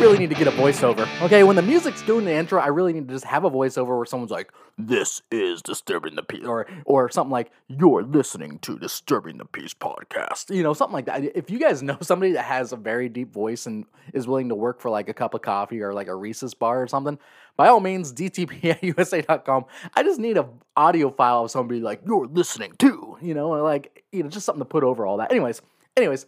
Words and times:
really 0.00 0.18
need 0.18 0.30
to 0.30 0.36
get 0.36 0.46
a 0.46 0.52
voiceover. 0.52 1.08
Okay, 1.22 1.42
when 1.42 1.56
the 1.56 1.62
music's 1.62 2.02
doing 2.02 2.24
the 2.24 2.32
intro, 2.32 2.60
I 2.60 2.68
really 2.68 2.92
need 2.92 3.08
to 3.08 3.14
just 3.14 3.24
have 3.24 3.44
a 3.44 3.50
voiceover 3.50 3.96
where 3.96 4.06
someone's 4.06 4.30
like, 4.30 4.52
"This 4.78 5.22
is 5.30 5.62
disturbing 5.62 6.16
the 6.16 6.22
peace," 6.22 6.44
or 6.44 6.66
or 6.84 7.10
something 7.10 7.30
like, 7.30 7.50
"You're 7.66 8.02
listening 8.02 8.58
to 8.60 8.78
Disturbing 8.78 9.38
the 9.38 9.44
Peace 9.44 9.74
podcast." 9.74 10.54
You 10.54 10.62
know, 10.62 10.74
something 10.74 10.92
like 10.92 11.06
that. 11.06 11.24
If 11.36 11.50
you 11.50 11.58
guys 11.58 11.82
know 11.88 11.98
somebody 12.00 12.32
that 12.32 12.44
has 12.44 12.72
a 12.72 12.76
very 12.76 13.08
deep 13.08 13.32
voice 13.32 13.66
and 13.66 13.84
is 14.12 14.26
willing 14.28 14.48
to 14.50 14.54
work 14.54 14.80
for 14.80 14.90
like 14.90 15.08
a 15.08 15.14
cup 15.14 15.34
of 15.34 15.42
coffee 15.42 15.80
or 15.80 15.92
like 15.92 16.08
a 16.08 16.14
Reese's 16.14 16.54
bar 16.54 16.82
or 16.82 16.86
something, 16.86 17.18
by 17.56 17.68
all 17.68 17.80
means, 17.80 18.12
DTP 18.12 18.64
at 18.70 18.84
USA.com. 18.98 19.64
I 19.94 20.02
just 20.02 20.20
need 20.20 20.36
a 20.36 20.48
audio 20.76 21.10
file 21.10 21.44
of 21.44 21.50
somebody 21.50 21.80
like, 21.80 22.02
"You're 22.06 22.26
listening 22.26 22.72
to," 22.78 23.18
you 23.20 23.34
know, 23.34 23.50
like 23.50 24.04
you 24.12 24.22
know, 24.22 24.28
just 24.28 24.46
something 24.46 24.60
to 24.60 24.68
put 24.68 24.84
over 24.84 25.06
all 25.06 25.16
that. 25.18 25.30
Anyways, 25.30 25.62
anyways. 25.96 26.26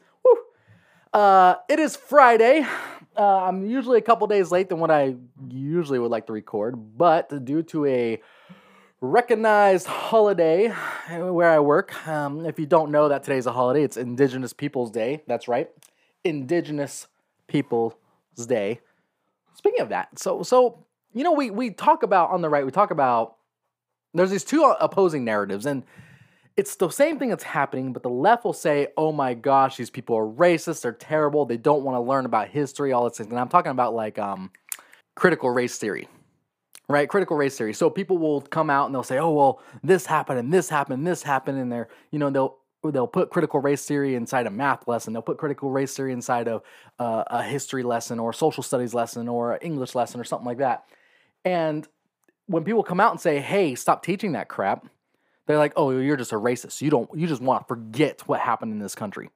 Uh, 1.12 1.54
it 1.68 1.78
is 1.78 1.96
Friday. 1.96 2.66
Uh, 3.16 3.44
I'm 3.44 3.66
usually 3.66 3.98
a 3.98 4.02
couple 4.02 4.26
days 4.26 4.50
late 4.50 4.68
than 4.68 4.78
what 4.78 4.90
I 4.90 5.16
usually 5.48 5.98
would 5.98 6.10
like 6.10 6.26
to 6.26 6.32
record, 6.32 6.96
but 6.96 7.44
due 7.44 7.62
to 7.64 7.86
a 7.86 8.22
recognized 9.00 9.86
holiday 9.86 10.68
where 11.08 11.50
I 11.50 11.60
work, 11.60 12.06
um, 12.06 12.44
if 12.44 12.58
you 12.58 12.66
don't 12.66 12.90
know 12.90 13.08
that 13.08 13.24
today's 13.24 13.46
a 13.46 13.52
holiday, 13.52 13.82
it's 13.82 13.96
Indigenous 13.96 14.52
Peoples 14.52 14.90
Day. 14.90 15.22
That's 15.26 15.48
right, 15.48 15.70
Indigenous 16.24 17.06
Peoples 17.46 17.94
Day. 18.46 18.80
Speaking 19.54 19.80
of 19.80 19.88
that, 19.88 20.18
so 20.18 20.42
so 20.42 20.84
you 21.14 21.24
know 21.24 21.32
we 21.32 21.50
we 21.50 21.70
talk 21.70 22.02
about 22.02 22.30
on 22.30 22.42
the 22.42 22.48
right, 22.48 22.64
we 22.64 22.70
talk 22.70 22.90
about 22.90 23.36
there's 24.14 24.30
these 24.30 24.44
two 24.44 24.62
opposing 24.78 25.24
narratives 25.24 25.66
and 25.66 25.82
it's 26.58 26.74
the 26.74 26.90
same 26.90 27.20
thing 27.20 27.28
that's 27.28 27.44
happening, 27.44 27.92
but 27.92 28.02
the 28.02 28.10
left 28.10 28.44
will 28.44 28.52
say, 28.52 28.88
oh 28.96 29.12
my 29.12 29.32
gosh, 29.32 29.76
these 29.76 29.90
people 29.90 30.16
are 30.16 30.26
racist, 30.26 30.82
they're 30.82 30.90
terrible, 30.90 31.46
they 31.46 31.56
don't 31.56 31.84
want 31.84 31.94
to 31.94 32.00
learn 32.00 32.26
about 32.26 32.48
history, 32.48 32.92
all 32.92 33.08
this. 33.08 33.20
And 33.20 33.38
I'm 33.38 33.48
talking 33.48 33.70
about 33.70 33.94
like 33.94 34.18
um, 34.18 34.50
critical 35.14 35.50
race 35.50 35.78
theory, 35.78 36.08
right? 36.88 37.08
Critical 37.08 37.36
race 37.36 37.56
theory. 37.56 37.72
So 37.74 37.88
people 37.88 38.18
will 38.18 38.40
come 38.40 38.70
out 38.70 38.86
and 38.86 38.94
they'll 38.94 39.04
say, 39.04 39.18
oh, 39.18 39.30
well, 39.30 39.62
this 39.84 40.04
happened 40.04 40.40
and 40.40 40.52
this 40.52 40.68
happened, 40.68 40.98
and 40.98 41.06
this 41.06 41.22
happened, 41.22 41.58
and 41.58 41.70
they're, 41.70 41.88
you 42.10 42.18
know, 42.18 42.28
they'll 42.28 42.58
they'll 42.92 43.06
put 43.06 43.30
critical 43.30 43.60
race 43.60 43.84
theory 43.84 44.16
inside 44.16 44.48
a 44.48 44.50
math 44.50 44.88
lesson. 44.88 45.12
They'll 45.12 45.22
put 45.22 45.38
critical 45.38 45.70
race 45.70 45.94
theory 45.94 46.12
inside 46.12 46.48
of 46.48 46.62
uh, 46.98 47.22
a 47.28 47.42
history 47.44 47.84
lesson 47.84 48.18
or 48.18 48.30
a 48.30 48.34
social 48.34 48.64
studies 48.64 48.94
lesson 48.94 49.28
or 49.28 49.54
an 49.54 49.60
English 49.62 49.94
lesson 49.94 50.20
or 50.20 50.24
something 50.24 50.46
like 50.46 50.58
that. 50.58 50.86
And 51.44 51.86
when 52.46 52.64
people 52.64 52.82
come 52.82 52.98
out 52.98 53.12
and 53.12 53.20
say, 53.20 53.38
hey, 53.38 53.76
stop 53.76 54.02
teaching 54.02 54.32
that 54.32 54.48
crap, 54.48 54.86
they're 55.48 55.58
like, 55.58 55.72
"Oh, 55.74 55.90
you're 55.90 56.16
just 56.16 56.32
a 56.32 56.36
racist. 56.36 56.80
You 56.80 56.90
don't 56.90 57.10
you 57.12 57.26
just 57.26 57.42
want 57.42 57.62
to 57.62 57.66
forget 57.66 58.28
what 58.28 58.38
happened 58.38 58.72
in 58.72 58.78
this 58.78 58.94
country." 58.94 59.30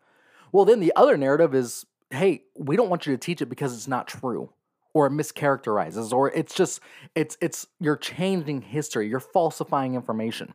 Well, 0.53 0.65
then 0.65 0.79
the 0.79 0.93
other 0.95 1.17
narrative 1.17 1.55
is, 1.55 1.85
"Hey, 2.11 2.45
we 2.57 2.77
don't 2.77 2.89
want 2.89 3.07
you 3.07 3.13
to 3.15 3.19
teach 3.19 3.43
it 3.43 3.47
because 3.47 3.75
it's 3.75 3.89
not 3.89 4.07
true." 4.07 4.51
Or 4.95 5.07
it 5.07 5.13
mischaracterizes, 5.13 6.13
or 6.13 6.31
it's 6.31 6.55
just 6.55 6.81
it's 7.15 7.39
it's 7.41 7.67
you're 7.81 7.97
changing 7.97 8.61
history, 8.61 9.09
you're 9.09 9.21
falsifying 9.21 9.95
information. 9.95 10.55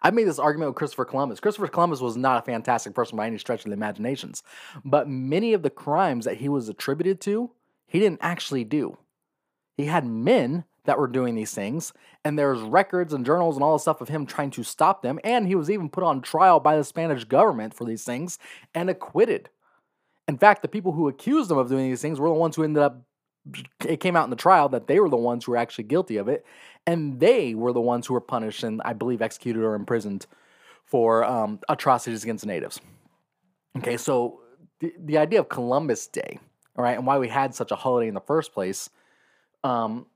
I 0.00 0.10
made 0.12 0.28
this 0.28 0.38
argument 0.38 0.70
with 0.70 0.76
Christopher 0.76 1.06
Columbus. 1.06 1.40
Christopher 1.40 1.66
Columbus 1.66 2.00
was 2.00 2.16
not 2.16 2.38
a 2.38 2.42
fantastic 2.42 2.94
person 2.94 3.16
by 3.16 3.26
any 3.26 3.38
stretch 3.38 3.64
of 3.64 3.70
the 3.70 3.72
imaginations, 3.72 4.44
but 4.84 5.08
many 5.08 5.54
of 5.54 5.62
the 5.62 5.70
crimes 5.70 6.24
that 6.26 6.36
he 6.36 6.48
was 6.48 6.68
attributed 6.68 7.20
to, 7.22 7.50
he 7.86 7.98
didn't 7.98 8.20
actually 8.22 8.64
do. 8.64 8.98
He 9.76 9.86
had 9.86 10.06
men 10.06 10.64
that 10.84 10.98
were 10.98 11.06
doing 11.06 11.34
these 11.34 11.52
things, 11.52 11.92
and 12.24 12.38
there's 12.38 12.60
records 12.60 13.12
and 13.12 13.24
journals 13.24 13.56
and 13.56 13.64
all 13.64 13.74
the 13.74 13.78
stuff 13.78 14.00
of 14.00 14.08
him 14.08 14.26
trying 14.26 14.50
to 14.50 14.62
stop 14.62 15.02
them, 15.02 15.18
and 15.24 15.46
he 15.46 15.54
was 15.54 15.70
even 15.70 15.88
put 15.88 16.04
on 16.04 16.20
trial 16.20 16.60
by 16.60 16.76
the 16.76 16.84
Spanish 16.84 17.24
government 17.24 17.74
for 17.74 17.84
these 17.84 18.04
things 18.04 18.38
and 18.74 18.90
acquitted. 18.90 19.48
In 20.28 20.38
fact, 20.38 20.62
the 20.62 20.68
people 20.68 20.92
who 20.92 21.08
accused 21.08 21.50
him 21.50 21.58
of 21.58 21.68
doing 21.68 21.88
these 21.88 22.02
things 22.02 22.20
were 22.20 22.28
the 22.28 22.34
ones 22.34 22.56
who 22.56 22.64
ended 22.64 22.82
up 22.82 23.02
it 23.86 24.00
came 24.00 24.16
out 24.16 24.24
in 24.24 24.30
the 24.30 24.36
trial 24.36 24.68
that 24.70 24.86
they 24.86 24.98
were 25.00 25.10
the 25.10 25.16
ones 25.16 25.44
who 25.44 25.52
were 25.52 25.58
actually 25.58 25.84
guilty 25.84 26.16
of 26.16 26.28
it, 26.28 26.44
and 26.86 27.20
they 27.20 27.54
were 27.54 27.72
the 27.72 27.80
ones 27.80 28.06
who 28.06 28.14
were 28.14 28.20
punished 28.20 28.62
and 28.62 28.80
I 28.84 28.92
believe 28.94 29.20
executed 29.20 29.62
or 29.62 29.74
imprisoned 29.74 30.26
for 30.84 31.24
um, 31.24 31.60
atrocities 31.68 32.22
against 32.22 32.46
natives. 32.46 32.80
Okay, 33.78 33.96
so 33.96 34.40
the, 34.80 34.94
the 34.98 35.18
idea 35.18 35.40
of 35.40 35.48
Columbus 35.48 36.06
Day, 36.06 36.38
all 36.76 36.84
right, 36.84 36.96
and 36.96 37.06
why 37.06 37.18
we 37.18 37.28
had 37.28 37.54
such 37.54 37.70
a 37.70 37.76
holiday 37.76 38.08
in 38.08 38.14
the 38.14 38.20
first 38.20 38.52
place, 38.52 38.88
um, 39.62 40.06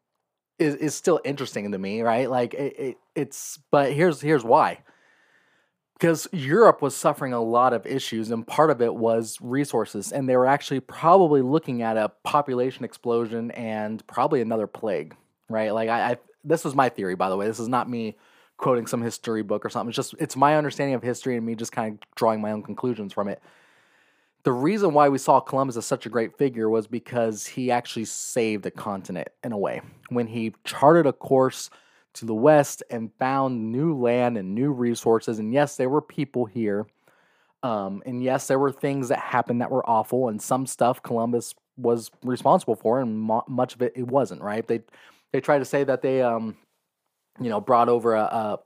is 0.59 0.75
is 0.77 0.95
still 0.95 1.21
interesting 1.25 1.71
to 1.73 1.79
me, 1.79 2.03
right? 2.03 2.31
Like 2.31 2.55
it, 2.55 2.79
it, 2.79 2.99
it's 3.15 3.59
but 3.71 3.93
here's 3.93 4.21
here's 4.21 4.45
why. 4.45 4.81
Because 5.99 6.29
Europe 6.33 6.81
was 6.81 6.95
suffering 6.95 7.33
a 7.33 7.43
lot 7.43 7.73
of 7.73 7.85
issues, 7.85 8.31
and 8.31 8.47
part 8.47 8.71
of 8.71 8.81
it 8.81 8.95
was 8.95 9.37
resources, 9.41 10.13
and 10.13 10.29
they 10.29 10.37
were 10.37 10.47
actually 10.47 10.79
probably 10.79 11.43
looking 11.43 11.83
at 11.83 11.97
a 11.97 12.13
population 12.23 12.85
explosion 12.85 13.51
and 13.51 14.07
probably 14.07 14.41
another 14.41 14.69
plague, 14.69 15.17
right? 15.49 15.75
Like 15.75 15.89
I, 15.89 16.13
I 16.13 16.17
this 16.45 16.65
was 16.65 16.75
my 16.75 16.89
theory, 16.89 17.17
by 17.17 17.29
the 17.29 17.37
way. 17.37 17.47
This 17.47 17.59
is 17.59 17.69
not 17.69 17.91
me 17.91 18.17
quoting 18.59 18.87
some 18.87 19.03
history 19.03 19.43
book 19.43 19.65
or 19.65 19.71
something. 19.71 19.89
It's 19.89 19.97
just 19.97 20.15
it's 20.19 20.37
my 20.37 20.57
understanding 20.57 20.95
of 20.95 21.03
history 21.03 21.37
and 21.37 21.45
me 21.45 21.55
just 21.55 21.73
kind 21.73 21.95
of 21.95 22.15
drawing 22.15 22.41
my 22.41 22.53
own 22.53 22.63
conclusions 22.63 23.13
from 23.13 23.29
it 23.29 23.43
the 24.49 24.53
reason 24.53 24.95
why 24.95 25.11
we 25.11 25.19
saw 25.19 25.41
Columbus 25.41 25.77
as 25.77 25.85
such 25.85 26.07
a 26.07 26.09
great 26.09 26.39
figure 26.39 26.71
was 26.71 26.87
because 26.87 27.47
he 27.47 27.71
actually 27.71 28.07
saved 28.07 28.65
a 28.65 28.71
continent 28.71 29.29
in 29.45 29.53
a 29.53 29.59
way. 29.59 29.83
When 30.09 30.27
he 30.27 30.55
charted 30.65 31.05
a 31.05 31.13
course 31.13 31.69
to 32.15 32.25
the 32.25 32.33
west 32.33 32.83
and 32.89 33.13
found 33.19 33.71
new 33.71 33.95
land 33.95 34.39
and 34.39 34.55
new 34.55 34.73
resources, 34.73 35.39
and 35.39 35.53
yes, 35.53 35.77
there 35.77 35.91
were 35.91 36.01
people 36.01 36.47
here. 36.47 36.87
Um, 37.63 38.03
and 38.07 38.23
yes, 38.23 38.47
there 38.47 38.59
were 38.59 38.73
things 38.73 39.09
that 39.09 39.19
happened 39.19 39.61
that 39.61 39.71
were 39.71 39.87
awful, 39.87 40.29
and 40.29 40.41
some 40.41 40.65
stuff 40.65 41.03
Columbus 41.03 41.55
was 41.77 42.11
responsible 42.25 42.75
for, 42.75 43.03
and 43.03 43.19
mo- 43.19 43.45
much 43.49 43.75
of 43.75 43.83
it 43.83 43.93
it 43.97 44.07
wasn't. 44.07 44.41
Right? 44.41 44.67
They 44.67 44.81
they 45.31 45.43
try 45.43 45.59
to 45.59 45.65
say 45.67 45.85
that 45.85 46.01
they 46.01 46.23
um, 46.23 46.57
you 47.39 47.51
know 47.51 47.61
brought 47.61 47.91
over 47.91 48.15
a, 48.15 48.23
a 48.23 48.59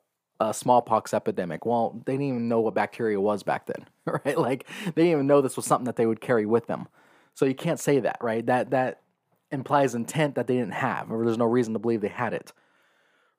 a 0.49 0.55
smallpox 0.55 1.15
epidemic. 1.15 1.65
Well, 1.65 2.03
they 2.05 2.15
didn't 2.15 2.27
even 2.27 2.49
know 2.49 2.61
what 2.61 2.75
bacteria 2.75 3.21
was 3.21 3.43
back 3.43 3.67
then, 3.67 3.87
right? 4.07 4.39
Like 4.39 4.67
they 4.85 5.03
didn't 5.03 5.13
even 5.13 5.27
know 5.27 5.41
this 5.41 5.57
was 5.57 5.67
something 5.67 5.87
that 5.87 5.97
they 5.97 6.07
would 6.07 6.21
carry 6.21 6.47
with 6.47 6.67
them. 6.67 6.89
So 7.35 7.45
you 7.47 7.55
can't 7.55 7.81
say 7.81 8.01
that, 8.01 8.19
right? 8.21 8.45
That 8.47 8.71
that 8.71 9.03
implies 9.51 9.95
intent 9.95 10.35
that 10.35 10.47
they 10.47 10.57
didn't 10.57 10.75
have, 10.75 11.11
or 11.11 11.25
there's 11.25 11.39
no 11.39 11.47
reason 11.47 11.73
to 11.75 11.79
believe 11.79 12.01
they 12.01 12.09
had 12.09 12.35
it, 12.35 12.53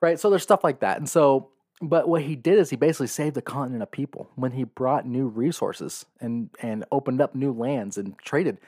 right? 0.02 0.20
So 0.20 0.30
there's 0.30 0.44
stuff 0.44 0.64
like 0.64 0.80
that, 0.80 0.98
and 0.98 1.10
so. 1.10 1.50
But 1.82 2.08
what 2.08 2.22
he 2.22 2.38
did 2.38 2.60
is 2.60 2.70
he 2.70 2.78
basically 2.78 3.08
saved 3.08 3.36
the 3.36 3.42
continent 3.42 3.84
of 3.84 3.92
people 3.92 4.30
when 4.36 4.52
he 4.52 4.64
brought 4.64 5.06
new 5.06 5.28
resources 5.28 6.06
and 6.22 6.50
and 6.62 6.86
opened 6.92 7.20
up 7.20 7.36
new 7.36 7.52
lands 7.52 7.98
and 7.98 8.18
traded. 8.20 8.60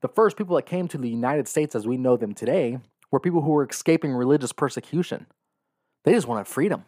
The 0.00 0.08
first 0.08 0.38
people 0.38 0.56
that 0.56 0.64
came 0.64 0.88
to 0.88 0.96
the 0.96 1.08
United 1.08 1.48
States 1.48 1.74
as 1.74 1.86
we 1.86 1.98
know 1.98 2.16
them 2.16 2.34
today 2.34 2.78
were 3.10 3.20
people 3.20 3.42
who 3.42 3.50
were 3.50 3.66
escaping 3.68 4.12
religious 4.12 4.52
persecution. 4.52 5.26
They 6.04 6.12
just 6.12 6.26
wanted 6.26 6.46
freedom. 6.46 6.84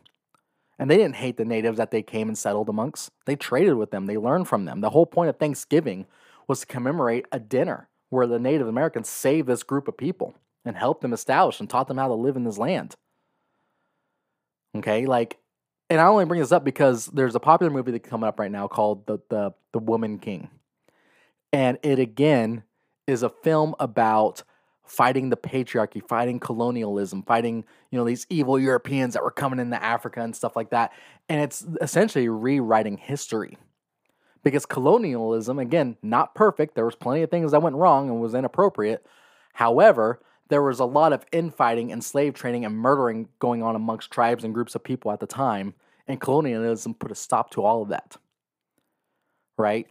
And 0.79 0.91
they 0.91 0.97
didn't 0.97 1.17
hate 1.17 1.37
the 1.37 1.45
natives 1.45 1.79
that 1.79 1.91
they 1.91 2.03
came 2.03 2.29
and 2.29 2.37
settled 2.37 2.69
amongst. 2.69 3.11
They 3.27 3.37
traded 3.37 3.75
with 3.75 3.91
them, 3.91 4.07
they 4.07 4.17
learned 4.17 4.49
from 4.49 4.65
them. 4.65 4.81
The 4.81 4.91
whole 4.91 5.07
point 5.07 5.31
of 5.31 5.37
Thanksgiving 5.37 6.07
was 6.49 6.61
to 6.61 6.67
commemorate 6.67 7.27
a 7.33 7.39
dinner 7.39 7.89
where 8.11 8.27
the 8.27 8.39
Native 8.39 8.69
Americans 8.69 9.09
saved 9.09 9.49
this 9.49 9.63
group 9.63 9.89
of 9.89 9.97
people 9.97 10.35
and 10.65 10.77
helped 10.77 11.03
them 11.03 11.13
establish 11.13 11.61
and 11.61 11.69
taught 11.69 11.89
them 11.89 11.99
how 11.99 12.09
to 12.09 12.15
live 12.15 12.37
in 12.37 12.45
this 12.45 12.59
land. 12.59 12.95
Okay, 14.77 15.07
like, 15.07 15.39
and 15.91 16.01
I 16.01 16.07
only 16.07 16.25
bring 16.25 16.41
this 16.41 16.53
up 16.53 16.65
because 16.65 17.07
there's 17.07 17.35
a 17.35 17.41
popular 17.41 17.73
movie 17.73 17.93
that's 17.93 18.09
coming 18.09 18.27
up 18.27 18.41
right 18.41 18.51
now 18.51 18.67
called 18.67 19.07
the 19.07 19.19
the 19.29 19.53
the 19.73 19.79
Woman 19.79 20.19
King, 20.19 20.51
and 21.53 21.79
it 21.83 21.99
again 21.99 22.65
is 23.07 23.23
a 23.23 23.29
film 23.29 23.75
about 23.79 24.43
fighting 24.85 25.31
the 25.31 25.37
patriarchy, 25.37 26.07
fighting 26.07 26.39
colonialism, 26.39 27.23
fighting, 27.23 27.65
you 27.91 27.99
know, 27.99 28.05
these 28.05 28.27
evil 28.29 28.59
Europeans 28.59 29.15
that 29.15 29.23
were 29.23 29.31
coming 29.31 29.59
into 29.59 29.83
Africa 29.83 30.21
and 30.21 30.37
stuff 30.37 30.57
like 30.57 30.71
that. 30.71 30.93
And 31.29 31.41
it's 31.41 31.65
essentially 31.81 32.29
rewriting 32.29 32.99
history. 32.99 33.57
Because 34.43 34.67
colonialism, 34.67 35.59
again, 35.59 35.97
not 36.03 36.35
perfect. 36.35 36.75
There 36.75 36.85
was 36.85 36.95
plenty 36.95 37.23
of 37.23 37.31
things 37.31 37.53
that 37.53 37.63
went 37.63 37.77
wrong 37.77 38.11
and 38.11 38.21
was 38.21 38.35
inappropriate. 38.35 39.07
However, 39.55 40.21
there 40.51 40.63
was 40.63 40.81
a 40.81 40.85
lot 40.85 41.15
of 41.15 41.25
infighting 41.33 41.91
and 41.91 42.05
slave 42.05 42.35
trading 42.35 42.67
and 42.67 42.77
murdering 42.77 43.29
going 43.39 43.63
on 43.63 43.75
amongst 43.75 44.11
tribes 44.11 44.45
and 44.45 44.53
groups 44.53 44.75
of 44.75 44.85
people 44.85 45.11
at 45.11 45.21
the 45.21 45.27
time. 45.27 45.73
And 46.07 46.21
colonialism 46.21 46.93
put 46.93 47.11
a 47.11 47.15
stop 47.15 47.51
to 47.53 47.65
all 47.65 47.81
of 47.81 47.89
that. 47.89 48.19
Right? 49.57 49.87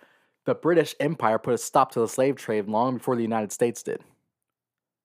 The 0.46 0.54
British 0.54 0.94
Empire 1.00 1.40
put 1.40 1.56
a 1.56 1.58
stop 1.58 1.92
to 1.94 2.02
the 2.02 2.08
slave 2.08 2.36
trade 2.36 2.68
long 2.68 2.98
before 2.98 3.16
the 3.16 3.24
United 3.24 3.52
States 3.52 3.82
did. 3.82 4.04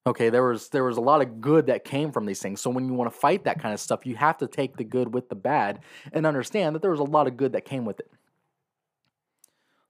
Okay, 0.08 0.31
there 0.31 0.43
was 0.43 0.70
there 0.70 0.84
was 0.84 0.96
a 0.96 1.02
lot 1.02 1.20
of 1.20 1.43
good 1.43 1.66
that 1.66 1.84
came 1.84 2.12
from 2.12 2.25
these 2.25 2.40
things. 2.40 2.62
So 2.62 2.70
when 2.70 2.87
you 2.87 2.94
want 2.94 3.12
to 3.12 3.19
fight 3.19 3.44
that 3.44 3.60
kind 3.60 3.75
of 3.75 3.81
stuff, 3.81 4.06
you 4.06 4.16
have 4.16 4.38
to 4.38 4.46
take 4.46 4.78
the 4.78 4.84
good 4.84 5.12
with 5.12 5.28
the 5.28 5.34
bad 5.34 5.81
and 6.12 6.25
understand 6.25 6.75
that 6.75 6.81
there 6.81 6.90
was 6.90 7.00
a 7.00 7.05
lot 7.05 7.26
of 7.26 7.37
good 7.37 7.52
that 7.52 7.66
came 7.66 7.84
with 7.84 8.00
it. 8.00 8.10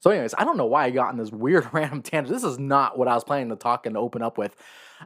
So, 0.01 0.11
anyways, 0.11 0.35
I 0.37 0.45
don't 0.45 0.57
know 0.57 0.67
why 0.67 0.87
I 0.87 0.91
got 0.91 1.13
in 1.13 1.19
this 1.19 1.31
weird 1.31 1.69
random 1.73 2.03
tangent. 2.03 2.35
This 2.35 2.43
is 2.43 2.59
not 2.59 2.99
what 2.99 3.07
I 3.07 3.15
was 3.15 3.23
planning 3.23 3.51
to 3.51 3.57
talk 3.57 3.87
and 3.87 3.97
open 3.97 4.21
up 4.21 4.39
with. 4.39 4.57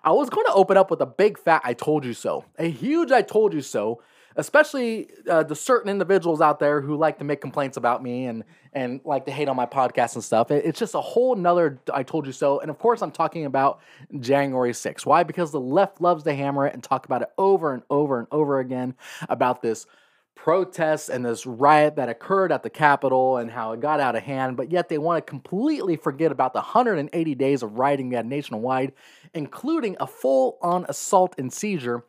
I 0.03 0.13
was 0.13 0.31
going 0.31 0.47
to 0.47 0.55
open 0.55 0.79
up 0.79 0.91
with 0.91 1.03
a 1.03 1.07
big 1.07 1.39
fat 1.39 1.61
I 1.63 1.75
told 1.75 2.07
you 2.07 2.15
so. 2.15 2.47
A 2.59 2.71
huge 2.71 3.13
I 3.13 3.21
told 3.21 3.53
you 3.53 3.61
so 3.61 4.03
especially 4.37 5.09
uh, 5.29 5.43
the 5.43 5.55
certain 5.55 5.91
individuals 5.91 6.41
out 6.41 6.59
there 6.59 6.81
who 6.81 6.97
like 6.97 7.19
to 7.19 7.25
make 7.25 7.41
complaints 7.41 7.77
about 7.77 8.03
me 8.03 8.27
and 8.27 8.45
and 8.73 9.01
like 9.05 9.27
to 9.27 9.33
hate 9.33 9.49
on 9.49 9.57
my 9.57 9.67
podcast 9.67 10.15
and 10.15 10.25
stuff. 10.25 10.51
It, 10.51 10.65
it's 10.65 10.79
just 10.79 10.95
a 10.95 11.01
whole 11.01 11.35
nother 11.37 11.81
I 11.93 12.03
told 12.03 12.27
you 12.27 12.33
so. 12.33 12.61
And 12.61 12.71
of 12.71 12.79
course, 12.79 13.03
I'm 13.03 13.11
talking 13.11 13.45
about 13.45 13.81
January 14.19 14.73
6th. 14.73 15.05
Why? 15.05 15.23
Because 15.23 15.53
the 15.53 15.61
left 15.61 16.01
loves 16.01 16.25
to 16.25 16.35
hammer 16.35 16.67
it 16.67 16.75
and 16.75 16.83
talk 16.83 17.05
about 17.05 17.23
it 17.23 17.29
over 17.37 17.75
and 17.75 17.83
over 17.91 18.19
and 18.19 18.29
over 18.31 18.61
again 18.61 18.95
about 19.29 19.63
this 19.63 19.87
protest 20.35 21.09
and 21.09 21.25
this 21.25 21.47
riot 21.47 21.97
that 21.97 22.09
occurred 22.09 22.51
at 22.51 22.63
the 22.63 22.71
Capitol 22.71 23.37
and 23.37 23.51
how 23.51 23.73
it 23.73 23.81
got 23.81 24.01
out 24.01 24.17
of 24.17 24.23
hand, 24.23 24.57
but 24.57 24.73
yet 24.73 24.89
they 24.89 24.99
want 24.99 25.25
to 25.25 25.31
completely 25.31 25.95
forget 25.95 26.33
about 26.33 26.53
the 26.53 26.59
180 26.59 27.35
days 27.35 27.63
of 27.63 27.79
rioting 27.79 28.11
had 28.11 28.27
nationwide, 28.27 28.93
including 29.35 29.97
a 30.01 30.07
full 30.07 30.59
on 30.61 30.85
assault 30.89 31.35
and 31.39 31.53
seizure 31.53 32.05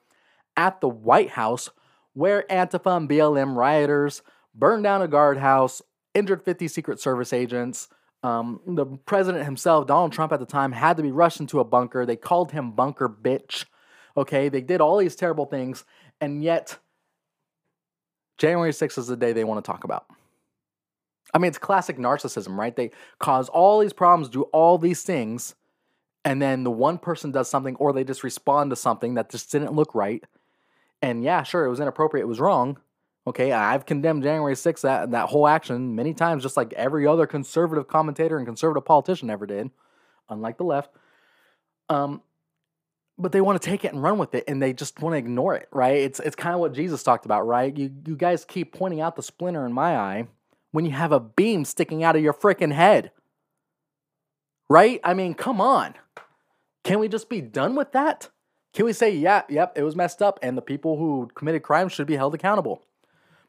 at 0.57 0.81
the 0.81 0.89
White 0.89 1.29
House 1.29 1.69
where 2.13 2.43
Antifa 2.49 2.97
and 2.97 3.09
BLM 3.09 3.55
rioters 3.55 4.21
burned 4.53 4.83
down 4.83 5.01
a 5.01 5.07
guardhouse, 5.07 5.81
injured 6.13 6.43
50 6.43 6.67
Secret 6.67 6.99
Service 6.99 7.33
agents. 7.33 7.87
Um, 8.21 8.61
the 8.65 8.85
president 8.85 9.45
himself, 9.45 9.87
Donald 9.87 10.13
Trump 10.13 10.31
at 10.31 10.39
the 10.39 10.45
time, 10.45 10.71
had 10.71 10.97
to 10.97 11.03
be 11.03 11.11
rushed 11.11 11.39
into 11.39 11.59
a 11.59 11.65
bunker. 11.65 12.05
They 12.05 12.15
called 12.15 12.51
him 12.51 12.71
Bunker 12.71 13.09
Bitch. 13.09 13.65
Okay, 14.15 14.47
they 14.47 14.61
did 14.61 14.79
all 14.79 14.97
these 14.97 15.15
terrible 15.15 15.45
things, 15.45 15.83
and 16.21 16.43
yet 16.43 16.77
January 18.37 18.71
6th 18.71 18.97
is 18.97 19.07
the 19.07 19.17
day 19.17 19.33
they 19.33 19.43
want 19.43 19.63
to 19.63 19.69
talk 19.69 19.83
about. 19.83 20.05
I 21.33 21.39
mean, 21.39 21.49
it's 21.49 21.57
classic 21.57 21.97
narcissism, 21.97 22.55
right? 22.55 22.75
They 22.75 22.91
cause 23.19 23.49
all 23.49 23.79
these 23.79 23.91
problems, 23.91 24.29
do 24.29 24.43
all 24.43 24.77
these 24.77 25.01
things, 25.01 25.55
and 26.23 26.39
then 26.41 26.63
the 26.63 26.71
one 26.71 26.99
person 26.99 27.31
does 27.31 27.49
something 27.49 27.75
or 27.77 27.91
they 27.91 28.03
just 28.03 28.23
respond 28.23 28.69
to 28.69 28.75
something 28.75 29.15
that 29.15 29.31
just 29.31 29.51
didn't 29.51 29.73
look 29.73 29.95
right 29.95 30.23
and 31.03 31.21
yeah, 31.21 31.43
sure, 31.43 31.65
it 31.65 31.69
was 31.69 31.81
inappropriate, 31.81 32.23
it 32.23 32.27
was 32.27 32.39
wrong. 32.39 32.77
Okay, 33.27 33.51
I've 33.51 33.85
condemned 33.85 34.23
January 34.23 34.53
6th, 34.53 34.81
that, 34.81 35.11
that 35.11 35.29
whole 35.29 35.47
action, 35.47 35.95
many 35.95 36.13
times, 36.13 36.43
just 36.43 36.57
like 36.57 36.73
every 36.73 37.05
other 37.05 37.27
conservative 37.27 37.87
commentator 37.87 38.37
and 38.37 38.45
conservative 38.47 38.85
politician 38.85 39.29
ever 39.29 39.45
did, 39.45 39.69
unlike 40.29 40.57
the 40.57 40.63
left. 40.63 40.91
Um, 41.89 42.21
but 43.17 43.33
they 43.33 43.41
want 43.41 43.61
to 43.61 43.69
take 43.69 43.83
it 43.83 43.93
and 43.93 44.01
run 44.01 44.17
with 44.17 44.33
it, 44.33 44.45
and 44.47 44.61
they 44.61 44.71
just 44.71 45.01
want 45.01 45.13
to 45.13 45.17
ignore 45.17 45.55
it, 45.55 45.67
right? 45.71 45.97
It's 45.97 46.19
it's 46.19 46.35
kind 46.35 46.53
of 46.53 46.61
what 46.61 46.73
Jesus 46.73 47.03
talked 47.03 47.25
about, 47.25 47.45
right? 47.45 47.75
You 47.77 47.91
you 48.05 48.15
guys 48.15 48.43
keep 48.43 48.73
pointing 48.73 49.01
out 49.01 49.15
the 49.15 49.23
splinter 49.23 49.65
in 49.65 49.73
my 49.73 49.95
eye 49.95 50.27
when 50.71 50.85
you 50.85 50.91
have 50.91 51.11
a 51.11 51.19
beam 51.19 51.63
sticking 51.65 52.03
out 52.03 52.15
of 52.15 52.23
your 52.23 52.33
freaking 52.33 52.73
head, 52.73 53.11
right? 54.69 54.99
I 55.03 55.13
mean, 55.13 55.35
come 55.35 55.61
on, 55.61 55.93
can 56.83 56.99
we 56.99 57.07
just 57.07 57.29
be 57.29 57.41
done 57.41 57.75
with 57.75 57.91
that? 57.91 58.29
Can 58.73 58.85
we 58.85 58.93
say, 58.93 59.11
yeah, 59.15 59.43
yep, 59.49 59.73
it 59.75 59.83
was 59.83 59.95
messed 59.95 60.21
up 60.21 60.39
and 60.41 60.57
the 60.57 60.61
people 60.61 60.97
who 60.97 61.29
committed 61.35 61.61
crimes 61.61 61.93
should 61.93 62.07
be 62.07 62.15
held 62.15 62.33
accountable? 62.33 62.83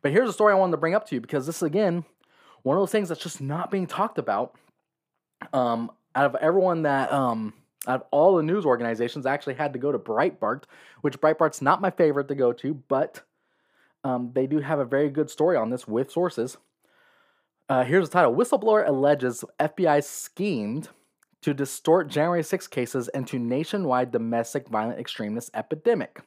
But 0.02 0.12
here's 0.12 0.28
a 0.28 0.34
story 0.34 0.52
I 0.52 0.56
wanted 0.56 0.72
to 0.72 0.76
bring 0.76 0.94
up 0.94 1.08
to 1.08 1.14
you 1.14 1.20
because 1.20 1.46
this, 1.46 1.56
is 1.56 1.62
again, 1.62 2.04
one 2.62 2.76
of 2.76 2.82
those 2.82 2.90
things 2.90 3.08
that's 3.08 3.22
just 3.22 3.40
not 3.40 3.70
being 3.70 3.86
talked 3.86 4.18
about. 4.18 4.54
Um, 5.52 5.90
out 6.14 6.26
of 6.26 6.36
everyone 6.36 6.82
that, 6.82 7.10
um, 7.10 7.54
out 7.86 8.02
of 8.02 8.06
all 8.10 8.36
the 8.36 8.42
news 8.42 8.66
organizations, 8.66 9.24
I 9.24 9.32
actually 9.32 9.54
had 9.54 9.72
to 9.72 9.78
go 9.78 9.92
to 9.92 9.98
Breitbart, 9.98 10.64
which 11.00 11.20
Breitbart's 11.20 11.62
not 11.62 11.80
my 11.80 11.90
favorite 11.90 12.28
to 12.28 12.34
go 12.34 12.52
to, 12.52 12.74
but 12.74 13.22
um, 14.04 14.30
they 14.34 14.46
do 14.46 14.60
have 14.60 14.78
a 14.78 14.84
very 14.84 15.08
good 15.08 15.30
story 15.30 15.56
on 15.56 15.70
this 15.70 15.88
with 15.88 16.10
sources. 16.10 16.58
Uh, 17.68 17.84
here's 17.84 18.08
the 18.08 18.12
title 18.12 18.34
Whistleblower 18.34 18.86
alleges 18.86 19.42
FBI 19.58 20.04
schemed 20.04 20.90
to 21.44 21.52
distort 21.52 22.08
January 22.08 22.43
6 22.43 22.67
cases 22.69 23.11
into 23.12 23.38
nationwide 23.38 24.11
domestic 24.11 24.67
violent 24.67 24.99
extremist 24.99 25.50
epidemic. 25.52 26.23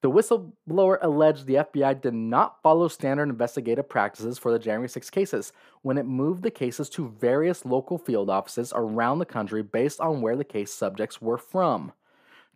The 0.00 0.10
whistleblower 0.10 0.96
alleged 1.02 1.44
the 1.44 1.56
FBI 1.56 2.00
did 2.00 2.14
not 2.14 2.62
follow 2.62 2.88
standard 2.88 3.28
investigative 3.28 3.90
practices 3.90 4.38
for 4.38 4.50
the 4.50 4.58
January 4.58 4.88
6 4.88 5.10
cases 5.10 5.52
when 5.82 5.98
it 5.98 6.06
moved 6.06 6.42
the 6.42 6.50
cases 6.50 6.88
to 6.90 7.10
various 7.20 7.66
local 7.66 7.98
field 7.98 8.30
offices 8.30 8.72
around 8.74 9.18
the 9.18 9.26
country 9.26 9.62
based 9.62 10.00
on 10.00 10.22
where 10.22 10.34
the 10.34 10.44
case 10.44 10.72
subjects 10.72 11.20
were 11.20 11.36
from. 11.36 11.92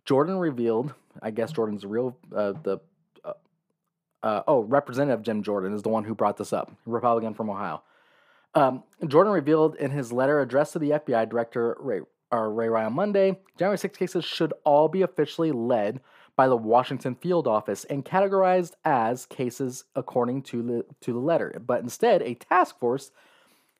Jordan 0.03 0.39
revealed, 0.39 0.95
I 1.21 1.29
guess 1.29 1.51
Jordan's 1.51 1.85
real, 1.85 2.17
uh, 2.35 2.53
the, 2.63 2.79
uh, 3.23 3.33
uh, 4.23 4.41
oh, 4.47 4.61
Representative 4.61 5.21
Jim 5.21 5.43
Jordan 5.43 5.73
is 5.73 5.83
the 5.83 5.89
one 5.89 6.05
who 6.05 6.15
brought 6.15 6.37
this 6.37 6.53
up, 6.53 6.71
Republican 6.87 7.35
from 7.35 7.51
Ohio. 7.51 7.83
Um, 8.55 8.83
Jordan 9.07 9.33
revealed 9.33 9.75
in 9.75 9.91
his 9.91 10.11
letter 10.11 10.39
addressed 10.39 10.73
to 10.73 10.79
the 10.79 10.91
FBI 10.91 11.29
director 11.29 11.77
Wray, 11.79 12.01
uh, 12.33 12.37
Wray 12.37 12.69
Ryan 12.69 12.93
Monday, 12.93 13.39
January 13.57 13.77
6 13.77 13.97
cases 13.97 14.25
should 14.25 14.53
all 14.63 14.87
be 14.87 15.01
officially 15.01 15.51
led 15.51 16.01
by 16.35 16.47
the 16.47 16.55
Washington 16.55 17.15
field 17.15 17.47
office 17.47 17.83
and 17.85 18.05
categorized 18.05 18.73
as 18.85 19.25
cases 19.25 19.85
according 19.95 20.43
to 20.43 20.61
the, 20.61 20.85
to 21.01 21.11
the 21.13 21.19
letter. 21.19 21.61
But 21.65 21.81
instead, 21.81 22.21
a 22.21 22.35
task 22.35 22.79
force 22.79 23.11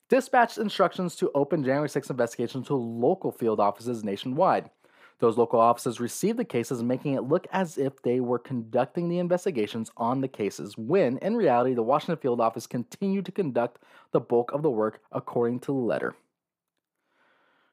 dispatched 0.08 0.58
instructions 0.58 1.14
to 1.16 1.30
open 1.34 1.62
January 1.62 1.88
6 1.88 2.10
investigations 2.10 2.66
to 2.66 2.74
local 2.74 3.30
field 3.30 3.60
offices 3.60 4.02
nationwide. 4.02 4.70
Those 5.20 5.36
local 5.36 5.58
offices 5.58 5.98
received 5.98 6.38
the 6.38 6.44
cases, 6.44 6.82
making 6.82 7.14
it 7.14 7.24
look 7.24 7.46
as 7.52 7.76
if 7.76 8.02
they 8.02 8.20
were 8.20 8.38
conducting 8.38 9.08
the 9.08 9.18
investigations 9.18 9.90
on 9.96 10.20
the 10.20 10.28
cases, 10.28 10.78
when 10.78 11.18
in 11.18 11.36
reality, 11.36 11.74
the 11.74 11.82
Washington 11.82 12.18
field 12.18 12.40
office 12.40 12.66
continued 12.68 13.26
to 13.26 13.32
conduct 13.32 13.82
the 14.12 14.20
bulk 14.20 14.52
of 14.52 14.62
the 14.62 14.70
work 14.70 15.00
according 15.10 15.58
to 15.60 15.66
the 15.66 15.72
letter. 15.72 16.14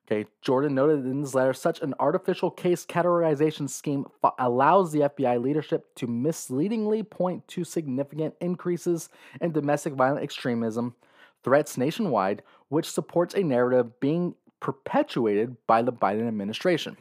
Okay, 0.08 0.28
Jordan 0.42 0.76
noted 0.76 1.06
in 1.06 1.22
his 1.22 1.34
letter 1.34 1.54
such 1.54 1.82
an 1.82 1.96
artificial 2.00 2.52
case 2.52 2.86
categorization 2.86 3.68
scheme 3.68 4.06
allows 4.38 4.92
the 4.92 5.00
FBI 5.00 5.42
leadership 5.42 5.96
to 5.96 6.06
misleadingly 6.06 7.02
point 7.02 7.48
to 7.48 7.64
significant 7.64 8.36
increases 8.40 9.10
in 9.42 9.52
domestic 9.52 9.94
violent 9.94 10.24
extremism 10.24 10.96
threats 11.44 11.78
nationwide, 11.78 12.44
which 12.70 12.90
supports 12.90 13.34
a 13.34 13.44
narrative 13.44 14.00
being 14.00 14.36
perpetuated 14.60 15.56
by 15.66 15.82
the 15.82 15.94
Biden 15.94 16.28
administration. 16.28 16.98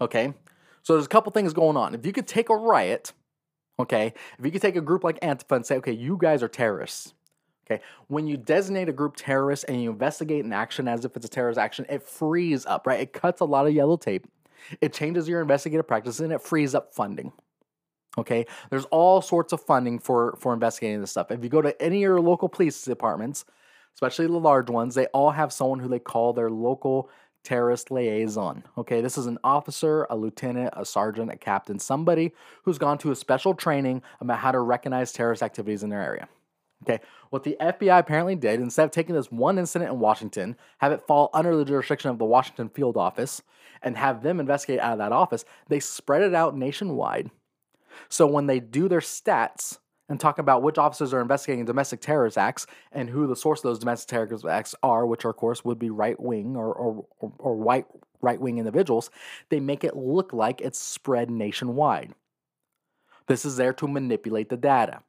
Okay? 0.00 0.34
So 0.82 0.94
there's 0.94 1.06
a 1.06 1.08
couple 1.08 1.32
things 1.32 1.52
going 1.52 1.76
on. 1.76 1.94
If 1.94 2.04
you 2.04 2.12
could 2.12 2.26
take 2.26 2.50
a 2.50 2.56
riot, 2.56 3.12
okay, 3.78 4.12
if 4.38 4.44
you 4.44 4.50
could 4.50 4.62
take 4.62 4.76
a 4.76 4.80
group 4.80 5.04
like 5.04 5.20
Antifa 5.20 5.56
and 5.56 5.66
say, 5.66 5.76
okay, 5.76 5.92
you 5.92 6.18
guys 6.20 6.42
are 6.42 6.48
terrorists. 6.48 7.14
Okay, 7.64 7.80
when 8.08 8.26
you 8.26 8.36
designate 8.36 8.88
a 8.88 8.92
group 8.92 9.14
terrorist 9.16 9.64
and 9.68 9.80
you 9.80 9.90
investigate 9.90 10.44
an 10.44 10.52
action 10.52 10.88
as 10.88 11.04
if 11.04 11.16
it's 11.16 11.24
a 11.24 11.28
terrorist 11.28 11.58
action, 11.58 11.86
it 11.88 12.02
frees 12.02 12.66
up, 12.66 12.88
right? 12.88 13.00
It 13.00 13.12
cuts 13.12 13.40
a 13.40 13.44
lot 13.44 13.68
of 13.68 13.72
yellow 13.72 13.96
tape. 13.96 14.26
It 14.80 14.92
changes 14.92 15.28
your 15.28 15.40
investigative 15.40 15.86
practices 15.86 16.20
and 16.20 16.32
it 16.32 16.42
frees 16.42 16.74
up 16.74 16.92
funding. 16.92 17.32
Okay, 18.18 18.46
there's 18.68 18.84
all 18.86 19.22
sorts 19.22 19.52
of 19.52 19.60
funding 19.62 19.98
for 19.98 20.36
for 20.38 20.52
investigating 20.52 21.00
this 21.00 21.12
stuff. 21.12 21.30
If 21.30 21.42
you 21.42 21.48
go 21.48 21.62
to 21.62 21.80
any 21.80 21.98
of 21.98 22.02
your 22.02 22.20
local 22.20 22.48
police 22.48 22.84
departments, 22.84 23.44
especially 23.94 24.26
the 24.26 24.32
large 24.32 24.68
ones, 24.68 24.94
they 24.94 25.06
all 25.06 25.30
have 25.30 25.52
someone 25.52 25.78
who 25.78 25.88
they 25.88 25.98
call 25.98 26.32
their 26.32 26.50
local 26.50 27.08
terrorist 27.42 27.90
liaison. 27.90 28.64
Okay, 28.78 29.00
this 29.00 29.18
is 29.18 29.26
an 29.26 29.38
officer, 29.42 30.06
a 30.10 30.16
lieutenant, 30.16 30.72
a 30.76 30.84
sergeant, 30.84 31.30
a 31.30 31.36
captain, 31.36 31.78
somebody 31.78 32.32
who's 32.64 32.78
gone 32.78 32.98
to 32.98 33.10
a 33.10 33.16
special 33.16 33.54
training 33.54 34.02
about 34.20 34.38
how 34.38 34.52
to 34.52 34.60
recognize 34.60 35.12
terrorist 35.12 35.42
activities 35.42 35.82
in 35.82 35.90
their 35.90 36.02
area. 36.02 36.28
Okay, 36.82 37.00
what 37.30 37.44
the 37.44 37.56
FBI 37.60 37.98
apparently 37.98 38.34
did, 38.34 38.60
instead 38.60 38.84
of 38.84 38.90
taking 38.90 39.14
this 39.14 39.30
one 39.30 39.58
incident 39.58 39.92
in 39.92 40.00
Washington, 40.00 40.56
have 40.78 40.90
it 40.90 41.06
fall 41.06 41.30
under 41.32 41.56
the 41.56 41.64
jurisdiction 41.64 42.10
of 42.10 42.18
the 42.18 42.24
Washington 42.24 42.68
field 42.68 42.96
office 42.96 43.42
and 43.82 43.96
have 43.96 44.22
them 44.22 44.40
investigate 44.40 44.80
out 44.80 44.92
of 44.92 44.98
that 44.98 45.12
office, 45.12 45.44
they 45.68 45.80
spread 45.80 46.22
it 46.22 46.34
out 46.34 46.56
nationwide. 46.56 47.30
So 48.08 48.26
when 48.26 48.46
they 48.46 48.58
do 48.58 48.88
their 48.88 49.00
stats, 49.00 49.78
and 50.12 50.20
talk 50.20 50.38
about 50.38 50.62
which 50.62 50.76
officers 50.76 51.14
are 51.14 51.22
investigating 51.22 51.64
domestic 51.64 51.98
terrorist 52.02 52.36
acts 52.36 52.66
and 52.92 53.08
who 53.08 53.26
the 53.26 53.34
source 53.34 53.60
of 53.60 53.62
those 53.62 53.78
domestic 53.78 54.10
terrorist 54.10 54.44
acts 54.44 54.74
are, 54.82 55.06
which, 55.06 55.24
are, 55.24 55.30
of 55.30 55.38
course, 55.38 55.64
would 55.64 55.78
be 55.78 55.88
right 55.88 56.20
wing 56.20 56.54
or, 56.54 56.70
or, 56.70 57.06
or 57.38 57.56
white 57.56 57.86
right 58.20 58.38
wing 58.38 58.58
individuals, 58.58 59.08
they 59.48 59.58
make 59.58 59.84
it 59.84 59.96
look 59.96 60.34
like 60.34 60.60
it's 60.60 60.78
spread 60.78 61.30
nationwide. 61.30 62.12
This 63.26 63.46
is 63.46 63.56
there 63.56 63.72
to 63.72 63.88
manipulate 63.88 64.50
the 64.50 64.58
data. 64.58 65.00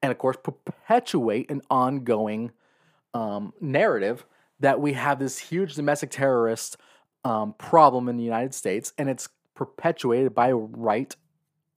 And, 0.00 0.10
of 0.10 0.16
course, 0.16 0.38
perpetuate 0.42 1.50
an 1.50 1.60
ongoing 1.68 2.50
um, 3.12 3.52
narrative 3.60 4.24
that 4.58 4.80
we 4.80 4.94
have 4.94 5.18
this 5.18 5.38
huge 5.38 5.74
domestic 5.74 6.10
terrorist 6.10 6.78
um, 7.26 7.52
problem 7.58 8.08
in 8.08 8.16
the 8.16 8.24
United 8.24 8.54
States, 8.54 8.94
and 8.96 9.10
it's 9.10 9.28
perpetuated 9.54 10.34
by 10.34 10.50
right 10.50 11.14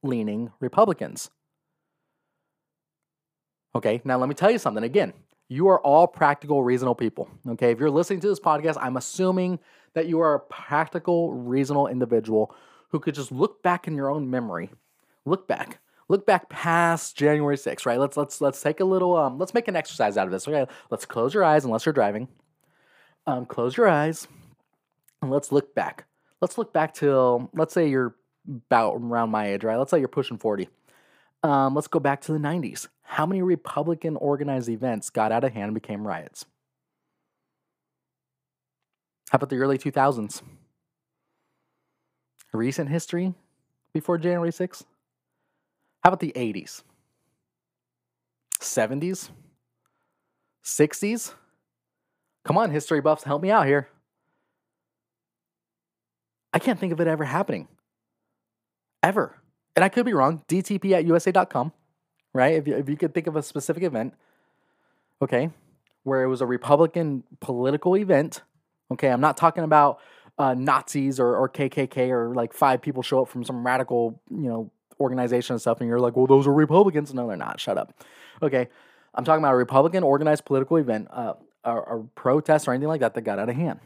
leaning 0.01 0.53
Republicans. 0.61 1.29
Okay, 3.77 4.01
now 4.03 4.17
let 4.17 4.27
me 4.27 4.33
tell 4.33 4.49
you 4.49 4.57
something 4.57 4.83
again. 4.83 5.13
You 5.49 5.67
are 5.67 5.79
all 5.81 6.07
practical, 6.07 6.63
reasonable 6.63 6.95
people. 6.95 7.29
Okay, 7.47 7.69
if 7.69 7.79
you're 7.79 7.91
listening 7.91 8.19
to 8.21 8.27
this 8.27 8.39
podcast, 8.39 8.75
I'm 8.81 8.97
assuming 8.97 9.59
that 9.93 10.07
you 10.07 10.19
are 10.19 10.33
a 10.33 10.39
practical, 10.39 11.31
reasonable 11.31 11.85
individual 11.85 12.55
who 12.89 12.99
could 12.99 13.13
just 13.13 13.31
look 13.31 13.61
back 13.61 13.87
in 13.87 13.95
your 13.95 14.09
own 14.09 14.31
memory. 14.31 14.71
Look 15.25 15.47
back. 15.47 15.79
Look 16.09 16.25
back 16.25 16.49
past 16.49 17.15
January 17.15 17.55
6th, 17.55 17.85
right? 17.85 17.99
Let's 17.99 18.17
let's 18.17 18.41
let's 18.41 18.61
take 18.61 18.79
a 18.79 18.85
little 18.85 19.15
um 19.15 19.37
let's 19.37 19.53
make 19.53 19.67
an 19.67 19.75
exercise 19.75 20.17
out 20.17 20.25
of 20.25 20.31
this. 20.31 20.47
Okay, 20.47 20.65
let's 20.89 21.05
close 21.05 21.35
your 21.35 21.43
eyes 21.43 21.63
unless 21.63 21.85
you're 21.85 21.93
driving. 21.93 22.29
Um, 23.27 23.45
close 23.45 23.77
your 23.77 23.87
eyes 23.87 24.27
and 25.21 25.29
let's 25.29 25.51
look 25.51 25.75
back. 25.75 26.05
Let's 26.41 26.57
look 26.57 26.73
back 26.73 26.95
till 26.95 27.51
let's 27.53 27.75
say 27.75 27.87
you're 27.89 28.15
about 28.47 28.95
around 28.95 29.29
my 29.29 29.49
age, 29.49 29.63
right? 29.63 29.77
Let's 29.77 29.91
say 29.91 29.99
you're 29.99 30.07
pushing 30.07 30.39
40. 30.39 30.67
Um, 31.43 31.75
let's 31.75 31.87
go 31.87 31.99
back 31.99 32.21
to 32.21 32.31
the 32.31 32.39
90s. 32.39 32.87
How 33.03 33.25
many 33.25 33.41
Republican 33.41 34.15
organized 34.17 34.69
events 34.69 35.09
got 35.09 35.31
out 35.31 35.43
of 35.43 35.53
hand 35.53 35.65
and 35.65 35.73
became 35.73 36.05
riots? 36.05 36.45
How 39.29 39.37
about 39.37 39.49
the 39.49 39.57
early 39.57 39.77
2000s? 39.77 40.41
Recent 42.53 42.89
history 42.89 43.33
before 43.93 44.17
January 44.17 44.51
6th? 44.51 44.83
How 46.03 46.09
about 46.09 46.21
the 46.21 46.31
80s? 46.35 46.83
70s? 48.59 49.29
60s? 50.63 51.33
Come 52.45 52.57
on, 52.57 52.71
history 52.71 53.01
buffs, 53.01 53.23
help 53.23 53.41
me 53.41 53.51
out 53.51 53.67
here. 53.67 53.89
I 56.53 56.59
can't 56.59 56.79
think 56.79 56.93
of 56.93 57.01
it 57.01 57.07
ever 57.07 57.25
happening. 57.25 57.67
Ever. 59.03 59.37
And 59.77 59.83
I 59.83 59.89
could 59.89 60.07
be 60.07 60.13
wrong. 60.15 60.41
DTP 60.47 60.93
at 60.93 61.05
USA.com, 61.05 61.71
right? 62.33 62.55
If 62.55 62.67
you, 62.67 62.75
if 62.77 62.89
you 62.89 62.97
could 62.97 63.13
think 63.13 63.27
of 63.27 63.35
a 63.35 63.43
specific 63.43 63.83
event, 63.83 64.15
okay, 65.21 65.51
where 66.01 66.23
it 66.23 66.27
was 66.27 66.41
a 66.41 66.47
Republican 66.47 67.23
political 67.41 67.95
event, 67.95 68.41
okay, 68.89 69.09
I'm 69.09 69.21
not 69.21 69.37
talking 69.37 69.63
about 69.63 69.99
uh, 70.39 70.55
Nazis 70.55 71.19
or, 71.19 71.35
or 71.35 71.47
KKK 71.47 72.09
or 72.09 72.33
like 72.33 72.53
five 72.53 72.81
people 72.81 73.03
show 73.03 73.21
up 73.21 73.27
from 73.27 73.43
some 73.43 73.63
radical, 73.63 74.19
you 74.31 74.49
know, 74.49 74.71
organization 74.99 75.53
and 75.53 75.61
stuff, 75.61 75.79
and 75.79 75.87
you're 75.87 75.99
like, 75.99 76.15
well, 76.15 76.25
those 76.25 76.47
are 76.47 76.53
Republicans. 76.53 77.13
No, 77.13 77.27
they're 77.27 77.37
not. 77.37 77.59
Shut 77.59 77.77
up. 77.77 78.03
Okay. 78.41 78.69
I'm 79.13 79.25
talking 79.25 79.43
about 79.43 79.53
a 79.53 79.57
Republican 79.57 80.01
organized 80.01 80.45
political 80.45 80.77
event, 80.77 81.07
uh, 81.11 81.33
or 81.63 82.09
protest 82.15 82.67
or 82.67 82.73
anything 82.73 82.87
like 82.87 83.01
that 83.01 83.13
that 83.13 83.21
got 83.21 83.37
out 83.37 83.47
of 83.47 83.55
hand. 83.55 83.79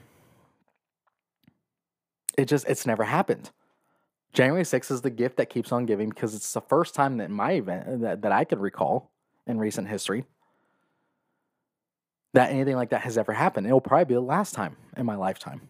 It 2.38 2.46
just, 2.46 2.66
it's 2.70 2.86
never 2.86 3.04
happened. 3.04 3.52
January 4.34 4.64
6th 4.64 4.92
is 4.92 5.02
the 5.02 5.10
gift 5.10 5.38
that 5.38 5.50
keeps 5.50 5.72
on 5.72 5.86
giving 5.86 6.10
because 6.10 6.34
it's 6.34 6.54
the 6.54 6.62
first 6.62 6.96
time 6.96 7.18
that 7.18 7.30
my 7.30 7.54
event 7.54 7.88
uh, 7.88 7.98
that, 7.98 8.22
that 8.22 8.32
I 8.32 8.44
could 8.46 8.60
recall 8.60 9.12
in 9.46 9.58
recent 9.58 9.88
history 9.88 10.26
that 12.34 12.52
anything 12.52 12.76
like 12.76 12.92
that 12.92 13.02
has 13.02 13.18
ever 13.18 13.34
happened. 13.34 13.68
It'll 13.68 13.82
probably 13.82 14.06
be 14.06 14.14
the 14.14 14.22
last 14.22 14.54
time 14.54 14.78
in 14.96 15.06
my 15.06 15.16
lifetime. 15.16 15.62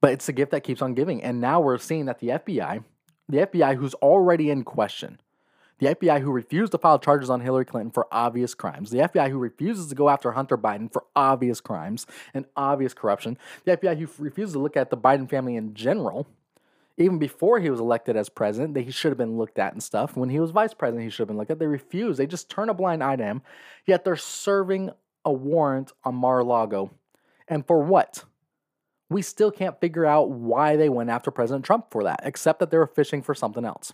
But 0.00 0.12
it's 0.12 0.26
the 0.26 0.32
gift 0.32 0.50
that 0.50 0.64
keeps 0.64 0.82
on 0.82 0.94
giving. 0.94 1.22
And 1.22 1.40
now 1.40 1.60
we're 1.60 1.78
seeing 1.78 2.06
that 2.06 2.18
the 2.18 2.28
FBI, 2.28 2.82
the 3.28 3.38
FBI 3.38 3.76
who's 3.76 3.94
already 3.94 4.50
in 4.50 4.64
question, 4.64 5.20
the 5.78 5.94
FBI 5.94 6.20
who 6.20 6.30
refused 6.30 6.72
to 6.72 6.78
file 6.78 6.98
charges 6.98 7.30
on 7.30 7.40
Hillary 7.40 7.64
Clinton 7.64 7.90
for 7.90 8.06
obvious 8.12 8.54
crimes, 8.54 8.90
the 8.90 8.98
FBI 8.98 9.30
who 9.30 9.38
refuses 9.38 9.88
to 9.88 9.94
go 9.94 10.08
after 10.08 10.32
Hunter 10.32 10.56
Biden 10.56 10.92
for 10.92 11.04
obvious 11.16 11.60
crimes 11.60 12.06
and 12.32 12.46
obvious 12.56 12.94
corruption, 12.94 13.38
the 13.64 13.76
FBI 13.76 13.98
who 13.98 14.08
refuses 14.22 14.54
to 14.54 14.58
look 14.58 14.76
at 14.76 14.90
the 14.90 14.96
Biden 14.96 15.28
family 15.28 15.56
in 15.56 15.74
general, 15.74 16.26
even 16.96 17.18
before 17.18 17.58
he 17.58 17.70
was 17.70 17.80
elected 17.80 18.16
as 18.16 18.28
president, 18.28 18.74
that 18.74 18.82
he 18.82 18.92
should 18.92 19.10
have 19.10 19.18
been 19.18 19.36
looked 19.36 19.58
at 19.58 19.72
and 19.72 19.82
stuff. 19.82 20.16
When 20.16 20.28
he 20.28 20.38
was 20.38 20.52
vice 20.52 20.74
president, 20.74 21.04
he 21.04 21.10
should 21.10 21.22
have 21.22 21.28
been 21.28 21.36
looked 21.36 21.50
at. 21.50 21.58
They 21.58 21.66
refuse. 21.66 22.16
They 22.16 22.26
just 22.26 22.48
turn 22.48 22.68
a 22.68 22.74
blind 22.74 23.02
eye 23.02 23.16
to 23.16 23.24
him. 23.24 23.42
Yet 23.84 24.04
they're 24.04 24.14
serving 24.14 24.90
a 25.24 25.32
warrant 25.32 25.92
on 26.04 26.14
Mar-a-Lago. 26.14 26.92
And 27.48 27.66
for 27.66 27.82
what? 27.82 28.24
We 29.10 29.22
still 29.22 29.50
can't 29.50 29.80
figure 29.80 30.06
out 30.06 30.30
why 30.30 30.76
they 30.76 30.88
went 30.88 31.10
after 31.10 31.30
President 31.30 31.64
Trump 31.64 31.90
for 31.90 32.04
that, 32.04 32.20
except 32.22 32.60
that 32.60 32.70
they 32.70 32.78
were 32.78 32.86
fishing 32.86 33.22
for 33.22 33.34
something 33.34 33.64
else. 33.64 33.92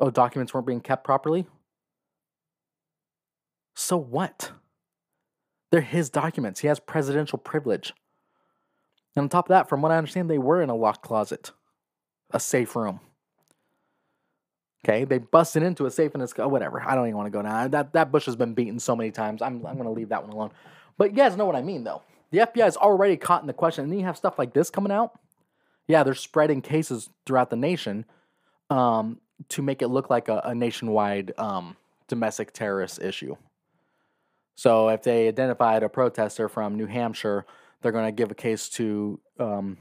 Oh, 0.00 0.10
documents 0.10 0.54
weren't 0.54 0.66
being 0.66 0.80
kept 0.80 1.04
properly? 1.04 1.46
So 3.74 3.96
what? 3.96 4.52
They're 5.70 5.80
his 5.80 6.10
documents. 6.10 6.60
He 6.60 6.68
has 6.68 6.80
presidential 6.80 7.38
privilege. 7.38 7.92
And 9.14 9.24
on 9.24 9.28
top 9.28 9.46
of 9.46 9.50
that, 9.50 9.68
from 9.68 9.82
what 9.82 9.92
I 9.92 9.98
understand, 9.98 10.30
they 10.30 10.38
were 10.38 10.62
in 10.62 10.70
a 10.70 10.74
locked 10.74 11.02
closet, 11.02 11.52
a 12.32 12.40
safe 12.40 12.74
room. 12.74 13.00
Okay, 14.84 15.04
they 15.04 15.18
busted 15.18 15.62
into 15.62 15.84
a 15.84 15.90
safe 15.90 16.14
and 16.14 16.22
it's 16.22 16.32
oh, 16.38 16.48
whatever. 16.48 16.80
I 16.80 16.94
don't 16.94 17.06
even 17.06 17.16
want 17.16 17.26
to 17.26 17.30
go 17.30 17.42
now. 17.42 17.68
That 17.68 17.92
that 17.92 18.10
bush 18.10 18.24
has 18.24 18.36
been 18.36 18.54
beaten 18.54 18.78
so 18.78 18.96
many 18.96 19.10
times. 19.10 19.42
I'm 19.42 19.64
I'm 19.66 19.76
gonna 19.76 19.92
leave 19.92 20.08
that 20.08 20.22
one 20.22 20.32
alone. 20.32 20.50
But 20.96 21.10
you 21.10 21.16
guys 21.16 21.36
know 21.36 21.44
what 21.44 21.56
I 21.56 21.62
mean, 21.62 21.84
though. 21.84 22.02
The 22.30 22.38
FBI 22.38 22.66
is 22.66 22.76
already 22.76 23.16
caught 23.16 23.42
in 23.42 23.46
the 23.46 23.52
question, 23.52 23.84
and 23.84 23.92
then 23.92 23.98
you 23.98 24.06
have 24.06 24.16
stuff 24.16 24.38
like 24.38 24.54
this 24.54 24.70
coming 24.70 24.92
out. 24.92 25.18
Yeah, 25.86 26.02
they're 26.02 26.14
spreading 26.14 26.62
cases 26.62 27.10
throughout 27.26 27.50
the 27.50 27.56
nation. 27.56 28.06
Um, 28.70 29.20
to 29.48 29.62
make 29.62 29.82
it 29.82 29.88
look 29.88 30.10
like 30.10 30.28
a, 30.28 30.40
a 30.44 30.54
nationwide 30.54 31.32
um, 31.38 31.76
domestic 32.08 32.52
terrorist 32.52 33.00
issue. 33.00 33.36
So 34.56 34.88
if 34.90 35.02
they 35.02 35.28
identified 35.28 35.82
a 35.82 35.88
protester 35.88 36.48
from 36.48 36.76
New 36.76 36.86
Hampshire, 36.86 37.46
they're 37.80 37.92
going 37.92 38.06
to 38.06 38.12
give 38.12 38.30
a 38.30 38.34
case 38.34 38.68
to 38.70 39.18
um, 39.38 39.78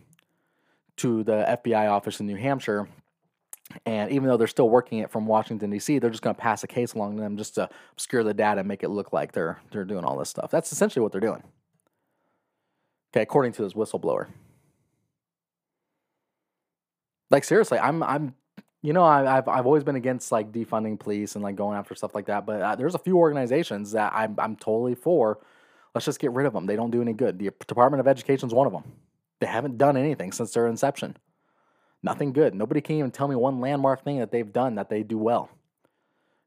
to 0.98 1.24
the 1.24 1.60
FBI 1.64 1.90
office 1.90 2.20
in 2.20 2.28
New 2.28 2.36
Hampshire. 2.36 2.88
And 3.86 4.12
even 4.12 4.28
though 4.28 4.38
they're 4.38 4.48
still 4.48 4.70
working 4.70 5.00
it 5.00 5.12
from 5.12 5.28
Washington 5.28 5.70
D.C., 5.70 6.00
they're 6.00 6.10
just 6.10 6.24
going 6.24 6.36
to 6.36 6.42
pass 6.42 6.64
a 6.64 6.68
case 6.68 6.94
along 6.94 7.18
to 7.18 7.22
them 7.22 7.38
just 7.38 7.56
to 7.56 7.70
obscure 7.92 8.24
the 8.24 8.34
data 8.34 8.60
and 8.60 8.68
make 8.68 8.84
it 8.84 8.90
look 8.90 9.14
like 9.14 9.32
they're 9.32 9.60
they're 9.72 9.86
doing 9.86 10.06
all 10.06 10.18
this 10.18 10.30
stuff. 10.30 10.50
That's 10.50 10.72
essentially 10.72 11.04
what 11.04 11.12
they're 11.12 11.22
doing. 11.22 11.44
Okay, 13.14 13.22
according 13.22 13.54
to 13.54 13.64
this 13.64 13.74
whistleblower. 13.74 14.28
Like 17.30 17.44
seriously, 17.44 17.78
I'm 17.78 18.02
I'm 18.02 18.34
you 18.82 18.94
know, 18.94 19.04
I, 19.04 19.24
have 19.24 19.48
I've 19.48 19.66
always 19.66 19.84
been 19.84 19.96
against 19.96 20.32
like 20.32 20.52
defunding 20.52 21.00
police 21.00 21.36
and 21.36 21.44
like 21.44 21.56
going 21.56 21.78
after 21.78 21.96
stuff 21.96 22.16
like 22.16 22.28
that. 22.28 22.46
But 22.46 22.62
uh, 22.62 22.76
there's 22.76 22.96
a 22.96 23.00
few 23.00 23.18
organizations 23.18 23.92
that 23.92 24.14
I'm 24.14 24.36
I'm 24.38 24.56
totally 24.56 24.96
for. 24.96 25.40
Let's 25.94 26.06
just 26.06 26.20
get 26.20 26.32
rid 26.32 26.46
of 26.46 26.54
them. 26.54 26.66
They 26.66 26.76
don't 26.76 26.92
do 26.92 27.02
any 27.02 27.14
good. 27.14 27.40
The 27.40 27.52
Department 27.68 28.00
of 28.00 28.08
Education 28.08 28.48
is 28.48 28.54
one 28.54 28.68
of 28.68 28.74
them. 28.74 28.84
They 29.40 29.48
haven't 29.48 29.78
done 29.78 29.98
anything 29.98 30.32
since 30.32 30.54
their 30.54 30.68
inception. 30.68 31.18
Nothing 32.04 32.32
good. 32.32 32.54
Nobody 32.54 32.80
can 32.80 32.96
even 32.98 33.12
tell 33.12 33.28
me 33.28 33.36
one 33.36 33.60
landmark 33.60 34.04
thing 34.04 34.20
that 34.20 34.32
they've 34.32 34.52
done 34.52 34.76
that 34.76 34.90
they 34.90 35.04
do 35.04 35.18
well. 35.18 35.50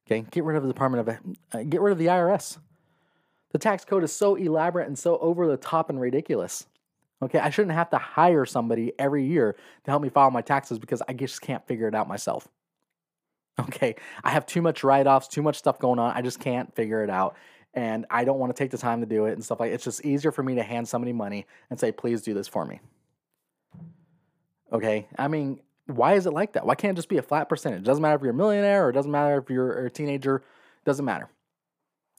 Okay, 0.06 0.24
get 0.30 0.44
rid 0.44 0.56
of 0.56 0.62
the 0.62 0.68
Department 0.68 1.08
of 1.08 1.36
uh, 1.52 1.62
get 1.64 1.80
rid 1.80 1.92
of 1.92 1.98
the 1.98 2.06
IRS. 2.06 2.58
The 3.52 3.58
tax 3.58 3.84
code 3.84 4.04
is 4.04 4.12
so 4.12 4.34
elaborate 4.36 4.88
and 4.88 4.98
so 4.98 5.18
over 5.18 5.46
the 5.46 5.58
top 5.58 5.90
and 5.90 6.00
ridiculous. 6.00 6.66
Okay, 7.22 7.38
I 7.38 7.50
shouldn't 7.50 7.74
have 7.74 7.90
to 7.90 7.98
hire 7.98 8.44
somebody 8.44 8.92
every 8.98 9.24
year 9.24 9.54
to 9.84 9.90
help 9.90 10.02
me 10.02 10.08
file 10.08 10.30
my 10.32 10.42
taxes 10.42 10.78
because 10.78 11.02
I 11.08 11.12
just 11.12 11.40
can't 11.40 11.64
figure 11.66 11.86
it 11.86 11.94
out 11.94 12.08
myself. 12.08 12.48
Okay, 13.60 13.94
I 14.24 14.30
have 14.30 14.44
too 14.46 14.62
much 14.62 14.82
write 14.82 15.06
offs, 15.06 15.28
too 15.28 15.42
much 15.42 15.56
stuff 15.56 15.78
going 15.78 15.98
on. 15.98 16.16
I 16.16 16.22
just 16.22 16.40
can't 16.40 16.74
figure 16.74 17.04
it 17.04 17.10
out. 17.10 17.36
And 17.74 18.06
I 18.10 18.24
don't 18.24 18.38
want 18.38 18.54
to 18.54 18.60
take 18.60 18.70
the 18.70 18.78
time 18.78 19.00
to 19.00 19.06
do 19.06 19.26
it 19.26 19.32
and 19.32 19.44
stuff 19.44 19.60
like 19.60 19.72
It's 19.72 19.84
just 19.84 20.04
easier 20.04 20.32
for 20.32 20.42
me 20.42 20.56
to 20.56 20.62
hand 20.62 20.88
somebody 20.88 21.12
money 21.12 21.46
and 21.70 21.78
say, 21.78 21.92
please 21.92 22.22
do 22.22 22.34
this 22.34 22.48
for 22.48 22.64
me. 22.66 22.80
Okay, 24.72 25.06
I 25.18 25.28
mean, 25.28 25.60
why 25.86 26.14
is 26.14 26.26
it 26.26 26.32
like 26.32 26.54
that? 26.54 26.66
Why 26.66 26.74
can't 26.74 26.96
it 26.96 26.96
just 26.96 27.08
be 27.08 27.18
a 27.18 27.22
flat 27.22 27.48
percentage? 27.48 27.80
It 27.80 27.84
doesn't 27.84 28.02
matter 28.02 28.16
if 28.16 28.22
you're 28.22 28.32
a 28.32 28.34
millionaire 28.34 28.86
or 28.86 28.90
it 28.90 28.94
doesn't 28.94 29.10
matter 29.10 29.38
if 29.38 29.50
you're 29.50 29.86
a 29.86 29.90
teenager, 29.90 30.36
it 30.36 30.84
doesn't 30.84 31.04
matter. 31.04 31.28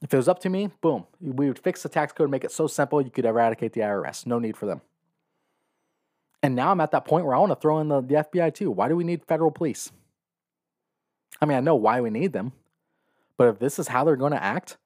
If 0.02 0.12
it 0.14 0.16
was 0.16 0.28
up 0.28 0.38
to 0.40 0.48
me, 0.48 0.70
boom, 0.80 1.06
we 1.20 1.48
would 1.48 1.58
fix 1.58 1.82
the 1.82 1.88
tax 1.88 2.12
code, 2.12 2.26
and 2.26 2.30
make 2.30 2.44
it 2.44 2.52
so 2.52 2.66
simple 2.66 3.00
you 3.00 3.10
could 3.10 3.24
eradicate 3.24 3.72
the 3.72 3.80
IRS. 3.80 4.26
No 4.26 4.38
need 4.38 4.56
for 4.56 4.66
them. 4.66 4.82
And 6.44 6.54
now 6.54 6.70
I'm 6.70 6.80
at 6.82 6.90
that 6.90 7.06
point 7.06 7.24
where 7.24 7.34
I 7.34 7.38
want 7.38 7.52
to 7.52 7.56
throw 7.56 7.78
in 7.78 7.88
the, 7.88 8.02
the 8.02 8.16
FBI 8.16 8.52
too. 8.52 8.70
Why 8.70 8.86
do 8.86 8.96
we 8.96 9.02
need 9.02 9.24
federal 9.24 9.50
police? 9.50 9.90
I 11.40 11.46
mean, 11.46 11.56
I 11.56 11.60
know 11.60 11.74
why 11.74 12.02
we 12.02 12.10
need 12.10 12.34
them, 12.34 12.52
but 13.38 13.48
if 13.48 13.58
this 13.58 13.78
is 13.78 13.88
how 13.88 14.04
they're 14.04 14.14
going 14.14 14.32
to 14.32 14.44
act, 14.44 14.76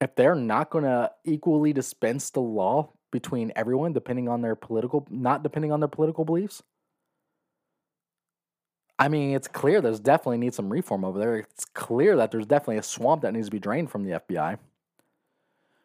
if 0.00 0.16
they're 0.16 0.34
not 0.34 0.70
going 0.70 0.82
to 0.82 1.12
equally 1.24 1.72
dispense 1.72 2.30
the 2.30 2.40
law 2.40 2.90
between 3.12 3.52
everyone, 3.54 3.92
depending 3.92 4.28
on 4.28 4.42
their 4.42 4.56
political, 4.56 5.06
not 5.08 5.44
depending 5.44 5.70
on 5.70 5.78
their 5.78 5.88
political 5.88 6.24
beliefs, 6.24 6.64
I 8.98 9.06
mean, 9.06 9.32
it's 9.32 9.46
clear 9.46 9.80
there's 9.80 10.00
definitely 10.00 10.38
needs 10.38 10.56
some 10.56 10.72
reform 10.72 11.04
over 11.04 11.20
there. 11.20 11.36
It's 11.36 11.66
clear 11.66 12.16
that 12.16 12.32
there's 12.32 12.46
definitely 12.46 12.78
a 12.78 12.82
swamp 12.82 13.22
that 13.22 13.32
needs 13.32 13.46
to 13.46 13.52
be 13.52 13.60
drained 13.60 13.92
from 13.92 14.02
the 14.02 14.18
FBI. 14.18 14.58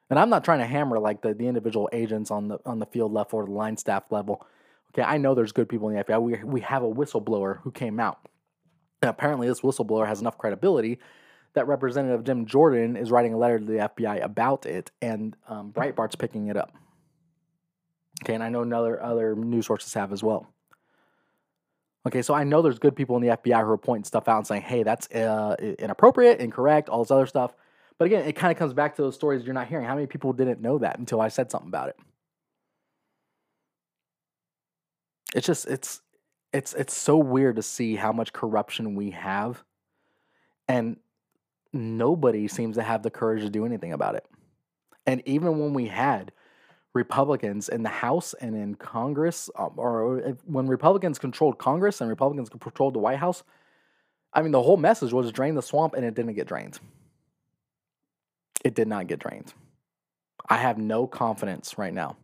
And 0.09 0.17
I'm 0.17 0.31
not 0.31 0.43
trying 0.43 0.59
to 0.59 0.65
hammer 0.65 0.97
like 0.97 1.21
the, 1.21 1.35
the 1.35 1.45
individual 1.45 1.89
agents 1.93 2.31
on 2.31 2.47
the 2.47 2.57
on 2.65 2.79
the 2.79 2.87
field 2.87 3.13
level 3.13 3.37
or 3.37 3.45
the 3.45 3.51
line 3.51 3.77
staff 3.77 4.05
level. 4.09 4.47
Okay, 4.93 5.03
I 5.03 5.17
know 5.17 5.35
there's 5.35 5.51
good 5.51 5.69
people 5.69 5.89
in 5.89 5.95
the 5.95 6.03
FBI. 6.03 6.21
We, 6.21 6.43
we 6.43 6.61
have 6.61 6.83
a 6.83 6.89
whistleblower 6.89 7.59
who 7.61 7.71
came 7.71 7.99
out. 7.99 8.19
And 9.01 9.09
apparently, 9.09 9.47
this 9.47 9.61
whistleblower 9.61 10.07
has 10.07 10.19
enough 10.19 10.37
credibility 10.37 10.99
that 11.53 11.67
Representative 11.67 12.23
Jim 12.23 12.45
Jordan 12.45 12.95
is 12.95 13.11
writing 13.11 13.33
a 13.33 13.37
letter 13.37 13.59
to 13.59 13.65
the 13.65 13.77
FBI 13.77 14.23
about 14.23 14.65
it, 14.65 14.91
and 15.01 15.35
um, 15.47 15.71
Breitbart's 15.71 16.15
picking 16.15 16.47
it 16.47 16.57
up. 16.57 16.73
Okay, 18.23 18.33
and 18.33 18.43
I 18.43 18.49
know 18.49 18.61
other 18.61 19.01
other 19.01 19.35
news 19.35 19.65
sources 19.65 19.93
have 19.93 20.11
as 20.11 20.21
well. 20.21 20.47
Okay, 22.07 22.21
so 22.21 22.33
I 22.33 22.43
know 22.43 22.61
there's 22.61 22.79
good 22.79 22.95
people 22.95 23.17
in 23.17 23.23
the 23.23 23.35
FBI 23.37 23.61
who 23.61 23.71
are 23.71 23.77
pointing 23.77 24.03
stuff 24.03 24.27
out 24.27 24.37
and 24.37 24.47
saying, 24.47 24.61
"Hey, 24.63 24.83
that's 24.83 25.09
uh, 25.11 25.55
inappropriate, 25.79 26.39
incorrect, 26.39 26.89
all 26.89 27.03
this 27.03 27.11
other 27.11 27.25
stuff." 27.25 27.55
But 27.97 28.05
again, 28.05 28.25
it 28.27 28.33
kind 28.33 28.51
of 28.51 28.57
comes 28.57 28.73
back 28.73 28.95
to 28.95 29.01
those 29.01 29.15
stories 29.15 29.43
you're 29.45 29.53
not 29.53 29.67
hearing. 29.67 29.85
How 29.85 29.95
many 29.95 30.07
people 30.07 30.33
didn't 30.33 30.61
know 30.61 30.77
that 30.79 30.99
until 30.99 31.19
I 31.19 31.27
said 31.27 31.51
something 31.51 31.67
about 31.67 31.89
it? 31.89 31.97
It's 35.35 35.45
just 35.45 35.67
it's 35.67 36.01
it's 36.53 36.73
it's 36.73 36.93
so 36.93 37.17
weird 37.17 37.55
to 37.55 37.63
see 37.63 37.95
how 37.95 38.11
much 38.11 38.33
corruption 38.33 38.95
we 38.95 39.11
have 39.11 39.63
and 40.67 40.97
nobody 41.73 42.47
seems 42.47 42.75
to 42.75 42.83
have 42.83 43.03
the 43.03 43.11
courage 43.11 43.41
to 43.43 43.49
do 43.49 43.65
anything 43.65 43.93
about 43.93 44.15
it 44.15 44.25
and 45.05 45.21
even 45.25 45.59
when 45.59 45.73
we 45.73 45.87
had 45.87 46.31
republicans 46.93 47.69
in 47.69 47.83
the 47.83 47.89
house 47.89 48.33
and 48.41 48.55
in 48.55 48.73
congress 48.75 49.49
um, 49.55 49.73
or 49.77 50.35
when 50.45 50.67
republicans 50.67 51.19
controlled 51.19 51.59
congress 51.59 52.01
and 52.01 52.09
republicans 52.09 52.49
controlled 52.49 52.95
the 52.95 52.99
white 52.99 53.19
house 53.19 53.43
I 54.33 54.41
mean, 54.41 54.51
the 54.51 54.61
whole 54.61 54.77
message 54.77 55.11
was 55.11 55.31
drain 55.31 55.55
the 55.55 55.61
swamp, 55.61 55.95
and 55.95 56.05
it 56.05 56.13
didn't 56.13 56.33
get 56.33 56.47
drained. 56.47 56.79
It 58.63 58.75
did 58.75 58.87
not 58.87 59.07
get 59.07 59.19
drained. 59.19 59.53
I 60.47 60.57
have 60.57 60.77
no 60.77 61.07
confidence 61.07 61.77
right 61.77 61.93
now 61.93 62.17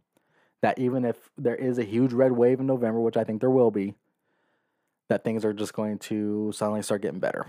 that 0.66 0.80
even 0.80 1.06
if 1.06 1.30
there 1.38 1.54
is 1.54 1.78
a 1.78 1.84
huge 1.84 2.12
red 2.12 2.32
wave 2.32 2.60
in 2.60 2.66
November, 2.66 3.00
which 3.00 3.18
I 3.18 3.24
think 3.24 3.40
there 3.40 3.52
will 3.52 3.70
be, 3.70 3.94
that 5.10 5.24
things 5.24 5.46
are 5.46 5.54
just 5.54 5.74
going 5.76 6.00
to 6.00 6.52
suddenly 6.56 6.82
start 6.82 7.04
getting 7.04 7.20
better. 7.20 7.46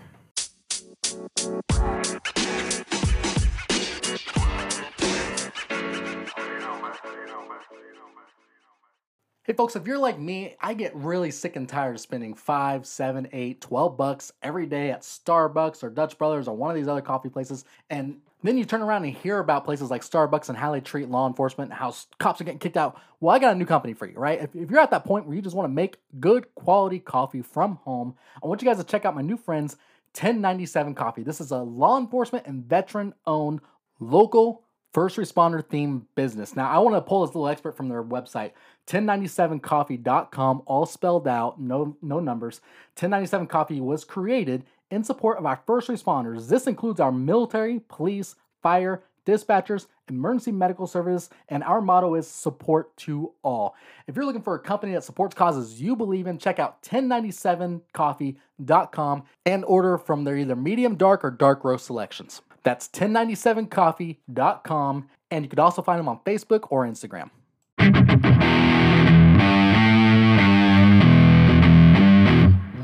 Hey 9.45 9.55
folks, 9.55 9.77
if 9.77 9.87
you're 9.87 9.97
like 9.97 10.19
me, 10.19 10.55
I 10.61 10.75
get 10.75 10.95
really 10.95 11.31
sick 11.31 11.57
and 11.57 11.67
tired 11.67 11.95
of 11.95 12.01
spending 12.03 12.35
five, 12.35 12.85
seven, 12.85 13.29
eight, 13.33 13.63
twelve 13.63 13.97
bucks 13.97 14.31
every 14.43 14.67
day 14.67 14.91
at 14.91 15.01
Starbucks 15.01 15.83
or 15.83 15.89
Dutch 15.89 16.19
Brothers 16.19 16.49
or 16.49 16.55
one 16.55 16.69
of 16.69 16.77
these 16.77 16.89
other 16.89 17.01
coffee 17.01 17.31
places. 17.31 17.65
And 17.89 18.19
then 18.47 18.59
you 18.59 18.65
turn 18.65 18.83
around 18.83 19.05
and 19.05 19.15
hear 19.15 19.39
about 19.39 19.65
places 19.65 19.91
like 19.91 20.03
Starbucks 20.03 20.49
and 20.49 20.59
how 20.59 20.73
they 20.73 20.81
treat 20.81 21.09
law 21.09 21.27
enforcement 21.27 21.71
and 21.71 21.79
how 21.79 21.95
cops 22.19 22.41
are 22.41 22.45
getting 22.45 22.59
kicked 22.59 22.77
out. 22.77 23.01
Well, 23.21 23.35
I 23.35 23.39
got 23.39 23.55
a 23.55 23.59
new 23.59 23.65
company 23.65 23.95
for 23.95 24.07
you, 24.07 24.19
right? 24.19 24.41
If, 24.41 24.55
if 24.55 24.71
you're 24.71 24.81
at 24.81 24.91
that 24.91 25.05
point 25.05 25.27
where 25.27 25.35
you 25.35 25.43
just 25.43 25.57
want 25.57 25.69
to 25.69 25.75
make 25.75 25.97
good 26.21 26.55
quality 26.55 26.99
coffee 26.99 27.43
from 27.43 27.77
home, 27.77 28.15
I 28.43 28.47
want 28.47 28.63
you 28.63 28.69
guys 28.69 28.79
to 28.79 28.85
check 28.85 29.05
out 29.05 29.15
my 29.15 29.23
new 29.23 29.37
friends, 29.37 29.77
1097 30.15 30.95
Coffee. 30.95 31.23
This 31.23 31.41
is 31.41 31.51
a 31.51 31.59
law 31.59 31.99
enforcement 31.99 32.47
and 32.47 32.65
veteran 32.65 33.15
owned 33.27 33.61
local 34.01 34.63
first 34.97 35.19
responder 35.19 35.63
themed 35.63 36.03
business. 36.15 36.57
Now, 36.57 36.71
I 36.71 36.79
want 36.79 36.97
to 36.97 37.03
pull 37.03 37.27
this 37.27 37.35
little 37.35 37.49
expert 37.49 37.77
from 37.77 37.91
their 37.91 38.03
website, 38.03 38.53
1097coffee.com, 38.87 40.63
all 40.65 40.87
spelled 40.87 41.29
out, 41.29 41.61
no 41.61 41.99
no 42.01 42.19
numbers. 42.19 42.63
1097 42.95 43.47
Coffee 43.47 43.81
was 43.81 44.05
created 44.05 44.65
in 44.91 45.05
support 45.05 45.39
of 45.39 45.47
our 45.47 45.63
first 45.67 45.89
responders. 45.89 46.49
This 46.49 46.67
includes 46.67 47.01
our 47.01 47.13
military, 47.13 47.81
police, 47.89 48.35
fire, 48.63 49.03
dispatchers, 49.27 49.87
emergency 50.09 50.53
medical 50.53 50.87
service, 50.87 51.29
and 51.49 51.65
our 51.65 51.81
motto 51.81 52.15
is 52.15 52.29
support 52.29 52.97
to 52.97 53.33
all. 53.43 53.75
If 54.07 54.15
you're 54.15 54.25
looking 54.25 54.43
for 54.43 54.55
a 54.55 54.61
company 54.61 54.93
that 54.95 55.03
supports 55.05 55.35
causes 55.35 55.83
you 55.83 55.97
believe 55.97 56.29
in, 56.29 56.39
check 56.39 56.59
out 56.59 56.83
1097coffee.com 56.83 59.25
and 59.45 59.65
order 59.65 59.99
from 59.99 60.25
their 60.25 60.37
either 60.37 60.57
medium 60.57 60.97
dark 60.97 61.25
or 61.25 61.31
dark 61.31 61.65
roast 61.65 61.87
selections. 61.87 62.43
That's 62.63 62.89
1097coffee.com, 62.89 65.09
and 65.31 65.45
you 65.45 65.49
could 65.49 65.59
also 65.59 65.83
find 65.83 65.99
them 65.99 66.09
on 66.09 66.21
Facebook 66.21 66.69
or 66.71 66.87
Instagram. 66.87 67.31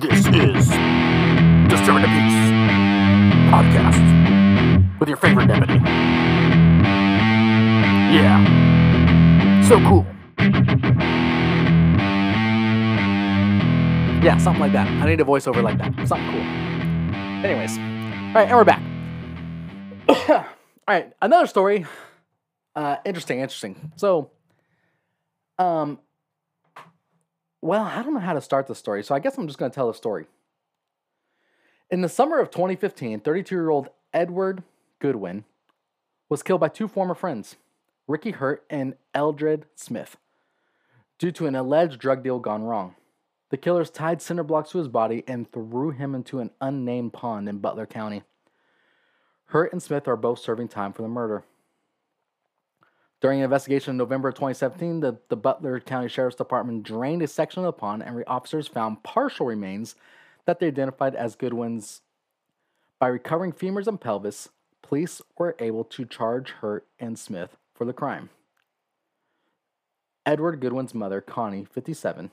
This 0.01 0.27
is 0.27 0.69
Disturbing 1.83 2.03
the 2.03 2.09
Peace 2.11 2.39
podcast 3.51 5.01
with 5.01 5.09
your 5.09 5.17
favorite 5.17 5.49
deputy. 5.49 5.81
Yeah, 8.15 8.39
so 9.67 9.81
cool. 9.81 10.07
Yeah, 14.23 14.39
something 14.39 14.61
like 14.61 14.71
that. 14.75 14.87
I 14.87 15.07
need 15.07 15.21
a 15.21 15.25
voiceover 15.25 15.61
like 15.61 15.79
that. 15.79 16.07
Something 16.07 16.31
cool. 16.31 16.43
Anyways, 17.45 17.77
all 17.77 18.35
right, 18.35 18.47
and 18.47 18.57
we're 18.57 18.63
back. 18.63 18.83
all 20.29 20.47
right, 20.87 21.13
another 21.21 21.49
story. 21.49 21.85
Uh, 22.77 22.99
interesting, 23.05 23.41
interesting. 23.41 23.91
So, 23.97 24.31
um, 25.59 25.99
well, 27.61 27.83
I 27.83 28.05
don't 28.05 28.15
know 28.15 28.21
how 28.21 28.35
to 28.35 28.41
start 28.41 28.69
the 28.69 28.77
story, 28.77 29.03
so 29.03 29.17
I 29.17 29.19
guess 29.19 29.37
I'm 29.37 29.49
just 29.49 29.59
going 29.59 29.73
to 29.73 29.75
tell 29.75 29.89
the 29.89 29.95
story. 29.95 30.27
In 31.93 32.01
the 32.01 32.09
summer 32.09 32.41
of 32.41 32.51
2015, 32.51 33.21
32 33.21 33.55
year 33.55 33.69
old 33.69 33.91
Edward 34.15 34.63
Goodwin 34.99 35.45
was 36.31 36.43
killed 36.43 36.63
by 36.63 36.69
two 36.69 36.89
former 36.89 37.15
friends, 37.15 37.57
Ricky 38.09 38.31
Hurt 38.31 38.65
and 38.71 38.95
Eldred 39.15 39.67
Smith, 39.75 40.17
due 41.19 41.31
to 41.33 41.47
an 41.47 41.55
alleged 41.55 42.01
drug 42.01 42.23
deal 42.23 42.39
gone 42.39 42.63
wrong. 42.63 42.95
The 43.51 43.59
killers 43.59 43.91
tied 43.91 44.23
cinder 44.23 44.43
blocks 44.43 44.71
to 44.71 44.79
his 44.79 44.89
body 44.89 45.23
and 45.29 45.53
threw 45.53 45.91
him 45.91 46.15
into 46.15 46.41
an 46.41 46.51
unnamed 46.63 47.13
pond 47.13 47.47
in 47.47 47.59
Butler 47.59 47.85
County. 47.85 48.23
Hurt 49.49 49.71
and 49.71 49.83
Smith 49.83 50.09
are 50.09 50.17
both 50.17 50.39
serving 50.39 50.69
time 50.69 50.95
for 50.95 51.03
the 51.03 51.09
murder. 51.09 51.45
During 53.21 53.41
an 53.41 53.45
investigation 53.45 53.91
in 53.91 53.97
November 53.99 54.33
2017, 54.33 55.01
the, 55.01 55.19
the 55.29 55.37
Butler 55.37 55.79
County 55.79 56.09
Sheriff's 56.09 56.37
Department 56.37 56.85
drained 56.85 57.21
a 57.21 57.29
section 57.29 57.61
of 57.61 57.67
the 57.67 57.73
pond, 57.75 58.03
and 58.03 58.25
officers 58.27 58.67
found 58.67 59.03
partial 59.03 59.45
remains 59.45 59.95
that 60.47 60.61
they 60.61 60.67
identified 60.67 61.15
as 61.15 61.37
Goodwin's. 61.37 62.03
By 62.99 63.09
recovering 63.09 63.53
femurs 63.53 63.89
and 63.89 64.01
pelvis, 64.01 64.49
police 64.81 65.21
were 65.37 65.57
able 65.59 65.85
to 65.85 66.05
charge 66.05 66.51
Hurt 66.51 66.87
and 67.01 67.19
Smith 67.19 67.57
for 67.75 67.85
the 67.85 67.93
crime. 67.93 68.31
Edward 70.25 70.61
Goodwin's 70.61 70.95
mother, 70.95 71.21
Connie, 71.21 71.65
57, 71.65 72.31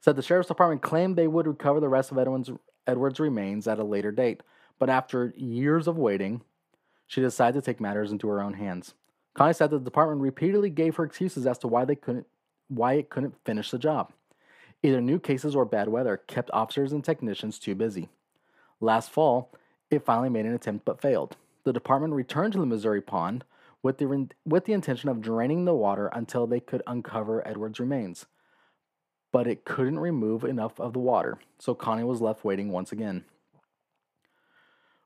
said 0.00 0.16
the 0.16 0.22
sheriff's 0.22 0.48
department 0.48 0.80
claimed 0.80 1.16
they 1.16 1.28
would 1.28 1.46
recover 1.46 1.78
the 1.80 1.88
rest 1.88 2.10
of 2.10 2.18
Edwin's, 2.18 2.50
Edward's 2.86 3.20
remains 3.20 3.68
at 3.68 3.78
a 3.78 3.84
later 3.84 4.10
date, 4.10 4.42
but 4.78 4.88
after 4.88 5.34
years 5.36 5.86
of 5.86 5.98
waiting, 5.98 6.40
she 7.06 7.20
decided 7.20 7.60
to 7.60 7.64
take 7.64 7.80
matters 7.80 8.12
into 8.12 8.28
her 8.28 8.40
own 8.40 8.54
hands. 8.54 8.94
Connie 9.34 9.52
said 9.52 9.70
the 9.70 9.78
department 9.78 10.20
repeatedly 10.20 10.70
gave 10.70 10.96
her 10.96 11.04
excuses 11.04 11.46
as 11.46 11.58
to 11.58 11.68
why 11.68 11.84
they 11.84 11.94
couldn't 11.94 12.26
why 12.68 12.94
it 12.94 13.08
couldn't 13.08 13.34
finish 13.44 13.70
the 13.70 13.78
job. 13.78 14.12
Either 14.82 15.00
new 15.00 15.18
cases 15.18 15.56
or 15.56 15.64
bad 15.64 15.88
weather 15.88 16.16
kept 16.16 16.50
officers 16.52 16.92
and 16.92 17.04
technicians 17.04 17.58
too 17.58 17.74
busy. 17.74 18.08
Last 18.80 19.10
fall, 19.10 19.50
it 19.90 20.04
finally 20.04 20.28
made 20.28 20.46
an 20.46 20.54
attempt 20.54 20.84
but 20.84 21.00
failed. 21.00 21.36
The 21.64 21.72
department 21.72 22.14
returned 22.14 22.52
to 22.52 22.60
the 22.60 22.66
Missouri 22.66 23.00
pond 23.00 23.44
with 23.82 23.98
the, 23.98 24.28
with 24.44 24.64
the 24.64 24.72
intention 24.72 25.08
of 25.08 25.20
draining 25.20 25.64
the 25.64 25.74
water 25.74 26.08
until 26.12 26.46
they 26.46 26.60
could 26.60 26.82
uncover 26.86 27.46
Edward's 27.46 27.80
remains. 27.80 28.26
But 29.32 29.46
it 29.46 29.64
couldn't 29.64 29.98
remove 29.98 30.44
enough 30.44 30.78
of 30.78 30.92
the 30.92 30.98
water, 31.00 31.38
so 31.58 31.74
Connie 31.74 32.04
was 32.04 32.20
left 32.20 32.44
waiting 32.44 32.70
once 32.70 32.92
again. 32.92 33.24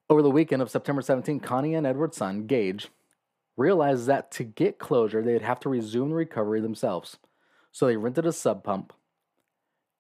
Over 0.09 0.23
the 0.23 0.31
weekend 0.31 0.61
of 0.61 0.71
September 0.71 1.01
17, 1.01 1.41
Connie 1.41 1.75
and 1.75 1.87
Edward's 1.87 2.19
son, 2.19 2.47
Gage, 2.47 2.89
realized 3.57 4.07
that 4.07 4.31
to 4.33 4.45
get 4.45 4.79
closure, 4.79 5.23
they'd 5.23 5.43
have 5.43 5.61
to 5.61 5.69
resume 5.69 6.11
the 6.11 6.17
recovery 6.17 6.61
themselves. 6.61 7.17
So 7.73 7.87
they 7.87 7.97
rented 7.97 8.27
a 8.27 8.33
sub 8.33 8.63
pump 8.63 8.93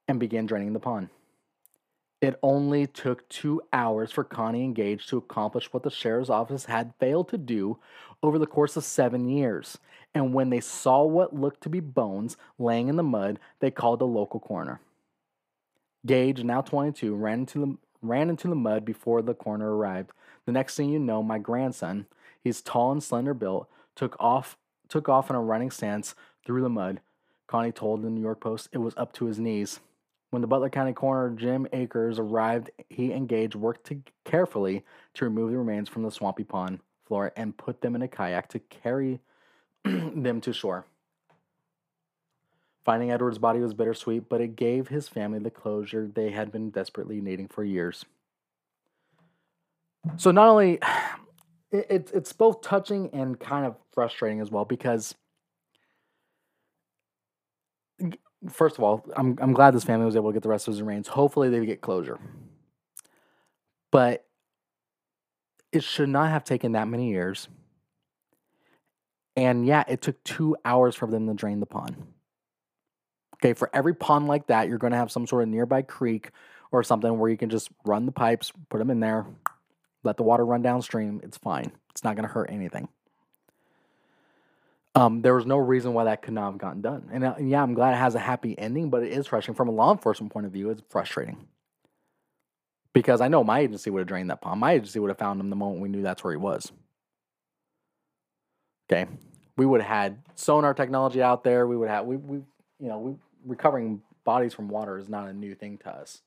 and 0.08 0.20
began 0.20 0.46
draining 0.46 0.72
the 0.72 0.80
pond. 0.80 1.08
It 2.20 2.38
only 2.40 2.86
took 2.86 3.28
two 3.28 3.62
hours 3.72 4.12
for 4.12 4.22
Connie 4.22 4.64
and 4.64 4.76
Gage 4.76 5.08
to 5.08 5.16
accomplish 5.16 5.72
what 5.72 5.82
the 5.82 5.90
sheriff's 5.90 6.30
office 6.30 6.66
had 6.66 6.94
failed 7.00 7.28
to 7.30 7.38
do 7.38 7.78
over 8.22 8.38
the 8.38 8.46
course 8.46 8.76
of 8.76 8.84
seven 8.84 9.28
years. 9.28 9.78
And 10.14 10.32
when 10.32 10.50
they 10.50 10.60
saw 10.60 11.02
what 11.02 11.34
looked 11.34 11.62
to 11.62 11.68
be 11.68 11.80
bones 11.80 12.36
laying 12.58 12.88
in 12.88 12.94
the 12.94 13.02
mud, 13.02 13.40
they 13.58 13.72
called 13.72 13.98
the 13.98 14.06
local 14.06 14.38
coroner. 14.38 14.80
Gage, 16.06 16.44
now 16.44 16.60
22, 16.60 17.14
ran 17.14 17.40
into 17.40 17.58
the 17.58 17.76
ran 18.02 18.30
into 18.30 18.48
the 18.48 18.56
mud 18.56 18.84
before 18.84 19.22
the 19.22 19.34
coroner 19.34 19.76
arrived. 19.76 20.10
The 20.44 20.52
next 20.52 20.76
thing 20.76 20.90
you 20.90 20.98
know, 20.98 21.22
my 21.22 21.38
grandson, 21.38 22.06
he's 22.42 22.60
tall 22.60 22.90
and 22.90 23.02
slender 23.02 23.34
built, 23.34 23.68
took 23.94 24.16
off 24.20 24.56
took 24.88 25.08
off 25.08 25.30
in 25.30 25.36
a 25.36 25.40
running 25.40 25.70
stance 25.70 26.14
through 26.44 26.62
the 26.62 26.68
mud. 26.68 27.00
Connie 27.46 27.72
told 27.72 28.02
the 28.02 28.10
New 28.10 28.20
York 28.20 28.40
Post 28.40 28.68
it 28.72 28.78
was 28.78 28.94
up 28.96 29.12
to 29.14 29.26
his 29.26 29.38
knees. 29.38 29.80
When 30.32 30.40
the 30.40 30.48
Butler 30.48 30.70
County 30.70 30.94
coroner 30.94 31.36
Jim 31.36 31.66
Akers 31.74 32.18
arrived, 32.18 32.70
he 32.88 33.12
engaged 33.12 33.54
worked 33.54 33.84
to 33.88 34.00
carefully 34.24 34.82
to 35.12 35.26
remove 35.26 35.50
the 35.50 35.58
remains 35.58 35.90
from 35.90 36.04
the 36.04 36.10
swampy 36.10 36.42
pond 36.42 36.80
floor 37.04 37.34
and 37.36 37.54
put 37.54 37.82
them 37.82 37.94
in 37.94 38.00
a 38.00 38.08
kayak 38.08 38.48
to 38.48 38.58
carry 38.58 39.20
them 39.84 40.40
to 40.40 40.54
shore. 40.54 40.86
Finding 42.82 43.10
Edward's 43.10 43.36
body 43.36 43.58
was 43.58 43.74
bittersweet, 43.74 44.30
but 44.30 44.40
it 44.40 44.56
gave 44.56 44.88
his 44.88 45.06
family 45.06 45.38
the 45.38 45.50
closure 45.50 46.10
they 46.14 46.30
had 46.30 46.50
been 46.50 46.70
desperately 46.70 47.20
needing 47.20 47.46
for 47.46 47.62
years. 47.62 48.06
So 50.16 50.30
not 50.30 50.48
only 50.48 50.78
it, 51.70 52.10
it's 52.14 52.32
both 52.32 52.62
touching 52.62 53.10
and 53.12 53.38
kind 53.38 53.66
of 53.66 53.76
frustrating 53.92 54.40
as 54.40 54.50
well 54.50 54.64
because 54.64 55.14
first 58.48 58.78
of 58.78 58.84
all, 58.84 59.04
I'm 59.16 59.38
I'm 59.40 59.52
glad 59.52 59.74
this 59.74 59.84
family 59.84 60.06
was 60.06 60.16
able 60.16 60.30
to 60.30 60.34
get 60.34 60.42
the 60.42 60.48
rest 60.48 60.68
of 60.68 60.74
his 60.74 60.82
remains. 60.82 61.08
Hopefully 61.08 61.48
they 61.48 61.64
get 61.66 61.80
closure. 61.80 62.18
But 63.90 64.24
it 65.70 65.82
should 65.82 66.08
not 66.08 66.30
have 66.30 66.44
taken 66.44 66.72
that 66.72 66.88
many 66.88 67.10
years. 67.10 67.48
And 69.36 69.66
yeah, 69.66 69.84
it 69.88 70.02
took 70.02 70.22
two 70.24 70.56
hours 70.64 70.94
for 70.94 71.06
them 71.06 71.26
to 71.26 71.34
drain 71.34 71.60
the 71.60 71.66
pond. 71.66 71.96
Okay, 73.36 73.54
for 73.54 73.70
every 73.72 73.94
pond 73.94 74.28
like 74.28 74.46
that, 74.48 74.68
you're 74.68 74.78
going 74.78 74.92
to 74.92 74.98
have 74.98 75.10
some 75.10 75.26
sort 75.26 75.42
of 75.42 75.48
nearby 75.48 75.82
creek 75.82 76.30
or 76.70 76.82
something 76.82 77.18
where 77.18 77.30
you 77.30 77.36
can 77.36 77.50
just 77.50 77.70
run 77.84 78.06
the 78.06 78.12
pipes, 78.12 78.52
put 78.68 78.78
them 78.78 78.90
in 78.90 79.00
there, 79.00 79.26
let 80.04 80.16
the 80.16 80.22
water 80.22 80.44
run 80.44 80.62
downstream. 80.62 81.20
It's 81.22 81.38
fine. 81.38 81.72
It's 81.90 82.04
not 82.04 82.14
going 82.14 82.26
to 82.26 82.32
hurt 82.32 82.50
anything. 82.50 82.88
Um, 84.94 85.22
there 85.22 85.34
was 85.34 85.46
no 85.46 85.56
reason 85.56 85.94
why 85.94 86.04
that 86.04 86.22
could 86.22 86.34
not 86.34 86.50
have 86.50 86.58
gotten 86.58 86.82
done. 86.82 87.08
And, 87.10 87.24
uh, 87.24 87.34
yeah, 87.40 87.62
I'm 87.62 87.72
glad 87.72 87.94
it 87.94 87.98
has 87.98 88.14
a 88.14 88.18
happy 88.18 88.58
ending, 88.58 88.90
but 88.90 89.02
it 89.02 89.12
is 89.12 89.26
frustrating 89.26 89.56
from 89.56 89.68
a 89.68 89.72
law 89.72 89.90
enforcement 89.90 90.32
point 90.32 90.44
of 90.44 90.52
view. 90.52 90.68
It's 90.68 90.82
frustrating. 90.90 91.48
Because 92.92 93.22
I 93.22 93.28
know 93.28 93.42
my 93.42 93.60
agency 93.60 93.88
would 93.88 94.00
have 94.00 94.08
drained 94.08 94.28
that 94.30 94.42
pond. 94.42 94.60
My 94.60 94.72
agency 94.72 94.98
would 94.98 95.08
have 95.08 95.18
found 95.18 95.40
him 95.40 95.48
the 95.48 95.56
moment 95.56 95.80
we 95.80 95.88
knew 95.88 96.02
that's 96.02 96.22
where 96.22 96.32
he 96.32 96.36
was. 96.36 96.70
Okay. 98.90 99.08
We 99.56 99.64
would 99.64 99.80
have 99.80 99.88
had 99.88 100.18
sonar 100.34 100.74
technology 100.74 101.22
out 101.22 101.42
there. 101.42 101.66
We 101.66 101.76
would 101.76 101.88
have, 101.88 102.04
we, 102.04 102.16
we 102.16 102.36
you 102.78 102.88
know, 102.88 102.98
we 102.98 103.14
recovering 103.46 104.02
bodies 104.24 104.52
from 104.52 104.68
water 104.68 104.98
is 104.98 105.08
not 105.08 105.28
a 105.28 105.32
new 105.32 105.54
thing 105.54 105.78
to 105.78 105.90
us. 105.90 106.20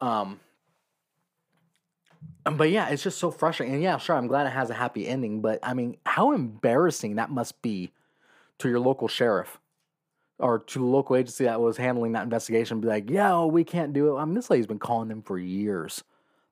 Um, 0.00 0.08
um, 0.08 0.40
Um, 2.44 2.56
but 2.56 2.70
yeah, 2.70 2.88
it's 2.88 3.02
just 3.02 3.18
so 3.18 3.30
frustrating. 3.30 3.74
And 3.74 3.82
yeah, 3.82 3.98
sure, 3.98 4.16
I'm 4.16 4.26
glad 4.26 4.46
it 4.46 4.52
has 4.52 4.70
a 4.70 4.74
happy 4.74 5.06
ending, 5.06 5.40
but 5.40 5.60
I 5.62 5.74
mean, 5.74 5.96
how 6.04 6.32
embarrassing 6.32 7.16
that 7.16 7.30
must 7.30 7.60
be 7.62 7.92
to 8.58 8.68
your 8.68 8.80
local 8.80 9.08
sheriff 9.08 9.58
or 10.38 10.58
to 10.58 10.78
the 10.78 10.84
local 10.84 11.16
agency 11.16 11.44
that 11.44 11.60
was 11.60 11.76
handling 11.76 12.12
that 12.12 12.24
investigation. 12.24 12.80
Be 12.80 12.88
like, 12.88 13.08
yeah, 13.08 13.44
we 13.44 13.64
can't 13.64 13.92
do 13.92 14.16
it. 14.16 14.20
I 14.20 14.24
mean, 14.24 14.34
this 14.34 14.50
lady's 14.50 14.66
been 14.66 14.78
calling 14.78 15.08
them 15.08 15.22
for 15.22 15.38
years. 15.38 16.02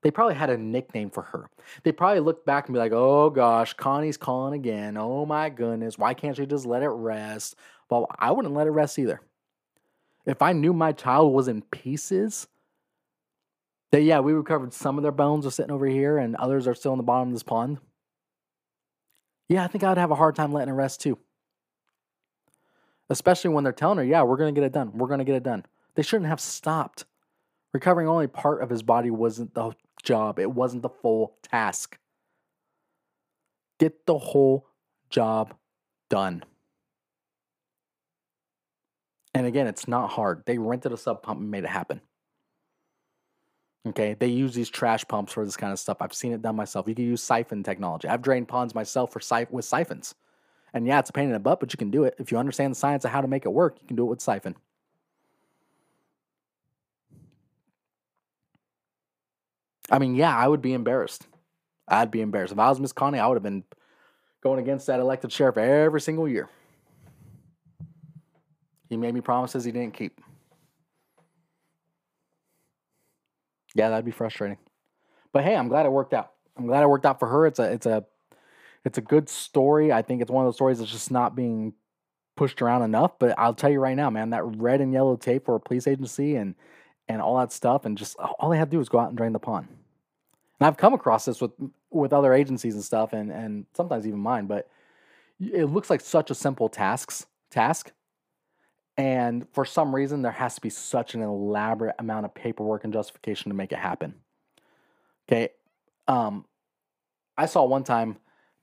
They 0.03 0.11
probably 0.11 0.35
had 0.35 0.49
a 0.49 0.57
nickname 0.57 1.11
for 1.11 1.23
her. 1.25 1.51
They 1.83 1.93
probably 1.93 2.21
looked 2.21 2.47
back 2.47 2.67
and 2.67 2.73
be 2.73 2.79
like, 2.79 2.93
oh 2.93 3.29
gosh, 3.31 3.75
Connie's 3.75 4.17
calling 4.17 4.55
again. 4.55 4.97
Oh 4.97 5.27
my 5.27 5.51
goodness, 5.51 5.99
why 5.99 6.15
can't 6.15 6.37
she 6.37 6.47
just 6.47 6.65
let 6.65 6.83
it 6.83 6.89
rest? 6.89 7.57
Well, 7.91 8.07
I 8.19 8.31
wouldn't 8.31 8.55
let 8.55 8.67
it 8.67 8.71
rest 8.71 8.99
either. 8.99 9.21
If 10.25 10.41
I 10.41 10.53
knew 10.53 10.73
my 10.73 10.93
child 10.93 11.35
was 11.35 11.49
in 11.49 11.63
pieces, 11.63 12.47
that 13.93 14.03
yeah, 14.03 14.21
we 14.21 14.33
recovered 14.33 14.73
some 14.73 14.97
of 14.97 15.03
their 15.03 15.13
bones 15.13 15.47
are 15.47 15.51
sitting 15.51 15.73
over 15.73 15.87
here 15.87 16.19
and 16.19 16.37
others 16.37 16.67
are 16.67 16.75
still 16.75 16.93
in 16.93 16.99
the 16.99 17.03
bottom 17.03 17.29
of 17.29 17.35
this 17.35 17.43
pond. 17.43 17.79
Yeah, 19.49 19.65
I 19.65 19.67
think 19.67 19.83
I'd 19.83 19.99
have 19.99 20.13
a 20.13 20.17
hard 20.17 20.37
time 20.37 20.53
letting 20.53 20.73
it 20.73 20.77
rest 20.77 21.01
too. 21.01 21.19
Especially 23.09 23.51
when 23.51 23.65
they're 23.65 23.73
telling 23.73 23.99
her, 23.99 24.05
yeah, 24.05 24.23
we're 24.23 24.37
going 24.37 24.55
to 24.55 24.61
get 24.61 24.67
it 24.67 24.73
done. 24.73 24.93
We're 24.97 25.09
going 25.09 25.19
to 25.19 25.25
get 25.25 25.35
it 25.35 25.43
done. 25.43 25.67
They 25.97 26.03
shouldn't 26.03 26.29
have 26.29 26.41
stopped. 26.41 27.05
Recovering 27.73 28.07
only 28.07 28.29
part 28.29 28.63
of 28.63 28.71
his 28.71 28.83
body 28.83 29.11
wasn't 29.11 29.55
the 29.55 29.73
job, 30.03 30.39
it 30.39 30.51
wasn't 30.51 30.83
the 30.83 30.89
full 30.89 31.37
task. 31.43 31.99
Get 33.79 34.07
the 34.07 34.19
whole 34.19 34.67
job 35.09 35.55
done. 36.09 36.45
And 39.35 39.47
again, 39.47 39.67
it's 39.67 39.89
not 39.89 40.11
hard. 40.11 40.43
They 40.47 40.59
rented 40.59 40.93
a 40.93 40.97
sub 40.97 41.23
pump 41.23 41.41
and 41.41 41.51
made 41.51 41.65
it 41.65 41.71
happen. 41.71 42.01
Okay, 43.89 44.15
they 44.19 44.27
use 44.27 44.55
these 44.55 44.69
trash 44.69 45.07
pumps 45.09 45.33
for 45.33 45.45
this 45.45 45.57
kind 45.57 45.73
of 45.73 45.79
stuff. 45.79 45.99
I've 46.01 46.13
seen 46.13 46.33
it 46.33 46.43
done 46.43 46.57
myself. 46.57 46.87
You 46.87 46.95
can 46.95 47.07
use 47.07 47.23
siphon 47.23 47.63
technology. 47.63 48.09
I've 48.09 48.21
drained 48.21 48.49
ponds 48.49 48.75
myself 48.75 49.11
for 49.11 49.21
siph- 49.21 49.51
with 49.51 49.65
siphons. 49.65 50.15
And 50.75 50.87
yeah, 50.87 50.99
it's 50.99 51.11
a 51.11 51.13
pain 51.15 51.27
in 51.27 51.33
the 51.33 51.39
butt, 51.39 51.61
but 51.61 51.73
you 51.73 51.79
can 51.79 51.91
do 51.91 52.05
it. 52.05 52.15
If 52.19 52.31
you 52.31 52.39
understand 52.39 52.73
the 52.73 52.79
science 52.79 53.05
of 53.05 53.11
how 53.11 53.23
to 53.23 53.29
make 53.29 53.47
it 53.47 53.53
work, 53.53 53.79
you 53.81 53.87
can 53.87 53.97
do 53.97 54.03
it 54.03 54.11
with 54.11 54.21
siphon. 54.21 54.55
I 59.91 59.99
mean, 59.99 60.15
yeah, 60.15 60.37
I 60.37 60.47
would 60.47 60.63
be 60.63 60.75
embarrassed. 60.75 61.27
I'd 61.89 62.11
be 62.11 62.21
embarrassed. 62.21 62.53
If 62.53 62.59
I 62.59 62.69
was 62.69 62.79
Miss 62.79 62.93
Connie, 62.93 63.19
I 63.19 63.27
would 63.27 63.35
have 63.35 63.43
been 63.43 63.65
going 64.43 64.61
against 64.61 64.87
that 64.87 65.01
elected 65.01 65.33
sheriff 65.33 65.57
every 65.57 66.01
single 66.01 66.29
year. 66.29 66.49
He 68.89 68.97
made 68.97 69.15
me 69.15 69.21
promises 69.21 69.65
he 69.65 69.73
didn't 69.73 69.95
keep. 69.95 70.21
Yeah, 73.75 73.89
that'd 73.89 74.05
be 74.05 74.11
frustrating. 74.11 74.59
But 75.33 75.45
hey, 75.45 75.57
I'm 75.57 75.69
glad 75.69 75.87
it 75.87 75.93
worked 75.93 76.15
out. 76.15 76.33
I'm 76.57 76.67
glad 76.67 76.83
it 76.83 76.89
worked 76.89 77.07
out 77.07 77.19
for 77.19 77.29
her. 77.29 77.47
It's 77.47 77.59
a 77.59 77.73
it's 77.73 77.87
a 77.87 78.05
it's 78.85 78.99
a 78.99 79.03
good 79.03 79.29
story. 79.29 79.93
I 79.93 80.03
think 80.03 80.23
it's 80.23 80.31
one 80.31 80.45
of 80.45 80.47
those 80.47 80.57
stories 80.57 80.79
that's 80.79 80.91
just 80.91 81.11
not 81.11 81.37
being 81.37 81.75
pushed 82.37 82.63
around 82.63 82.83
enough. 82.83 83.19
But 83.19 83.39
I'll 83.39 83.55
tell 83.55 83.71
you 83.71 83.81
right 83.81 83.97
now, 83.97 84.11
man, 84.11 84.31
that 84.31 84.45
red 84.45 84.81
and 84.81 84.93
yellow 84.93 85.17
tape 85.17 85.45
for 85.45 85.55
a 85.55 85.61
police 85.61 85.87
agency 85.87 86.37
and 86.37 86.55
and 87.09 87.21
all 87.21 87.39
that 87.39 87.53
stuff, 87.53 87.85
and 87.85 87.99
just 87.99 88.17
all 88.19 88.51
they 88.51 88.59
have 88.59 88.69
to 88.69 88.77
do 88.77 88.81
is 88.81 88.89
go 88.89 88.99
out 88.99 89.09
and 89.09 89.17
drain 89.17 89.33
the 89.33 89.39
pond. 89.39 89.69
And 89.69 90.67
I've 90.67 90.77
come 90.77 90.95
across 90.95 91.25
this 91.25 91.41
with 91.41 91.53
with 91.91 92.13
other 92.13 92.33
agencies 92.33 92.75
and 92.75 92.85
stuff, 92.85 93.13
and 93.13 93.31
and 93.31 93.67
sometimes 93.75 94.07
even 94.07 94.21
mine. 94.21 94.47
But 94.47 94.69
it 95.41 95.67
looks 95.67 95.91
like 95.91 96.01
such 96.01 96.31
a 96.31 96.35
simple 96.35 96.69
tasks 96.69 97.27
task, 97.51 97.93
and 98.97 99.47
for 99.53 99.65
some 99.65 99.95
reason, 99.95 100.23
there 100.23 100.33
has 100.33 100.55
to 100.57 100.61
be 100.61 100.71
such 100.71 101.15
an 101.15 101.23
elaborate 101.23 101.97
amount 101.99 102.27
of 102.27 102.35
paperwork 102.35 102.85
and 102.85 102.93
justification 102.93 103.51
to 103.51 103.57
make 103.57 103.73
it 103.73 103.79
happen. 103.79 104.15
Okay. 105.29 105.51
Um, 106.09 106.45
I 107.37 107.47
saw 107.47 107.65
one 107.65 107.85
time 107.85 108.17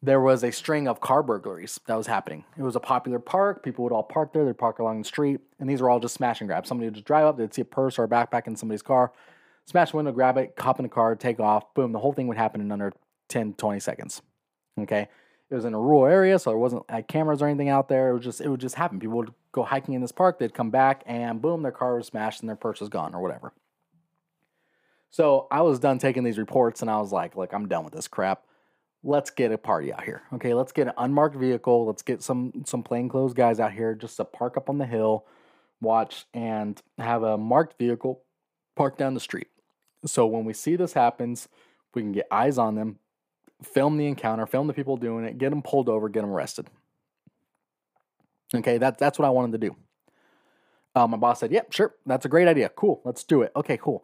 there 0.04 0.22
was 0.22 0.44
a 0.44 0.52
string 0.52 0.88
of 0.88 1.02
car 1.02 1.24
burglaries 1.24 1.80
that 1.88 1.96
was 1.96 2.06
happening. 2.06 2.44
It 2.58 2.62
was 2.62 2.76
a 2.76 2.80
popular 2.80 3.20
park. 3.20 3.64
People 3.64 3.84
would 3.84 3.94
all 3.94 4.04
park 4.04 4.34
there. 4.34 4.46
They'd 4.46 4.58
park 4.58 4.80
along 4.80 5.00
the 5.00 5.08
street. 5.08 5.40
And 5.60 5.70
these 5.70 5.82
were 5.82 5.90
all 5.90 6.00
just 6.00 6.14
smash 6.14 6.40
and 6.40 6.48
grab. 6.48 6.68
Somebody 6.68 6.88
would 6.88 6.96
just 6.96 7.08
drive 7.08 7.26
up, 7.26 7.38
they'd 7.38 7.54
see 7.54 7.64
a 7.64 7.66
purse 7.66 7.98
or 7.98 8.04
a 8.04 8.08
backpack 8.08 8.48
in 8.48 8.56
somebody's 8.56 8.84
car, 8.84 9.12
smash 9.66 9.92
the 9.92 9.98
window, 9.98 10.12
grab 10.12 10.38
it, 10.38 10.56
cop 10.56 10.78
in 10.80 10.84
the 10.84 10.90
car, 10.90 11.16
take 11.16 11.40
off. 11.40 11.74
Boom. 11.74 11.94
The 11.94 12.00
whole 12.00 12.14
thing 12.14 12.28
would 12.28 12.38
happen 12.38 12.62
in 12.62 12.72
under 12.72 12.94
10, 13.30 13.54
20 13.54 13.80
seconds. 13.80 14.22
Okay. 14.80 15.08
It 15.50 15.56
was 15.56 15.66
in 15.66 15.74
a 15.74 15.80
rural 15.80 16.06
area, 16.06 16.38
so 16.40 16.50
there 16.50 16.58
wasn't 16.58 16.90
like 16.92 17.08
cameras 17.08 17.42
or 17.42 17.48
anything 17.48 17.70
out 17.70 17.88
there. 17.88 18.10
It 18.10 18.14
was 18.14 18.24
just 18.24 18.42
it 18.42 18.50
would 18.50 18.60
just 18.60 18.76
happen. 18.76 19.00
People 19.00 19.18
would 19.18 19.34
go 19.54 19.64
hiking 19.64 19.94
in 19.94 20.02
this 20.02 20.12
park, 20.12 20.40
they'd 20.40 20.54
come 20.54 20.72
back, 20.72 21.04
and 21.06 21.42
boom, 21.42 21.62
their 21.62 21.72
car 21.72 21.96
was 21.96 22.08
smashed 22.08 22.42
and 22.42 22.50
their 22.50 22.58
purse 22.58 22.82
was 22.82 22.90
gone 22.90 23.16
or 23.16 23.22
whatever. 23.22 23.54
So 25.10 25.48
I 25.50 25.62
was 25.62 25.80
done 25.80 26.00
taking 26.00 26.24
these 26.24 26.38
reports, 26.38 26.82
and 26.82 26.92
I 26.92 27.00
was 27.00 27.14
like, 27.14 27.36
"Look, 27.36 27.54
I'm 27.54 27.68
done 27.68 27.86
with 27.86 27.94
this 27.94 28.08
crap. 28.10 28.44
Let's 29.04 29.30
get 29.30 29.54
a 29.54 29.58
party 29.58 29.94
out 29.94 30.04
here. 30.04 30.24
Okay, 30.34 30.54
let's 30.54 30.74
get 30.74 30.88
an 30.88 30.94
unmarked 30.98 31.38
vehicle. 31.38 31.86
Let's 31.86 32.02
get 32.02 32.22
some 32.22 32.52
some 32.66 32.84
plainclothes 32.84 33.34
guys 33.34 33.60
out 33.60 33.72
here 33.72 33.96
just 33.96 34.18
to 34.18 34.26
park 34.26 34.58
up 34.58 34.70
on 34.70 34.80
the 34.80 34.86
hill, 34.86 35.26
watch, 35.80 36.26
and 36.34 36.82
have 36.98 37.24
a 37.24 37.38
marked 37.38 37.78
vehicle 37.78 38.22
parked 38.76 38.98
down 38.98 39.14
the 39.14 39.20
street. 39.22 39.48
So 40.06 40.26
when 40.26 40.46
we 40.46 40.54
see 40.54 40.76
this 40.76 40.94
happens, 40.94 41.48
we 41.94 42.02
can 42.02 42.12
get 42.12 42.28
eyes 42.30 42.58
on 42.58 42.76
them, 42.76 43.00
film 43.64 43.98
the 43.98 44.08
encounter, 44.08 44.46
film 44.46 44.68
the 44.68 44.74
people 44.74 44.98
doing 44.98 45.26
it, 45.26 45.38
get 45.38 45.50
them 45.50 45.62
pulled 45.62 45.90
over, 45.90 46.10
get 46.10 46.22
them 46.22 46.30
arrested. 46.30 46.68
Okay, 48.54 48.78
that, 48.78 48.98
that's 48.98 49.20
what 49.20 49.26
I 49.26 49.30
wanted 49.32 49.54
to 49.60 49.68
do. 49.70 49.76
Uh, 50.96 51.08
my 51.08 51.18
boss 51.18 51.40
said, 51.40 51.52
Yep, 51.52 51.74
sure, 51.74 51.96
that's 52.06 52.26
a 52.26 52.30
great 52.30 52.48
idea. 52.48 52.70
Cool, 52.70 53.02
let's 53.04 53.24
do 53.24 53.42
it. 53.42 53.52
Okay, 53.56 53.78
cool. 53.78 54.04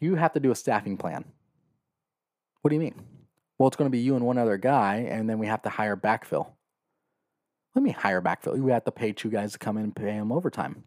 You 0.00 0.16
have 0.16 0.32
to 0.32 0.40
do 0.40 0.50
a 0.50 0.56
staffing 0.56 0.96
plan. 0.96 1.24
What 2.62 2.70
do 2.70 2.74
you 2.74 2.80
mean? 2.80 2.94
Well, 3.58 3.68
it's 3.68 3.76
going 3.76 3.86
to 3.86 3.92
be 3.92 4.00
you 4.00 4.16
and 4.16 4.24
one 4.24 4.38
other 4.38 4.56
guy, 4.56 5.06
and 5.08 5.28
then 5.28 5.38
we 5.38 5.46
have 5.46 5.62
to 5.62 5.68
hire 5.68 5.96
backfill. 5.96 6.48
Let 7.74 7.82
me 7.82 7.90
hire 7.90 8.20
backfill. 8.22 8.58
We 8.58 8.72
have 8.72 8.84
to 8.84 8.90
pay 8.90 9.12
two 9.12 9.30
guys 9.30 9.52
to 9.52 9.58
come 9.58 9.76
in 9.76 9.84
and 9.84 9.96
pay 9.96 10.06
them 10.06 10.32
overtime. 10.32 10.84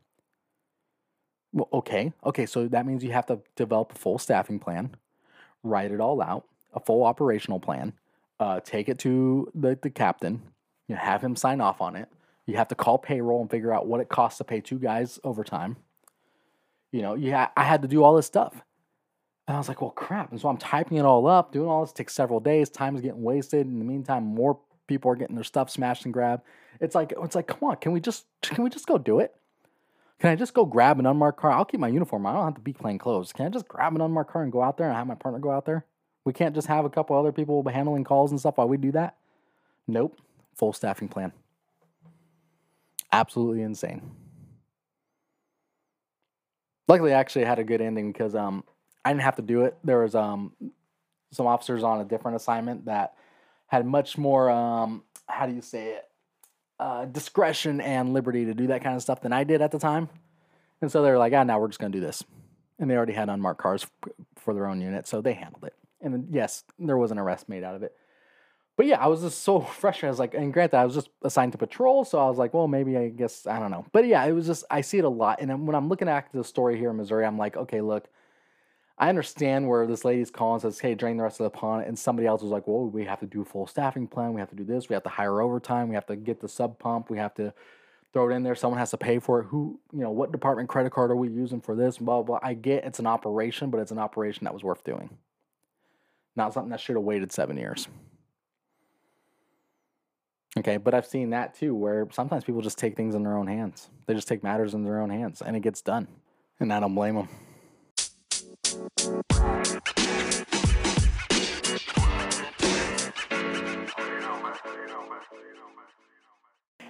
Well, 1.54 1.70
okay. 1.72 2.14
Okay, 2.26 2.46
so 2.46 2.68
that 2.68 2.86
means 2.86 3.04
you 3.04 3.12
have 3.14 3.26
to 3.28 3.40
develop 3.56 3.94
a 3.94 3.98
full 3.98 4.20
staffing 4.20 4.60
plan, 4.60 4.96
write 5.64 5.92
it 5.92 6.02
all 6.02 6.22
out, 6.22 6.46
a 6.74 6.80
full 6.80 7.04
operational 7.04 7.60
plan, 7.60 7.94
uh, 8.40 8.60
take 8.60 8.90
it 8.90 9.00
to 9.00 9.52
the, 9.56 9.78
the 9.82 9.90
captain, 9.90 10.42
you 10.88 10.96
know, 10.96 11.02
have 11.02 11.22
him 11.22 11.36
sign 11.36 11.62
off 11.62 11.82
on 11.82 11.96
it. 11.96 12.10
You 12.46 12.56
have 12.58 12.70
to 12.70 12.76
call 12.76 12.98
payroll 12.98 13.42
and 13.42 13.50
figure 13.50 13.74
out 13.74 13.88
what 13.88 14.00
it 14.00 14.10
costs 14.10 14.38
to 14.38 14.44
pay 14.44 14.62
two 14.62 14.80
guys 14.80 15.20
overtime. 15.24 15.78
You 16.92 17.02
know, 17.02 17.14
yeah, 17.16 17.50
I 17.58 17.64
had 17.64 17.82
to 17.82 17.88
do 17.88 18.04
all 18.04 18.16
this 18.16 18.26
stuff. 18.26 18.62
And 19.48 19.56
I 19.56 19.60
was 19.60 19.68
like, 19.68 19.82
well, 19.82 19.92
crap. 19.92 20.32
And 20.32 20.40
so 20.40 20.50
I'm 20.50 20.58
typing 20.58 20.98
it 20.98 21.06
all 21.06 21.28
up, 21.28 21.52
doing 21.52 21.68
all 21.68 21.84
this 21.84 21.94
takes 21.94 22.14
several 22.14 22.40
days. 22.40 22.70
Time's 22.70 23.02
getting 23.02 23.24
wasted. 23.24 23.66
In 23.66 23.80
the 23.80 23.86
meantime, 23.86 24.24
more 24.24 24.60
people 24.88 25.12
are 25.12 25.16
getting 25.16 25.36
their 25.36 25.44
stuff 25.44 25.70
smashed 25.70 26.06
and 26.06 26.14
grabbed. 26.14 26.44
It's 26.80 26.96
like, 26.96 27.14
it's 27.22 27.36
like, 27.36 27.48
come 27.48 27.70
on, 27.70 27.78
can 27.78 27.92
we 27.92 28.00
just, 28.00 28.26
can 28.42 28.64
we 28.64 28.70
just 28.70 28.88
go 28.88 28.98
do 28.98 29.20
it? 29.20 29.34
Can 30.20 30.32
I 30.32 30.36
just 30.36 30.54
go 30.54 30.66
grab 30.66 31.00
an 31.00 31.06
unmarked 31.06 31.40
car? 31.40 31.52
I'll 31.52 31.66
keep 31.66 31.80
my 31.80 31.88
uniform. 31.88 32.26
I 32.26 32.34
don't 32.34 32.44
have 32.44 32.56
to 32.56 32.62
be 32.62 32.74
plain 32.74 32.98
clothes. 32.98 33.32
Can 33.34 33.46
I 33.46 33.50
just 33.50 33.68
grab 33.68 33.94
an 33.94 34.02
unmarked 34.02 34.32
car 34.32 34.44
and 34.44 34.52
go 34.52 34.62
out 34.62 34.78
there 34.78 34.88
and 34.88 34.96
have 34.96 35.08
my 35.08 35.16
partner 35.16 35.40
go 35.40 35.52
out 35.52 35.66
there? 35.66 35.86
We 36.28 36.34
can't 36.34 36.54
just 36.54 36.68
have 36.68 36.84
a 36.84 36.90
couple 36.90 37.18
other 37.18 37.32
people 37.32 37.66
handling 37.70 38.04
calls 38.04 38.32
and 38.32 38.40
stuff 38.42 38.58
while 38.58 38.68
we 38.68 38.76
do 38.76 38.92
that. 38.92 39.16
Nope. 39.88 40.20
Full 40.56 40.74
staffing 40.74 41.08
plan. 41.08 41.32
Absolutely 43.14 43.62
insane. 43.62 44.12
Luckily, 46.90 47.14
I 47.14 47.20
actually 47.22 47.46
had 47.46 47.60
a 47.60 47.64
good 47.64 47.80
ending 47.80 48.12
because 48.12 48.36
um, 48.36 48.66
I 49.06 49.14
didn't 49.14 49.22
have 49.22 49.38
to 49.38 49.42
do 49.42 49.62
it. 49.62 49.78
There 49.86 50.00
was 50.00 50.16
um, 50.16 50.52
some 51.32 51.48
officers 51.48 51.82
on 51.82 52.02
a 52.02 52.04
different 52.04 52.36
assignment 52.36 52.88
that 52.88 53.14
had 53.68 53.86
much 53.86 54.18
more 54.18 54.50
um, 54.50 55.04
how 55.28 55.46
do 55.46 55.54
you 55.54 55.62
say 55.62 55.92
it 55.92 56.10
uh, 56.78 57.06
discretion 57.06 57.80
and 57.80 58.12
liberty 58.12 58.44
to 58.44 58.54
do 58.54 58.68
that 58.68 58.84
kind 58.84 58.98
of 58.98 59.02
stuff 59.02 59.22
than 59.22 59.32
I 59.32 59.46
did 59.46 59.62
at 59.62 59.72
the 59.72 59.80
time. 59.80 60.10
And 60.82 60.92
so 60.92 61.04
they 61.04 61.10
were 61.10 61.18
like, 61.18 61.32
ah, 61.32 61.44
now 61.44 61.58
we're 61.58 61.70
just 61.70 61.80
going 61.80 61.94
to 61.94 61.98
do 61.98 62.06
this. 62.06 62.22
And 62.80 62.92
they 62.92 62.98
already 62.98 63.14
had 63.14 63.30
unmarked 63.30 63.62
cars 63.62 63.88
for 64.36 64.54
their 64.54 64.68
own 64.68 64.82
unit, 64.82 65.08
so 65.08 65.22
they 65.22 65.32
handled 65.32 65.64
it 65.64 65.74
and 66.02 66.28
yes, 66.32 66.64
there 66.80 66.98
was 66.98 67.12
an 67.12 67.18
arrest 67.18 67.50
made 67.50 67.64
out 67.64 67.76
of 67.76 67.84
it. 67.84 67.94
But 68.76 68.86
yeah, 68.86 69.00
I 69.00 69.08
was 69.08 69.22
just 69.22 69.44
so 69.44 69.60
frustrated. 69.82 70.08
I 70.08 70.12
was 70.12 70.20
like, 70.20 70.34
and 70.34 70.54
granted, 70.54 70.78
I 70.78 70.86
was 70.86 70.96
just 70.96 71.10
assigned 71.24 71.54
to 71.54 71.58
patrol, 71.58 72.06
so 72.06 72.20
I 72.20 72.30
was 72.30 72.38
like, 72.38 72.54
well, 72.54 72.68
maybe 72.68 72.98
I 72.98 73.10
guess 73.10 73.48
I 73.48 73.60
don't 73.60 73.72
know. 73.72 73.86
But 73.92 74.06
yeah, 74.06 74.24
it 74.26 74.32
was 74.32 74.46
just 74.46 74.66
I 74.70 74.82
see 74.82 74.98
it 75.00 75.06
a 75.06 75.10
lot, 75.10 75.42
and 75.42 75.68
when 75.68 75.76
I'm 75.76 75.90
looking 75.90 76.08
at 76.08 76.32
the 76.34 76.44
story 76.44 76.78
here 76.78 76.92
in 76.92 76.98
Missouri, 76.98 77.26
I'm 77.26 77.38
like, 77.38 77.58
okay, 77.58 77.82
look, 77.82 78.08
I 78.98 79.10
understand 79.10 79.68
where 79.68 79.86
this 79.86 80.04
lady's 80.04 80.32
calling 80.32 80.60
says, 80.60 80.80
hey, 80.80 80.96
drain 80.96 81.18
the 81.18 81.24
rest 81.24 81.40
of 81.40 81.44
the 81.46 81.58
pond, 81.58 81.86
and 81.86 81.98
somebody 81.98 82.28
else 82.28 82.42
was 82.42 82.52
like, 82.52 82.68
well, 82.68 82.86
we 82.86 83.06
have 83.06 83.20
to 83.20 83.28
do 83.28 83.42
a 83.42 83.46
full 83.46 83.68
staffing 83.68 84.08
plan, 84.08 84.34
we 84.34 84.42
have 84.42 84.50
to 84.50 84.56
do 84.56 84.64
this, 84.64 84.90
we 84.90 84.94
have 84.94 85.04
to 85.04 85.10
hire 85.10 85.42
overtime, 85.42 85.90
we 85.90 85.96
have 85.96 86.08
to 86.08 86.16
get 86.16 86.40
the 86.40 86.50
sub 86.50 86.80
pump, 86.80 87.10
we 87.10 87.18
have 87.18 87.34
to 87.36 87.54
throw 88.14 88.30
it 88.30 88.34
in 88.34 88.44
there. 88.44 88.56
Someone 88.56 88.80
has 88.80 88.92
to 88.92 88.98
pay 88.98 89.20
for 89.20 89.42
it. 89.42 89.46
Who, 89.46 89.80
you 89.94 90.00
know, 90.00 90.10
what 90.10 90.32
department 90.32 90.70
credit 90.70 90.92
card 90.92 91.12
are 91.12 91.16
we 91.16 91.30
using 91.30 91.62
for 91.62 91.76
this? 91.76 91.98
Blah, 91.98 92.24
blah, 92.24 92.40
blah. 92.40 92.48
I 92.48 92.54
get 92.54 92.84
it's 92.84 93.00
an 93.00 93.06
operation, 93.06 93.70
but 93.70 93.80
it's 93.80 93.92
an 93.92 94.00
operation 94.00 94.46
that 94.46 94.54
was 94.54 94.64
worth 94.64 94.84
doing. 94.84 95.18
Not 96.38 96.54
something 96.54 96.70
that 96.70 96.80
should 96.80 96.96
have 96.96 97.04
waited 97.04 97.32
seven 97.32 97.58
years. 97.58 97.88
Okay, 100.60 100.78
but 100.78 100.94
I've 100.94 101.06
seen 101.06 101.32
that 101.32 101.56
too, 101.56 101.74
where 101.74 102.08
sometimes 102.12 102.44
people 102.44 102.62
just 102.62 102.78
take 102.78 102.96
things 102.96 103.16
in 103.16 103.24
their 103.24 103.36
own 103.36 103.48
hands. 103.48 103.90
They 104.06 104.14
just 104.14 104.28
take 104.28 104.44
matters 104.44 104.76
in 104.76 104.84
their 104.84 105.02
own 105.02 105.10
hands 105.10 105.42
and 105.42 105.56
it 105.56 105.62
gets 105.62 105.82
done. 105.82 106.08
And 106.60 106.72
I 106.72 106.80
don't 106.80 106.94
blame 106.94 107.16
them. 107.16 107.28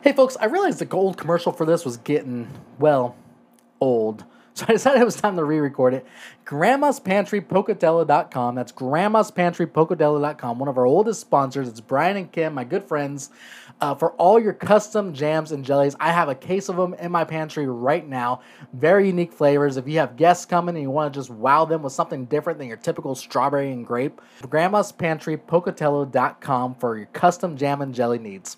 Hey 0.01 0.13
folks, 0.13 0.37
I 0.39 0.45
realized 0.45 0.79
the 0.79 0.85
gold 0.85 1.17
commercial 1.17 1.51
for 1.53 1.65
this 1.65 1.85
was 1.85 1.97
getting, 1.97 2.49
well, 2.79 3.15
old. 3.79 4.25
So 4.57 4.65
I 4.67 4.71
decided 4.71 5.03
it 5.03 5.05
was 5.05 5.15
time 5.15 5.35
to 5.35 5.43
re-record 5.43 5.93
it. 5.93 6.03
Grandma's 6.43 6.99
Pantry 6.99 7.41
Pocatello.com. 7.41 8.55
That's 8.55 8.71
Grandma's 8.71 9.29
Pantry 9.29 9.67
Pocatello.com. 9.67 10.57
One 10.57 10.67
of 10.67 10.79
our 10.79 10.87
oldest 10.87 11.21
sponsors. 11.21 11.67
It's 11.69 11.79
Brian 11.79 12.17
and 12.17 12.31
Kim, 12.31 12.55
my 12.55 12.63
good 12.63 12.83
friends. 12.83 13.29
Uh, 13.79 13.93
for 13.93 14.13
all 14.13 14.39
your 14.39 14.53
custom 14.53 15.13
jams 15.13 15.51
and 15.51 15.63
jellies, 15.63 15.95
I 15.99 16.11
have 16.11 16.27
a 16.27 16.33
case 16.33 16.69
of 16.69 16.75
them 16.75 16.95
in 16.95 17.11
my 17.11 17.23
pantry 17.23 17.67
right 17.67 18.07
now. 18.07 18.41
Very 18.73 19.05
unique 19.05 19.31
flavors. 19.31 19.77
If 19.77 19.87
you 19.87 19.99
have 19.99 20.15
guests 20.15 20.45
coming 20.45 20.73
and 20.73 20.81
you 20.81 20.89
want 20.89 21.13
to 21.13 21.19
just 21.19 21.29
wow 21.29 21.65
them 21.65 21.83
with 21.83 21.93
something 21.93 22.25
different 22.25 22.57
than 22.57 22.67
your 22.67 22.77
typical 22.77 23.13
strawberry 23.13 23.71
and 23.71 23.85
grape, 23.85 24.19
Grandma's 24.49 24.91
Pantry 24.91 25.37
Pocatello.com 25.37 26.73
for 26.75 26.97
your 26.97 27.05
custom 27.07 27.57
jam 27.57 27.83
and 27.83 27.93
jelly 27.93 28.17
needs. 28.17 28.57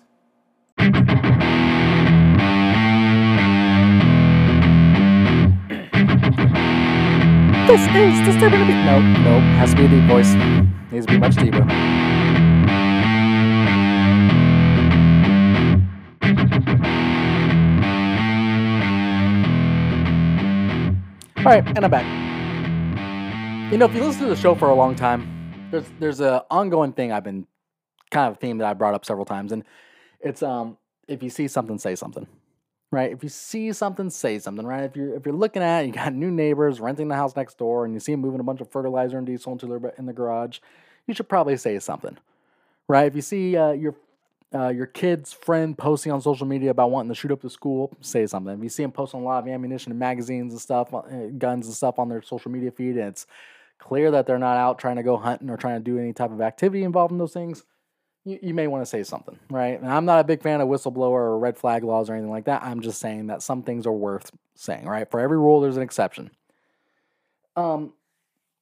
This 7.70 7.82
is 7.82 8.26
disturbing 8.26 8.66
the. 8.66 8.74
Nope, 8.84 9.04
nope. 9.22 9.42
Has 9.54 9.70
to 9.70 9.76
be 9.76 9.84
a 9.84 9.88
deep 9.88 10.02
voice. 10.08 10.34
Needs 10.90 11.06
to 11.06 11.12
be 11.12 11.18
much 11.20 11.36
deeper. 11.36 11.60
All 21.36 21.44
right, 21.44 21.64
and 21.64 21.84
I'm 21.84 21.90
back. 21.92 22.04
You 23.70 23.78
know, 23.78 23.84
if 23.84 23.94
you 23.94 24.02
listen 24.02 24.22
to 24.22 24.30
the 24.30 24.34
show 24.34 24.56
for 24.56 24.70
a 24.70 24.74
long 24.74 24.96
time, 24.96 25.68
there's 25.70 25.86
there's 26.00 26.20
a 26.20 26.44
ongoing 26.50 26.92
thing 26.92 27.12
I've 27.12 27.22
been 27.22 27.46
kind 28.10 28.32
of 28.32 28.32
a 28.32 28.40
theme 28.40 28.58
that 28.58 28.66
I 28.66 28.74
brought 28.74 28.94
up 28.94 29.04
several 29.04 29.26
times, 29.26 29.52
and 29.52 29.62
it's 30.18 30.42
um 30.42 30.76
if 31.06 31.22
you 31.22 31.30
see 31.30 31.46
something, 31.46 31.78
say 31.78 31.94
something 31.94 32.26
right? 32.90 33.12
If 33.12 33.22
you 33.22 33.28
see 33.28 33.72
something, 33.72 34.10
say 34.10 34.38
something, 34.38 34.66
right? 34.66 34.84
If 34.84 34.96
you're 34.96 35.14
if 35.14 35.24
you're 35.24 35.34
looking 35.34 35.62
at, 35.62 35.84
it, 35.84 35.88
you 35.88 35.92
got 35.92 36.12
new 36.14 36.30
neighbors 36.30 36.80
renting 36.80 37.08
the 37.08 37.14
house 37.14 37.36
next 37.36 37.58
door, 37.58 37.84
and 37.84 37.94
you 37.94 38.00
see 38.00 38.12
them 38.12 38.20
moving 38.20 38.40
a 38.40 38.44
bunch 38.44 38.60
of 38.60 38.70
fertilizer 38.70 39.18
and 39.18 39.26
diesel 39.26 39.52
into 39.52 39.66
their 39.66 39.94
in 39.98 40.06
the 40.06 40.12
garage, 40.12 40.58
you 41.06 41.14
should 41.14 41.28
probably 41.28 41.56
say 41.56 41.78
something, 41.78 42.16
right? 42.88 43.06
If 43.06 43.14
you 43.14 43.22
see 43.22 43.56
uh, 43.56 43.72
your 43.72 43.94
uh, 44.52 44.68
your 44.68 44.86
kid's 44.86 45.32
friend 45.32 45.78
posting 45.78 46.10
on 46.10 46.20
social 46.20 46.46
media 46.46 46.70
about 46.70 46.90
wanting 46.90 47.08
to 47.10 47.14
shoot 47.14 47.30
up 47.30 47.40
the 47.40 47.50
school, 47.50 47.96
say 48.00 48.26
something. 48.26 48.54
If 48.54 48.62
you 48.62 48.68
see 48.68 48.82
them 48.82 48.92
posting 48.92 49.20
a 49.20 49.24
lot 49.24 49.44
of 49.44 49.48
ammunition 49.48 49.92
and 49.92 49.98
magazines 49.98 50.52
and 50.52 50.60
stuff, 50.60 50.92
uh, 50.92 51.00
guns 51.38 51.66
and 51.66 51.74
stuff 51.74 51.98
on 51.98 52.08
their 52.08 52.22
social 52.22 52.50
media 52.50 52.72
feed, 52.72 52.96
and 52.96 53.08
it's 53.08 53.26
clear 53.78 54.10
that 54.10 54.26
they're 54.26 54.38
not 54.38 54.56
out 54.56 54.78
trying 54.78 54.96
to 54.96 55.02
go 55.02 55.16
hunting 55.16 55.50
or 55.50 55.56
trying 55.56 55.78
to 55.78 55.84
do 55.84 55.98
any 55.98 56.12
type 56.12 56.32
of 56.32 56.40
activity 56.40 56.82
involving 56.82 57.18
those 57.18 57.32
things, 57.32 57.62
you, 58.24 58.38
you 58.42 58.54
may 58.54 58.66
want 58.66 58.82
to 58.82 58.86
say 58.86 59.02
something, 59.02 59.38
right? 59.50 59.80
And 59.80 59.90
I'm 59.90 60.04
not 60.04 60.20
a 60.20 60.24
big 60.24 60.42
fan 60.42 60.60
of 60.60 60.68
whistleblower 60.68 61.10
or 61.10 61.38
red 61.38 61.56
flag 61.56 61.84
laws 61.84 62.10
or 62.10 62.14
anything 62.14 62.30
like 62.30 62.44
that. 62.44 62.62
I'm 62.62 62.80
just 62.80 63.00
saying 63.00 63.28
that 63.28 63.42
some 63.42 63.62
things 63.62 63.86
are 63.86 63.92
worth 63.92 64.30
saying, 64.54 64.86
right? 64.86 65.10
For 65.10 65.20
every 65.20 65.38
rule, 65.38 65.60
there's 65.60 65.76
an 65.76 65.82
exception. 65.82 66.30
Um, 67.56 67.92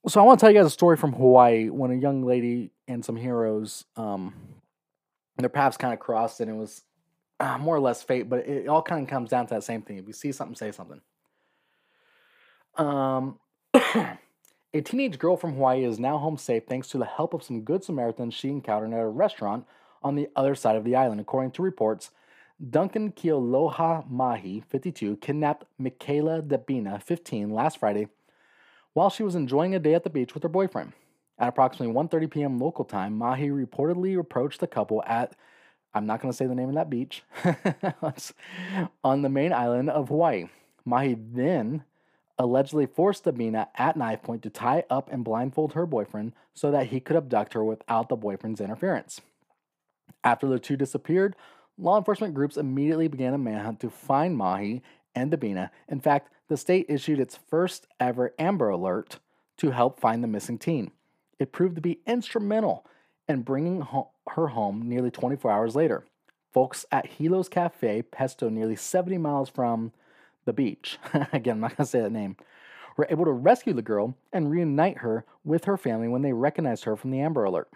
so 0.07 0.21
I 0.21 0.25
want 0.25 0.38
to 0.38 0.44
tell 0.44 0.51
you 0.51 0.59
guys 0.59 0.66
a 0.66 0.71
story 0.71 0.97
from 0.97 1.12
Hawaii 1.12 1.68
when 1.68 1.90
a 1.90 1.97
young 1.97 2.25
lady 2.25 2.71
and 2.87 3.05
some 3.05 3.16
heroes, 3.16 3.85
um, 3.97 4.33
their 5.37 5.49
paths 5.49 5.77
kind 5.77 5.92
of 5.92 6.01
crossed, 6.01 6.40
and 6.40 6.51
it 6.51 6.55
was 6.55 6.83
uh, 7.40 7.59
more 7.59 7.77
or 7.77 7.81
less 7.81 8.03
fate. 8.03 8.29
But 8.29 8.47
it 8.49 8.68
all 8.68 8.83
kind 8.83 9.03
of 9.03 9.09
comes 9.09 9.31
down 9.31 9.47
to 9.47 9.55
that 9.55 9.64
same 9.64 9.83
thing. 9.83 9.99
If 9.99 10.07
you 10.07 10.12
see 10.12 10.33
something, 10.33 10.57
say 10.57 10.73
something. 10.73 11.01
Um. 12.77 13.38
A 14.74 14.83
teenage 14.83 15.18
girl 15.18 15.38
from 15.38 15.54
Hawaii 15.54 15.83
is 15.83 15.98
now 15.98 16.18
home 16.18 16.37
safe 16.37 16.64
thanks 16.66 16.88
to 16.88 16.98
the 16.98 17.07
help 17.07 17.33
of 17.33 17.42
some 17.42 17.62
good 17.62 17.83
Samaritans 17.83 18.35
she 18.35 18.50
encountered 18.50 18.92
at 18.92 19.00
a 19.00 19.09
restaurant 19.09 19.66
on 20.02 20.14
the 20.14 20.28
other 20.37 20.54
side 20.54 20.76
of 20.76 20.85
the 20.85 20.94
island. 20.94 21.22
According 21.22 21.52
to 21.52 21.62
reports, 21.62 22.11
Duncan 22.70 23.12
Kealoha 23.12 24.09
Mahi, 24.11 24.62
52, 24.68 25.16
kidnapped 25.16 25.64
Michaela 25.78 26.42
Debina, 26.42 27.02
15, 27.02 27.50
last 27.50 27.78
Friday 27.78 28.09
while 28.92 29.09
she 29.09 29.22
was 29.22 29.35
enjoying 29.35 29.74
a 29.74 29.78
day 29.78 29.94
at 29.94 30.02
the 30.02 30.11
beach 30.11 30.35
with 30.35 30.42
her 30.42 30.48
boyfriend. 30.48 30.92
At 31.38 31.48
approximately 31.48 31.94
1:30 31.94 32.31
p.m. 32.31 32.59
local 32.59 32.85
time, 32.85 33.16
Mahi 33.16 33.48
reportedly 33.48 34.18
approached 34.18 34.61
the 34.61 34.66
couple 34.66 35.02
at 35.07 35.35
I'm 35.94 36.04
not 36.04 36.20
going 36.20 36.31
to 36.31 36.37
say 36.37 36.46
the 36.46 36.54
name 36.54 36.68
of 36.68 36.74
that 36.74 36.90
beach 36.90 37.22
on 39.04 39.22
the 39.22 39.28
main 39.28 39.52
island 39.52 39.88
of 39.88 40.09
Hawaii. 40.09 40.48
Mahi 40.85 41.14
then 41.14 41.85
allegedly 42.38 42.87
forced 42.87 43.24
Sabina 43.24 43.68
at 43.77 43.96
knife 43.96 44.22
point 44.22 44.42
to 44.42 44.51
tie 44.51 44.85
up 44.88 45.11
and 45.12 45.24
blindfold 45.24 45.72
her 45.72 45.87
boyfriend 45.87 46.33
so 46.55 46.70
that 46.70 46.88
he 46.88 47.01
could 47.01 47.16
abduct 47.16 47.55
her 47.55 47.64
without 47.64 48.09
the 48.09 48.16
boyfriend's 48.16 48.61
interference. 48.61 49.20
After 50.22 50.46
the 50.46 50.59
two 50.59 50.77
disappeared, 50.77 51.35
law 51.77 51.98
enforcement 51.98 52.35
groups 52.35 52.57
immediately 52.57 53.09
began 53.09 53.35
a 53.35 53.38
manhunt 53.38 53.81
to 53.81 53.90
find 53.90 54.37
Mahi 54.37 54.83
and 55.14 55.33
Abina. 55.33 55.70
In 55.88 56.01
fact, 56.01 56.33
the 56.48 56.57
state 56.57 56.87
issued 56.88 57.20
its 57.20 57.38
first 57.48 57.87
ever 58.01 58.35
Amber 58.38 58.68
Alert 58.68 59.18
to 59.59 59.70
help 59.70 60.01
find 60.01 60.22
the 60.22 60.29
missing 60.29 60.59
teen. 60.59 60.92
It 61.38 61.53
proved 61.53 61.77
to 61.77 61.83
be 61.83 62.01
instrumental 62.07 62.87
in 63.29 63.42
bringing 63.42 63.87
her 64.31 64.46
home 64.48 64.88
nearly 64.88 65.11
24 65.11 65.51
hours 65.51 65.77
later. 65.77 66.05
Folks 66.53 66.87
at 66.90 67.18
Hilo's 67.18 67.48
Cafe, 67.48 68.03
Pesto, 68.03 68.48
nearly 68.48 68.74
70 68.74 69.18
miles 69.18 69.51
from 69.51 69.92
the 70.48 70.52
beach, 70.52 70.98
again, 71.32 71.54
I'm 71.54 71.61
not 71.61 71.76
going 71.76 71.84
to 71.84 71.90
say 71.90 72.00
that 72.00 72.11
name, 72.11 72.37
were 72.96 73.06
able 73.11 73.26
to 73.26 73.30
rescue 73.30 73.74
the 73.74 73.82
girl 73.82 74.16
and 74.32 74.50
reunite 74.50 74.98
her 74.98 75.24
with 75.44 75.66
her 75.66 75.76
family 75.76 76.08
when 76.08 76.22
they 76.22 76.32
recognized 76.32 76.84
her 76.84 76.96
from 76.96 77.12
the 77.12 77.20
Amber 77.20 77.44
Alert. 77.44 77.70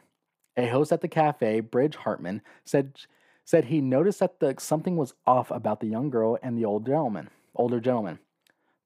A 0.57 0.67
host 0.67 0.91
at 0.91 1.01
the 1.01 1.09
cafe, 1.09 1.61
Bridge 1.61 1.97
Hartman, 1.97 2.43
said 2.65 2.99
said 3.45 3.67
he 3.67 3.81
noticed 3.81 4.21
that 4.21 4.39
the, 4.41 4.55
something 4.59 4.97
was 4.97 5.15
off 5.27 5.51
about 5.51 5.81
the 5.81 5.87
young 5.87 6.11
girl 6.11 6.39
and 6.43 6.57
the 6.57 6.65
old 6.65 6.87
gentleman, 6.87 7.29
older 7.55 7.81
gentleman. 7.81 8.19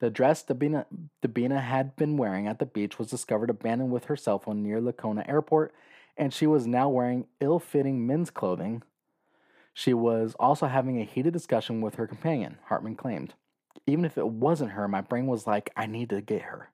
The 0.00 0.10
dress 0.10 0.44
Dabina, 0.44 0.86
Dabina 1.22 1.62
had 1.62 1.94
been 1.96 2.16
wearing 2.16 2.46
at 2.46 2.58
the 2.58 2.66
beach 2.66 2.98
was 2.98 3.08
discovered 3.08 3.50
abandoned 3.50 3.90
with 3.90 4.06
her 4.06 4.16
cell 4.16 4.38
phone 4.38 4.62
near 4.62 4.80
Lakona 4.80 5.28
Airport, 5.28 5.74
and 6.16 6.32
she 6.32 6.46
was 6.46 6.66
now 6.66 6.88
wearing 6.88 7.26
ill 7.40 7.58
fitting 7.58 8.06
men's 8.06 8.30
clothing. 8.30 8.82
She 9.74 9.92
was 9.92 10.34
also 10.40 10.66
having 10.66 11.00
a 11.00 11.04
heated 11.04 11.34
discussion 11.34 11.80
with 11.82 11.96
her 11.96 12.06
companion, 12.06 12.56
Hartman 12.64 12.96
claimed. 12.96 13.34
Even 13.86 14.04
if 14.04 14.18
it 14.18 14.26
wasn't 14.26 14.72
her, 14.72 14.88
my 14.88 15.00
brain 15.00 15.26
was 15.26 15.46
like, 15.46 15.70
I 15.76 15.86
need 15.86 16.10
to 16.10 16.20
get 16.20 16.42
her. 16.42 16.70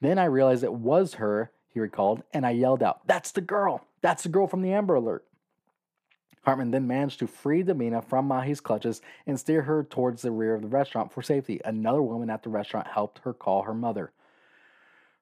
Then 0.00 0.18
I 0.18 0.24
realized 0.26 0.62
it 0.62 0.72
was 0.72 1.14
her, 1.14 1.50
he 1.68 1.80
recalled, 1.80 2.22
and 2.32 2.46
I 2.46 2.50
yelled 2.50 2.82
out, 2.82 3.06
That's 3.06 3.32
the 3.32 3.40
girl! 3.40 3.84
That's 4.00 4.22
the 4.22 4.28
girl 4.28 4.46
from 4.46 4.62
the 4.62 4.72
Amber 4.72 4.94
Alert. 4.94 5.24
Hartman 6.42 6.70
then 6.70 6.86
managed 6.86 7.18
to 7.18 7.26
free 7.26 7.62
Damina 7.62 8.02
from 8.02 8.26
Mahi's 8.26 8.60
clutches 8.60 9.02
and 9.26 9.38
steer 9.38 9.62
her 9.62 9.84
towards 9.84 10.22
the 10.22 10.30
rear 10.30 10.54
of 10.54 10.62
the 10.62 10.68
restaurant 10.68 11.12
for 11.12 11.20
safety. 11.20 11.60
Another 11.64 12.00
woman 12.00 12.30
at 12.30 12.42
the 12.42 12.48
restaurant 12.48 12.86
helped 12.86 13.18
her 13.24 13.34
call 13.34 13.62
her 13.62 13.74
mother. 13.74 14.12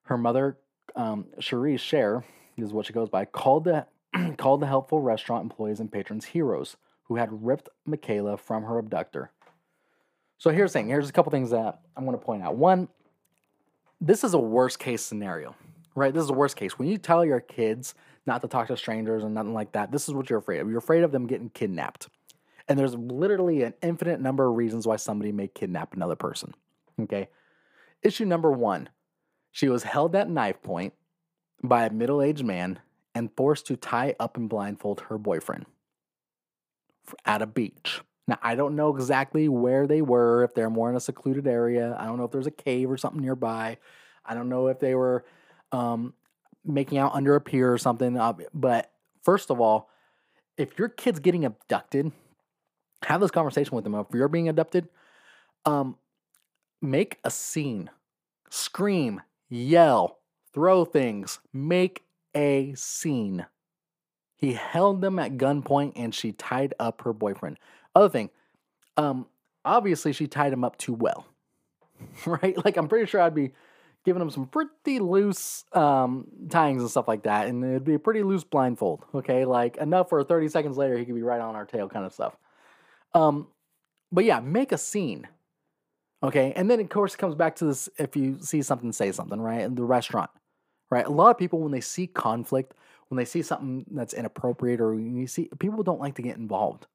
Her 0.03 0.17
mother, 0.17 0.57
um, 0.95 1.25
Cherise 1.39 1.79
Share, 1.79 2.23
is 2.55 2.71
what 2.71 2.85
she 2.85 2.93
goes 2.93 3.09
by, 3.09 3.25
called 3.25 3.65
the, 3.65 3.87
called 4.37 4.61
the 4.61 4.67
helpful 4.67 5.01
restaurant 5.01 5.43
employees 5.43 5.79
and 5.79 5.91
patrons 5.91 6.25
heroes 6.25 6.77
who 7.03 7.15
had 7.15 7.45
ripped 7.45 7.69
Michaela 7.85 8.37
from 8.37 8.63
her 8.63 8.77
abductor. 8.77 9.31
So 10.37 10.51
here's 10.51 10.71
the 10.71 10.79
thing. 10.79 10.87
Here's 10.87 11.09
a 11.09 11.13
couple 11.13 11.31
things 11.31 11.51
that 11.51 11.81
I'm 11.95 12.05
going 12.05 12.17
to 12.17 12.23
point 12.23 12.43
out. 12.43 12.55
One, 12.55 12.87
this 13.99 14.23
is 14.23 14.33
a 14.33 14.39
worst 14.39 14.79
case 14.79 15.01
scenario, 15.01 15.55
right? 15.95 16.13
This 16.13 16.23
is 16.23 16.29
a 16.29 16.33
worst 16.33 16.55
case. 16.55 16.77
When 16.77 16.87
you 16.87 16.97
tell 16.97 17.25
your 17.25 17.39
kids 17.39 17.95
not 18.25 18.41
to 18.41 18.47
talk 18.47 18.67
to 18.67 18.77
strangers 18.77 19.23
and 19.23 19.33
nothing 19.33 19.53
like 19.53 19.71
that, 19.71 19.91
this 19.91 20.07
is 20.07 20.13
what 20.13 20.29
you're 20.29 20.39
afraid 20.39 20.59
of. 20.59 20.69
You're 20.69 20.77
afraid 20.77 21.03
of 21.03 21.11
them 21.11 21.25
getting 21.25 21.49
kidnapped. 21.49 22.07
And 22.67 22.77
there's 22.77 22.95
literally 22.95 23.63
an 23.63 23.73
infinite 23.81 24.19
number 24.19 24.45
of 24.45 24.55
reasons 24.55 24.85
why 24.85 24.97
somebody 24.97 25.31
may 25.31 25.47
kidnap 25.47 25.93
another 25.93 26.15
person. 26.15 26.53
Okay. 27.01 27.29
Issue 28.03 28.25
number 28.25 28.51
one 28.51 28.89
she 29.51 29.69
was 29.69 29.83
held 29.83 30.15
at 30.15 30.29
knife 30.29 30.61
point 30.61 30.93
by 31.63 31.85
a 31.85 31.89
middle 31.89 32.21
aged 32.21 32.45
man 32.45 32.79
and 33.15 33.31
forced 33.35 33.65
to 33.65 33.75
tie 33.75 34.13
up 34.19 34.37
and 34.37 34.47
blindfold 34.47 35.01
her 35.09 35.17
boyfriend 35.17 35.65
at 37.25 37.41
a 37.41 37.47
beach. 37.47 38.01
Now, 38.27 38.37
I 38.41 38.55
don't 38.55 38.75
know 38.75 38.93
exactly 38.93 39.47
where 39.47 39.87
they 39.87 40.01
were, 40.01 40.43
if 40.43 40.53
they're 40.53 40.69
more 40.69 40.89
in 40.89 40.95
a 40.95 40.99
secluded 40.99 41.47
area. 41.47 41.95
I 41.97 42.05
don't 42.05 42.17
know 42.17 42.25
if 42.25 42.31
there's 42.31 42.47
a 42.47 42.51
cave 42.51 42.91
or 42.91 42.97
something 42.97 43.21
nearby. 43.21 43.77
I 44.25 44.33
don't 44.33 44.49
know 44.49 44.67
if 44.67 44.79
they 44.79 44.95
were 44.95 45.23
um, 45.71 46.13
making 46.65 46.97
out 46.97 47.13
under 47.13 47.35
a 47.35 47.41
pier 47.41 47.71
or 47.71 47.77
something. 47.77 48.17
Uh, 48.17 48.33
but 48.53 48.91
first 49.23 49.49
of 49.49 49.61
all, 49.61 49.89
if 50.57 50.77
your 50.77 50.89
kid's 50.89 51.19
getting 51.19 51.45
abducted, 51.45 52.11
have 53.03 53.21
this 53.21 53.31
conversation 53.31 53.75
with 53.75 53.83
them. 53.83 53.95
If 53.95 54.07
you're 54.13 54.27
being 54.27 54.49
abducted, 54.49 54.89
um, 55.65 55.95
make 56.81 57.19
a 57.23 57.31
scene, 57.31 57.89
scream, 58.49 59.21
yell, 59.49 60.19
throw 60.53 60.83
things, 60.83 61.39
make 61.53 62.03
a 62.35 62.73
scene. 62.75 63.45
He 64.35 64.53
held 64.53 65.01
them 65.01 65.17
at 65.17 65.37
gunpoint 65.37 65.93
and 65.95 66.13
she 66.13 66.31
tied 66.31 66.73
up 66.79 67.01
her 67.01 67.13
boyfriend. 67.13 67.57
Other 67.97 68.09
thing, 68.09 68.29
um, 68.95 69.25
obviously 69.65 70.13
she 70.13 70.27
tied 70.27 70.53
him 70.53 70.63
up 70.63 70.77
too 70.77 70.93
well, 70.93 71.25
right? 72.27 72.55
Like 72.63 72.77
I'm 72.77 72.87
pretty 72.87 73.07
sure 73.07 73.19
I'd 73.19 73.33
be 73.33 73.53
giving 74.05 74.21
him 74.21 74.29
some 74.29 74.45
pretty 74.45 74.99
loose 74.99 75.65
um, 75.73 76.27
tyings 76.45 76.81
and 76.81 76.91
stuff 76.91 77.07
like 77.07 77.23
that, 77.23 77.47
and 77.47 77.63
it'd 77.63 77.85
be 77.85 77.95
a 77.95 77.99
pretty 77.99 78.21
loose 78.21 78.43
blindfold. 78.43 79.03
Okay, 79.15 79.45
like 79.45 79.77
enough 79.77 80.09
for 80.09 80.23
30 80.23 80.47
seconds 80.49 80.77
later 80.77 80.95
he 80.95 81.05
could 81.05 81.15
be 81.15 81.23
right 81.23 81.41
on 81.41 81.55
our 81.55 81.65
tail, 81.65 81.89
kind 81.89 82.05
of 82.05 82.13
stuff. 82.13 82.37
Um, 83.15 83.47
but 84.11 84.25
yeah, 84.25 84.41
make 84.41 84.71
a 84.71 84.77
scene. 84.77 85.27
Okay, 86.21 86.53
and 86.55 86.69
then 86.69 86.79
of 86.79 86.89
course 86.89 87.15
it 87.15 87.17
comes 87.17 87.33
back 87.33 87.55
to 87.55 87.65
this: 87.65 87.89
if 87.97 88.15
you 88.15 88.37
see 88.41 88.61
something, 88.61 88.91
say 88.91 89.11
something, 89.11 89.41
right? 89.41 89.61
In 89.61 89.73
the 89.73 89.83
restaurant, 89.83 90.29
right? 90.91 91.07
A 91.07 91.11
lot 91.11 91.31
of 91.31 91.39
people 91.39 91.61
when 91.61 91.71
they 91.71 91.81
see 91.81 92.05
conflict 92.05 92.75
when 93.07 93.17
they 93.17 93.25
see 93.25 93.41
something 93.41 93.85
that's 93.89 94.13
inappropriate 94.13 94.81
or 94.81 94.93
you 94.93 95.25
see 95.25 95.49
people 95.57 95.81
don't 95.81 95.99
like 95.99 96.15
to 96.15 96.21
get 96.21 96.37
involved 96.37 96.85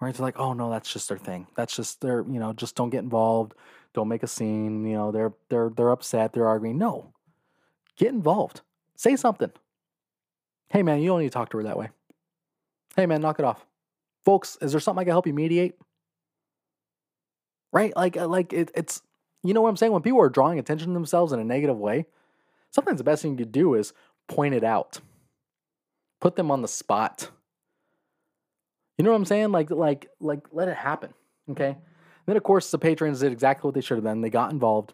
right 0.00 0.10
it's 0.10 0.20
like 0.20 0.38
oh 0.38 0.52
no 0.52 0.70
that's 0.70 0.92
just 0.92 1.08
their 1.08 1.18
thing. 1.18 1.46
That's 1.56 1.74
just 1.74 2.00
their 2.00 2.24
you 2.28 2.38
know 2.38 2.52
just 2.52 2.76
don't 2.76 2.90
get 2.90 3.02
involved. 3.02 3.54
Don't 3.94 4.08
make 4.08 4.22
a 4.22 4.26
scene 4.26 4.86
you 4.86 4.94
know 4.94 5.10
they're 5.10 5.32
they're 5.48 5.70
they're 5.70 5.90
upset 5.90 6.32
they're 6.32 6.48
arguing. 6.48 6.78
No. 6.78 7.12
Get 7.96 8.08
involved. 8.08 8.60
Say 8.96 9.16
something. 9.16 9.50
Hey 10.70 10.82
man 10.82 11.00
you 11.00 11.08
don't 11.08 11.20
need 11.20 11.28
to 11.28 11.30
talk 11.30 11.50
to 11.50 11.58
her 11.58 11.64
that 11.64 11.78
way. 11.78 11.88
Hey 12.96 13.06
man 13.06 13.20
knock 13.20 13.38
it 13.38 13.44
off. 13.44 13.64
Folks 14.24 14.56
is 14.60 14.72
there 14.72 14.80
something 14.80 15.02
i 15.02 15.04
can 15.04 15.12
help 15.12 15.26
you 15.26 15.34
mediate? 15.34 15.74
Right? 17.72 17.94
Like 17.96 18.16
uh, 18.16 18.28
like 18.28 18.52
it, 18.52 18.70
it's 18.74 19.02
you 19.42 19.54
know 19.54 19.62
what 19.62 19.68
i'm 19.68 19.76
saying? 19.76 19.92
When 19.92 20.02
people 20.02 20.20
are 20.20 20.28
drawing 20.28 20.58
attention 20.58 20.88
to 20.88 20.94
themselves 20.94 21.32
in 21.32 21.40
a 21.40 21.44
negative 21.44 21.78
way 21.78 22.06
sometimes 22.70 22.98
the 22.98 23.04
best 23.04 23.22
thing 23.22 23.32
you 23.32 23.38
could 23.38 23.52
do 23.52 23.74
is 23.74 23.92
point 24.26 24.54
it 24.54 24.64
out. 24.64 25.00
Put 26.20 26.36
them 26.36 26.50
on 26.50 26.62
the 26.62 26.68
spot. 26.68 27.30
You 28.98 29.04
know 29.04 29.10
what 29.10 29.16
I'm 29.16 29.24
saying? 29.24 29.52
Like, 29.52 29.70
like, 29.70 30.08
like, 30.20 30.46
let 30.52 30.68
it 30.68 30.76
happen. 30.76 31.14
Okay. 31.50 31.76
Then 32.26 32.36
of 32.36 32.42
course 32.42 32.70
the 32.70 32.78
patrons 32.78 33.20
did 33.20 33.32
exactly 33.32 33.66
what 33.66 33.74
they 33.74 33.80
should 33.80 33.96
have 33.96 34.04
done. 34.04 34.20
They 34.20 34.28
got 34.28 34.52
involved, 34.52 34.92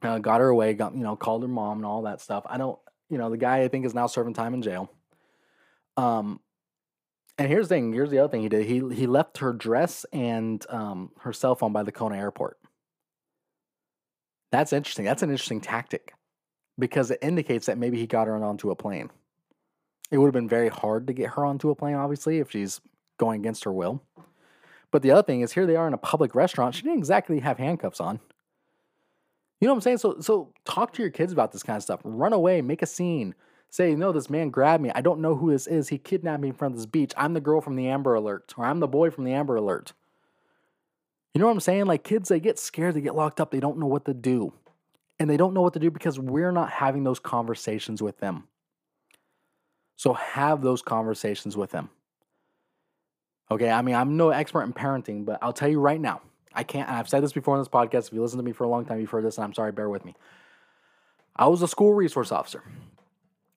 uh, 0.00 0.18
got 0.18 0.40
her 0.40 0.48
away, 0.48 0.72
got 0.72 0.94
you 0.94 1.02
know, 1.02 1.16
called 1.16 1.42
her 1.42 1.48
mom 1.48 1.78
and 1.78 1.86
all 1.86 2.02
that 2.02 2.20
stuff. 2.22 2.44
I 2.48 2.56
don't, 2.56 2.78
you 3.10 3.18
know, 3.18 3.28
the 3.28 3.36
guy 3.36 3.58
I 3.60 3.68
think 3.68 3.84
is 3.84 3.92
now 3.92 4.06
serving 4.06 4.34
time 4.34 4.54
in 4.54 4.62
jail. 4.62 4.90
Um, 5.98 6.40
and 7.36 7.48
here's 7.48 7.68
the 7.68 7.74
thing. 7.74 7.92
Here's 7.92 8.10
the 8.10 8.20
other 8.20 8.30
thing 8.30 8.42
he 8.42 8.48
did. 8.48 8.64
He 8.64 8.76
he 8.94 9.06
left 9.06 9.38
her 9.38 9.52
dress 9.52 10.06
and 10.12 10.64
um, 10.70 11.10
her 11.20 11.32
cell 11.32 11.54
phone 11.54 11.72
by 11.72 11.82
the 11.82 11.92
Kona 11.92 12.16
airport. 12.16 12.58
That's 14.52 14.72
interesting. 14.72 15.04
That's 15.04 15.22
an 15.22 15.30
interesting 15.30 15.60
tactic 15.60 16.14
because 16.78 17.10
it 17.10 17.18
indicates 17.22 17.66
that 17.66 17.78
maybe 17.78 17.98
he 17.98 18.06
got 18.06 18.28
her 18.28 18.36
onto 18.36 18.70
a 18.70 18.76
plane. 18.76 19.10
It 20.10 20.18
would 20.18 20.26
have 20.26 20.34
been 20.34 20.48
very 20.48 20.68
hard 20.68 21.06
to 21.06 21.12
get 21.12 21.30
her 21.30 21.44
onto 21.44 21.70
a 21.70 21.74
plane, 21.74 21.94
obviously, 21.94 22.38
if 22.38 22.50
she's 22.50 22.80
going 23.20 23.40
against 23.40 23.64
her 23.64 23.72
will. 23.72 24.02
But 24.90 25.02
the 25.02 25.12
other 25.12 25.22
thing 25.22 25.42
is, 25.42 25.52
here 25.52 25.66
they 25.66 25.76
are 25.76 25.86
in 25.86 25.94
a 25.94 25.98
public 25.98 26.34
restaurant. 26.34 26.74
She 26.74 26.82
didn't 26.82 26.98
exactly 26.98 27.38
have 27.40 27.58
handcuffs 27.58 28.00
on. 28.00 28.18
You 29.60 29.68
know 29.68 29.74
what 29.74 29.78
I'm 29.78 29.82
saying? 29.82 29.98
So, 29.98 30.16
so 30.20 30.52
talk 30.64 30.92
to 30.94 31.02
your 31.02 31.10
kids 31.10 31.32
about 31.32 31.52
this 31.52 31.62
kind 31.62 31.76
of 31.76 31.82
stuff. 31.82 32.00
Run 32.02 32.32
away, 32.32 32.62
make 32.62 32.82
a 32.82 32.86
scene. 32.86 33.34
Say, 33.68 33.94
no, 33.94 34.10
this 34.10 34.30
man 34.30 34.50
grabbed 34.50 34.82
me. 34.82 34.90
I 34.92 35.00
don't 35.00 35.20
know 35.20 35.36
who 35.36 35.52
this 35.52 35.68
is. 35.68 35.90
He 35.90 35.98
kidnapped 35.98 36.42
me 36.42 36.50
from 36.50 36.74
this 36.74 36.86
beach. 36.86 37.12
I'm 37.16 37.34
the 37.34 37.40
girl 37.40 37.60
from 37.60 37.76
the 37.76 37.86
Amber 37.86 38.14
Alert, 38.14 38.54
or 38.56 38.64
I'm 38.64 38.80
the 38.80 38.88
boy 38.88 39.10
from 39.10 39.24
the 39.24 39.32
Amber 39.32 39.54
Alert. 39.54 39.92
You 41.34 41.40
know 41.40 41.46
what 41.46 41.52
I'm 41.52 41.60
saying? 41.60 41.86
Like 41.86 42.02
kids, 42.02 42.30
they 42.30 42.40
get 42.40 42.58
scared, 42.58 42.94
they 42.94 43.00
get 43.00 43.14
locked 43.14 43.40
up, 43.40 43.52
they 43.52 43.60
don't 43.60 43.78
know 43.78 43.86
what 43.86 44.06
to 44.06 44.14
do. 44.14 44.52
And 45.20 45.28
they 45.28 45.36
don't 45.36 45.54
know 45.54 45.60
what 45.60 45.74
to 45.74 45.78
do 45.78 45.90
because 45.90 46.18
we're 46.18 46.50
not 46.50 46.70
having 46.70 47.04
those 47.04 47.20
conversations 47.20 48.02
with 48.02 48.18
them. 48.18 48.48
So 49.96 50.14
have 50.14 50.62
those 50.62 50.80
conversations 50.80 51.56
with 51.56 51.70
them. 51.70 51.90
Okay, 53.50 53.70
I 53.70 53.82
mean, 53.82 53.96
I'm 53.96 54.16
no 54.16 54.30
expert 54.30 54.62
in 54.62 54.72
parenting, 54.72 55.24
but 55.24 55.38
I'll 55.42 55.52
tell 55.52 55.68
you 55.68 55.80
right 55.80 56.00
now, 56.00 56.20
I 56.54 56.62
can't, 56.62 56.88
I've 56.88 57.08
said 57.08 57.22
this 57.22 57.32
before 57.32 57.56
in 57.56 57.60
this 57.60 57.68
podcast. 57.68 58.06
If 58.06 58.12
you 58.12 58.22
listen 58.22 58.38
to 58.38 58.44
me 58.44 58.52
for 58.52 58.64
a 58.64 58.68
long 58.68 58.84
time, 58.84 59.00
you've 59.00 59.10
heard 59.10 59.24
this, 59.24 59.38
and 59.38 59.44
I'm 59.44 59.54
sorry, 59.54 59.72
bear 59.72 59.88
with 59.88 60.04
me. 60.04 60.14
I 61.34 61.46
was 61.46 61.62
a 61.62 61.68
school 61.68 61.92
resource 61.92 62.30
officer. 62.32 62.62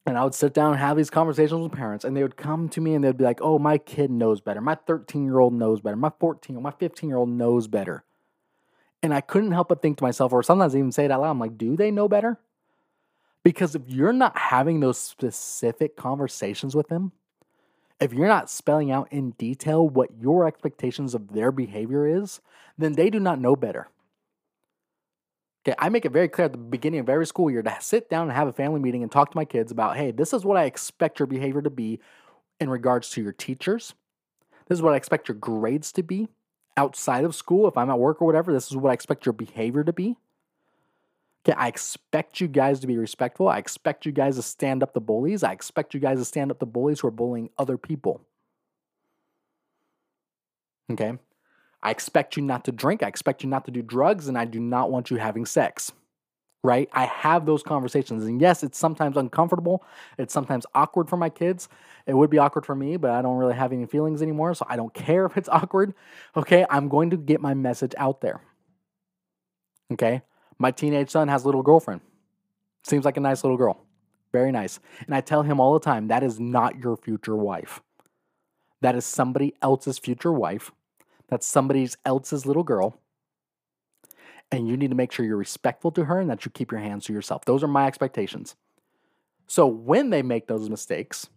And 0.05 0.17
I 0.17 0.23
would 0.23 0.33
sit 0.33 0.53
down 0.53 0.71
and 0.71 0.79
have 0.79 0.97
these 0.97 1.09
conversations 1.09 1.61
with 1.61 1.71
parents, 1.71 2.03
and 2.03 2.17
they 2.17 2.23
would 2.23 2.35
come 2.35 2.67
to 2.69 2.81
me 2.81 2.93
and 2.93 3.03
they'd 3.03 3.15
be 3.15 3.23
like, 3.23 3.39
Oh, 3.41 3.57
my 3.57 3.77
kid 3.77 4.11
knows 4.11 4.41
better. 4.41 4.59
My 4.59 4.75
13 4.75 5.23
year 5.23 5.39
old 5.39 5.53
knows 5.53 5.79
better. 5.79 5.95
My 5.95 6.11
14 6.19 6.57
or 6.57 6.61
my 6.61 6.71
15 6.71 7.09
year 7.09 7.17
old 7.17 7.29
knows 7.29 7.67
better. 7.67 8.03
And 9.01 9.13
I 9.13 9.21
couldn't 9.21 9.53
help 9.53 9.69
but 9.69 9.81
think 9.81 9.97
to 9.99 10.03
myself, 10.03 10.33
or 10.33 10.43
sometimes 10.43 10.75
even 10.75 10.91
say 10.91 11.05
it 11.05 11.11
out 11.11 11.21
loud, 11.21 11.31
I'm 11.31 11.39
like, 11.39 11.57
Do 11.57 11.77
they 11.77 11.89
know 11.89 12.09
better? 12.09 12.37
Because 13.43 13.75
if 13.75 13.83
you're 13.87 14.13
not 14.13 14.37
having 14.37 14.81
those 14.81 14.97
specific 14.97 15.95
conversations 15.95 16.75
with 16.75 16.89
them, 16.89 17.13
if 17.99 18.13
you're 18.13 18.27
not 18.27 18.49
spelling 18.49 18.91
out 18.91 19.07
in 19.11 19.31
detail 19.31 19.87
what 19.87 20.09
your 20.19 20.47
expectations 20.47 21.13
of 21.13 21.33
their 21.33 21.51
behavior 21.51 22.07
is, 22.07 22.41
then 22.77 22.93
they 22.93 23.09
do 23.09 23.19
not 23.19 23.39
know 23.39 23.55
better. 23.55 23.87
Okay, 25.65 25.75
I 25.79 25.87
make 25.89 26.03
it 26.03 26.11
very 26.11 26.27
clear 26.27 26.45
at 26.45 26.51
the 26.51 26.57
beginning 26.57 26.99
of 26.99 27.07
every 27.07 27.25
school 27.25 27.49
year 27.49 27.61
to 27.61 27.77
sit 27.79 28.09
down 28.09 28.23
and 28.23 28.33
have 28.33 28.49
a 28.49 28.53
family 28.53 28.81
meeting 28.81 29.01
and 29.01 29.11
talk 29.11 29.31
to 29.31 29.37
my 29.37 29.45
kids 29.45 29.71
about, 29.71 29.95
hey, 29.95 30.11
this 30.11 30.33
is 30.33 30.43
what 30.43 30.57
I 30.57 30.65
expect 30.65 31.19
your 31.19 31.27
behavior 31.27 31.61
to 31.61 31.69
be 31.69 31.99
in 32.59 32.69
regards 32.69 33.09
to 33.11 33.23
your 33.23 33.31
teachers. 33.31 33.93
This 34.67 34.77
is 34.77 34.81
what 34.81 34.93
I 34.93 34.97
expect 34.97 35.29
your 35.29 35.37
grades 35.37 35.91
to 35.93 36.03
be 36.03 36.27
outside 36.75 37.23
of 37.23 37.35
school. 37.35 37.67
If 37.67 37.77
I'm 37.77 37.89
at 37.89 37.99
work 37.99 38.21
or 38.21 38.25
whatever, 38.25 38.51
this 38.51 38.69
is 38.69 38.75
what 38.75 38.89
I 38.89 38.93
expect 38.93 39.25
your 39.25 39.33
behavior 39.33 39.83
to 39.83 39.93
be. 39.93 40.17
Okay, 41.45 41.57
I 41.57 41.67
expect 41.67 42.39
you 42.39 42.47
guys 42.47 42.79
to 42.79 42.87
be 42.87 42.97
respectful. 42.97 43.49
I 43.49 43.57
expect 43.57 44.05
you 44.05 44.13
guys 44.13 44.37
to 44.37 44.41
stand 44.41 44.81
up 44.81 44.93
to 44.93 45.01
bullies. 45.01 45.43
I 45.43 45.51
expect 45.51 45.93
you 45.93 45.99
guys 45.99 46.19
to 46.19 46.25
stand 46.25 46.51
up 46.51 46.59
to 46.59 46.65
bullies 46.65 47.01
who 47.01 47.07
are 47.09 47.11
bullying 47.11 47.49
other 47.57 47.77
people. 47.77 48.21
Okay? 50.91 51.17
I 51.81 51.91
expect 51.91 52.37
you 52.37 52.43
not 52.43 52.63
to 52.65 52.71
drink. 52.71 53.03
I 53.03 53.07
expect 53.07 53.43
you 53.43 53.49
not 53.49 53.65
to 53.65 53.71
do 53.71 53.81
drugs, 53.81 54.29
and 54.29 54.37
I 54.37 54.45
do 54.45 54.59
not 54.59 54.89
want 54.89 55.11
you 55.11 55.17
having 55.17 55.45
sex. 55.45 55.91
Right? 56.63 56.89
I 56.93 57.03
have 57.07 57.45
those 57.45 57.61
conversations. 57.61 58.23
And 58.23 58.39
yes, 58.39 58.63
it's 58.63 58.77
sometimes 58.77 59.17
uncomfortable. 59.17 59.83
It's 60.17 60.33
sometimes 60.33 60.65
awkward 60.73 61.09
for 61.09 61.17
my 61.17 61.27
kids. 61.27 61.67
It 62.07 62.13
would 62.13 62.29
be 62.29 62.37
awkward 62.37 62.65
for 62.65 62.73
me, 62.73 62.95
but 62.95 63.11
I 63.11 63.21
don't 63.21 63.35
really 63.35 63.53
have 63.53 63.73
any 63.73 63.85
feelings 63.85 64.21
anymore. 64.21 64.53
So 64.53 64.65
I 64.69 64.77
don't 64.77 64.93
care 65.05 65.25
if 65.25 65.35
it's 65.35 65.49
awkward. 65.49 65.93
Okay? 66.37 66.65
I'm 66.69 66.87
going 66.87 67.09
to 67.09 67.17
get 67.17 67.41
my 67.41 67.53
message 67.53 67.93
out 67.97 68.21
there. 68.21 68.39
Okay? 69.91 70.21
My 70.63 70.71
teenage 70.71 71.09
son 71.09 71.27
has 71.27 71.43
a 71.43 71.45
little 71.45 71.61
girlfriend. 71.61 71.99
Seems 72.83 73.03
like 73.03 73.17
a 73.17 73.19
nice 73.19 73.43
little 73.43 73.57
girl. 73.57 73.85
Very 74.31 74.49
nice. 74.49 74.79
And 75.05 75.13
I 75.13 75.19
tell 75.19 75.43
him 75.43 75.59
all 75.59 75.73
the 75.73 75.81
time 75.81 76.07
that 76.07 76.23
is 76.23 76.39
not 76.39 76.79
your 76.79 76.95
future 76.95 77.35
wife. 77.35 77.81
That 78.79 78.95
is 78.95 79.03
somebody 79.03 79.55
else's 79.61 79.99
future 79.99 80.31
wife. 80.31 80.71
That's 81.27 81.45
somebody 81.45 81.89
else's 82.05 82.45
little 82.45 82.63
girl. 82.63 82.97
And 84.53 84.69
you 84.69 84.77
need 84.77 84.91
to 84.91 84.95
make 84.95 85.11
sure 85.11 85.25
you're 85.25 85.35
respectful 85.35 85.91
to 85.91 86.05
her 86.05 86.21
and 86.21 86.29
that 86.29 86.45
you 86.45 86.51
keep 86.51 86.71
your 86.71 86.79
hands 86.79 87.03
to 87.07 87.13
yourself. 87.13 87.43
Those 87.43 87.61
are 87.61 87.67
my 87.67 87.85
expectations. 87.85 88.55
So 89.47 89.67
when 89.67 90.11
they 90.11 90.21
make 90.21 90.47
those 90.47 90.69
mistakes, 90.69 91.27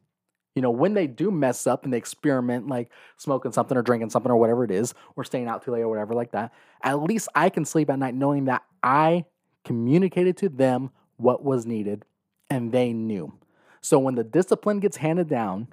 you 0.57 0.63
know, 0.63 0.71
when 0.71 0.95
they 0.95 1.07
do 1.07 1.31
mess 1.31 1.67
up 1.67 1.85
and 1.85 1.93
they 1.93 1.99
experiment 1.99 2.67
like 2.67 2.91
smoking 3.19 3.53
something 3.53 3.77
or 3.77 3.83
drinking 3.83 4.09
something 4.09 4.33
or 4.33 4.39
whatever 4.39 4.65
it 4.65 4.71
is, 4.71 4.95
or 5.15 5.23
staying 5.23 5.49
out 5.49 5.63
too 5.63 5.71
late 5.71 5.83
or 5.83 5.89
whatever 5.89 6.15
like 6.15 6.33
that, 6.33 6.53
at 6.83 7.03
least 7.03 7.29
I 7.35 7.51
can 7.51 7.67
sleep 7.67 7.91
at 7.91 7.99
night 7.99 8.15
knowing 8.15 8.47
that 8.47 8.63
I 8.83 9.27
communicated 9.65 10.39
to 10.39 10.49
them 10.49 10.91
what 11.19 11.45
was 11.45 11.67
needed 11.67 12.07
and 12.49 12.73
they 12.73 12.95
knew. 12.95 13.35
So 13.83 13.99
when 13.99 14.15
the 14.15 14.25
discipline 14.25 14.81
gets 14.81 14.97
handed 14.97 15.29
down, 15.29 15.69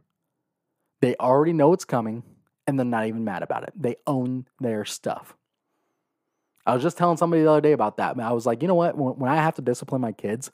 they 1.01 1.15
already 1.15 1.53
know 1.53 1.71
it's 1.71 1.85
coming 1.85 2.21
and 2.67 2.77
they're 2.77 2.85
not 2.85 3.07
even 3.07 3.23
mad 3.23 3.41
about 3.41 3.63
it. 3.63 3.73
They 3.75 3.95
own 4.05 4.47
their 4.59 4.83
stuff. 4.83 5.33
I 6.65 6.73
was 6.73 6.83
just 6.83 6.97
telling 6.97 7.17
somebody 7.17 7.43
the 7.43 7.51
other 7.51 7.61
day 7.61 7.71
about 7.71 7.97
that. 7.97 8.19
I 8.19 8.33
was 8.33 8.45
like, 8.45 8.61
you 8.61 8.67
know 8.67 8.75
what? 8.75 8.97
When 8.97 9.31
I 9.31 9.35
have 9.37 9.55
to 9.55 9.61
discipline 9.61 10.01
my 10.01 10.11
kids, 10.11 10.51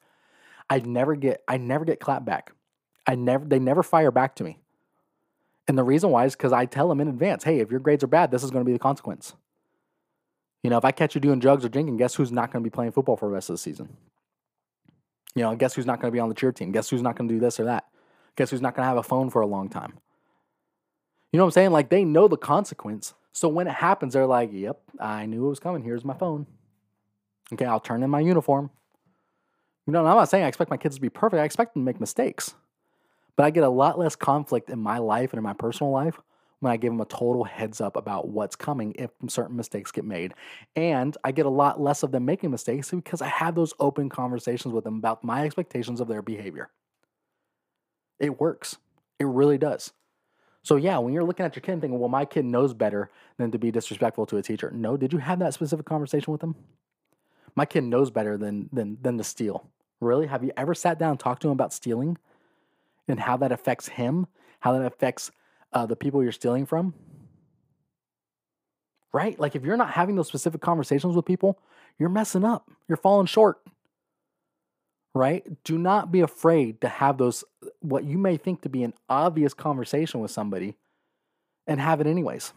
I 0.69 0.79
never 0.79 1.15
get 1.15 1.43
I 1.47 1.57
never 1.57 1.83
get 1.83 1.99
clapped 1.99 2.25
back. 2.25 2.51
I 3.09 3.15
never 3.15 3.43
they 3.43 3.57
never 3.57 3.81
fire 3.81 4.11
back 4.11 4.35
to 4.35 4.43
me. 4.43 4.59
And 5.67 5.75
the 5.75 5.83
reason 5.83 6.11
why 6.11 6.25
is 6.25 6.35
because 6.35 6.53
I 6.53 6.65
tell 6.65 6.87
them 6.87 7.01
in 7.01 7.07
advance, 7.07 7.43
hey, 7.43 7.59
if 7.59 7.71
your 7.71 7.79
grades 7.79 8.03
are 8.03 8.07
bad, 8.07 8.29
this 8.29 8.43
is 8.43 8.51
going 8.51 8.63
to 8.63 8.69
be 8.69 8.73
the 8.73 8.79
consequence. 8.79 9.33
You 10.61 10.69
know, 10.69 10.77
if 10.77 10.85
I 10.85 10.91
catch 10.91 11.15
you 11.15 11.21
doing 11.21 11.39
drugs 11.39 11.65
or 11.65 11.69
drinking, 11.69 11.97
guess 11.97 12.13
who's 12.13 12.31
not 12.31 12.51
going 12.51 12.63
to 12.63 12.69
be 12.69 12.71
playing 12.71 12.91
football 12.91 13.17
for 13.17 13.27
the 13.27 13.33
rest 13.33 13.49
of 13.49 13.55
the 13.55 13.57
season? 13.57 13.97
You 15.33 15.41
know, 15.41 15.55
guess 15.55 15.73
who's 15.73 15.87
not 15.87 15.99
going 15.99 16.11
to 16.11 16.15
be 16.15 16.19
on 16.19 16.29
the 16.29 16.35
cheer 16.35 16.51
team? 16.51 16.71
Guess 16.71 16.91
who's 16.91 17.01
not 17.01 17.15
going 17.15 17.27
to 17.27 17.33
do 17.33 17.39
this 17.39 17.59
or 17.59 17.63
that? 17.65 17.85
Guess 18.35 18.51
who's 18.51 18.61
not 18.61 18.75
going 18.75 18.83
to 18.83 18.89
have 18.89 18.97
a 18.97 19.03
phone 19.03 19.31
for 19.31 19.41
a 19.41 19.47
long 19.47 19.69
time? 19.69 19.93
You 21.31 21.37
know 21.37 21.45
what 21.45 21.49
I'm 21.49 21.53
saying? 21.53 21.71
Like 21.71 21.89
they 21.89 22.05
know 22.05 22.27
the 22.27 22.37
consequence. 22.37 23.15
So 23.31 23.47
when 23.47 23.67
it 23.67 23.73
happens, 23.73 24.13
they're 24.13 24.27
like, 24.27 24.51
yep, 24.53 24.81
I 24.99 25.25
knew 25.25 25.47
it 25.47 25.49
was 25.49 25.59
coming. 25.59 25.83
Here's 25.83 26.05
my 26.05 26.13
phone. 26.13 26.45
Okay, 27.53 27.65
I'll 27.65 27.79
turn 27.79 28.03
in 28.03 28.11
my 28.11 28.19
uniform. 28.19 28.69
You 29.87 29.93
know, 29.93 30.05
I'm 30.05 30.15
not 30.15 30.29
saying 30.29 30.43
I 30.43 30.47
expect 30.47 30.69
my 30.69 30.77
kids 30.77 30.95
to 30.95 31.01
be 31.01 31.09
perfect. 31.09 31.39
I 31.39 31.45
expect 31.45 31.73
them 31.73 31.81
to 31.81 31.85
make 31.85 31.99
mistakes. 31.99 32.53
But 33.39 33.45
I 33.45 33.51
get 33.51 33.63
a 33.63 33.69
lot 33.69 33.97
less 33.97 34.17
conflict 34.17 34.69
in 34.69 34.79
my 34.79 34.97
life 34.97 35.31
and 35.31 35.37
in 35.37 35.45
my 35.45 35.53
personal 35.53 35.93
life 35.93 36.19
when 36.59 36.73
I 36.73 36.75
give 36.75 36.91
them 36.91 36.99
a 36.99 37.05
total 37.05 37.45
heads 37.45 37.79
up 37.79 37.95
about 37.95 38.27
what's 38.27 38.57
coming 38.57 38.93
if 38.99 39.11
certain 39.29 39.55
mistakes 39.55 39.93
get 39.93 40.03
made. 40.03 40.33
And 40.75 41.15
I 41.23 41.31
get 41.31 41.45
a 41.45 41.49
lot 41.49 41.79
less 41.79 42.03
of 42.03 42.11
them 42.11 42.25
making 42.25 42.51
mistakes 42.51 42.91
because 42.91 43.21
I 43.21 43.29
have 43.29 43.55
those 43.55 43.73
open 43.79 44.09
conversations 44.09 44.73
with 44.73 44.83
them 44.83 44.97
about 44.97 45.23
my 45.23 45.45
expectations 45.45 46.01
of 46.01 46.09
their 46.09 46.21
behavior. 46.21 46.69
It 48.19 48.41
works. 48.41 48.75
It 49.19 49.25
really 49.27 49.57
does. 49.57 49.93
So 50.61 50.75
yeah, 50.75 50.97
when 50.97 51.13
you're 51.13 51.23
looking 51.23 51.45
at 51.45 51.55
your 51.55 51.61
kid 51.61 51.71
and 51.71 51.81
thinking, 51.81 51.97
well, 51.97 52.09
my 52.09 52.25
kid 52.25 52.43
knows 52.43 52.73
better 52.73 53.09
than 53.37 53.51
to 53.51 53.57
be 53.57 53.71
disrespectful 53.71 54.25
to 54.25 54.35
a 54.35 54.41
teacher. 54.41 54.69
No, 54.75 54.97
did 54.97 55.13
you 55.13 55.19
have 55.19 55.39
that 55.39 55.53
specific 55.53 55.85
conversation 55.85 56.33
with 56.33 56.41
them? 56.41 56.57
My 57.55 57.65
kid 57.65 57.85
knows 57.85 58.11
better 58.11 58.37
than 58.37 58.69
than 58.73 58.97
than 59.01 59.17
to 59.17 59.23
steal. 59.23 59.69
Really? 60.01 60.27
Have 60.27 60.43
you 60.43 60.51
ever 60.57 60.73
sat 60.73 60.99
down 60.99 61.11
and 61.11 61.19
talked 61.21 61.41
to 61.43 61.47
him 61.47 61.53
about 61.53 61.71
stealing 61.71 62.17
and 63.09 63.19
how 63.19 63.37
that 63.37 63.51
affects 63.51 63.87
him? 63.87 64.27
How 64.59 64.73
that 64.73 64.85
affects 64.85 65.31
uh, 65.73 65.85
the 65.85 65.95
people 65.95 66.23
you're 66.23 66.31
stealing 66.31 66.65
from? 66.65 66.93
Right? 69.11 69.39
Like 69.39 69.55
if 69.55 69.63
you're 69.63 69.77
not 69.77 69.91
having 69.91 70.15
those 70.15 70.27
specific 70.27 70.61
conversations 70.61 71.15
with 71.15 71.25
people, 71.25 71.59
you're 71.97 72.09
messing 72.09 72.45
up. 72.45 72.69
You're 72.87 72.97
falling 72.97 73.27
short. 73.27 73.59
Right? 75.15 75.43
Do 75.63 75.77
not 75.77 76.11
be 76.11 76.21
afraid 76.21 76.81
to 76.81 76.87
have 76.87 77.17
those, 77.17 77.43
what 77.79 78.03
you 78.03 78.17
may 78.17 78.37
think 78.37 78.61
to 78.61 78.69
be 78.69 78.83
an 78.83 78.93
obvious 79.09 79.53
conversation 79.53 80.19
with 80.19 80.31
somebody 80.31 80.77
and 81.65 81.79
have 81.79 82.01
it 82.01 82.07
anyways. 82.07 82.53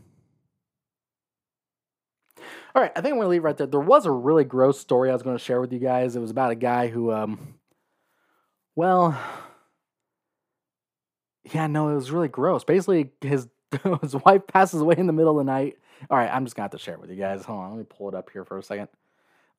All 2.75 2.81
right, 2.81 2.93
I 2.97 3.03
think 3.03 3.13
I'm 3.13 3.19
going 3.19 3.27
to 3.27 3.29
leave 3.29 3.45
right 3.45 3.57
there. 3.57 3.67
There 3.67 3.81
was 3.81 4.07
a 4.07 4.11
really 4.11 4.45
gross 4.45 4.81
story 4.81 5.11
I 5.11 5.13
was 5.13 5.23
going 5.23 5.37
to 5.37 5.43
share 5.43 5.61
with 5.61 5.73
you 5.73 5.79
guys. 5.79 6.17
It 6.17 6.21
was 6.21 6.31
about 6.31 6.53
a 6.53 6.55
guy 6.57 6.89
who, 6.89 7.13
um, 7.13 7.55
well, 8.75 9.19
yeah, 11.51 11.67
no, 11.67 11.89
it 11.89 11.95
was 11.95 12.11
really 12.11 12.29
gross. 12.29 12.65
Basically, 12.65 13.11
his 13.21 13.49
his 14.03 14.15
wife 14.15 14.47
passes 14.47 14.81
away 14.81 14.97
in 14.99 15.07
the 15.07 15.13
middle 15.13 15.39
of 15.39 15.45
the 15.45 15.51
night. 15.51 15.79
All 16.11 16.19
right, 16.19 16.33
I'm 16.33 16.45
just 16.45 16.57
gonna 16.57 16.65
have 16.65 16.73
to 16.73 16.79
share 16.79 16.95
it 16.95 17.01
with 17.01 17.11
you 17.11 17.17
guys. 17.17 17.45
Hold 17.45 17.61
on, 17.61 17.71
let 17.71 17.79
me 17.79 17.87
pull 17.89 18.09
it 18.09 18.15
up 18.15 18.31
here 18.31 18.45
for 18.45 18.59
a 18.59 18.63
second. 18.63 18.89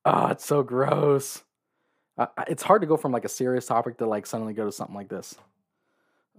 Oh, 0.04 0.28
it's 0.28 0.44
so 0.44 0.62
gross. 0.62 1.42
Uh, 2.16 2.26
it's 2.46 2.62
hard 2.62 2.82
to 2.82 2.86
go 2.86 2.96
from 2.96 3.12
like 3.12 3.24
a 3.24 3.28
serious 3.28 3.66
topic 3.66 3.98
to 3.98 4.06
like 4.06 4.26
suddenly 4.26 4.54
go 4.54 4.64
to 4.64 4.72
something 4.72 4.94
like 4.94 5.08
this. 5.08 5.34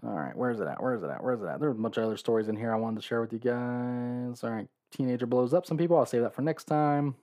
All 0.03 0.13
right, 0.13 0.35
where's 0.35 0.59
it 0.59 0.67
at? 0.67 0.81
Where's 0.81 1.03
it 1.03 1.09
at? 1.09 1.23
Where's 1.23 1.41
it 1.41 1.47
at? 1.47 1.59
There's 1.59 1.75
a 1.75 1.79
bunch 1.79 1.97
of 1.97 2.03
other 2.03 2.17
stories 2.17 2.47
in 2.47 2.55
here 2.55 2.71
I 2.71 2.77
wanted 2.77 3.01
to 3.01 3.07
share 3.07 3.21
with 3.21 3.33
you 3.33 3.39
guys. 3.39 4.43
All 4.43 4.51
right, 4.51 4.67
teenager 4.91 5.25
blows 5.25 5.53
up 5.53 5.65
some 5.65 5.77
people. 5.77 5.97
I'll 5.97 6.05
save 6.05 6.21
that 6.21 6.35
for 6.35 6.43
next 6.43 6.65
time. 6.65 7.15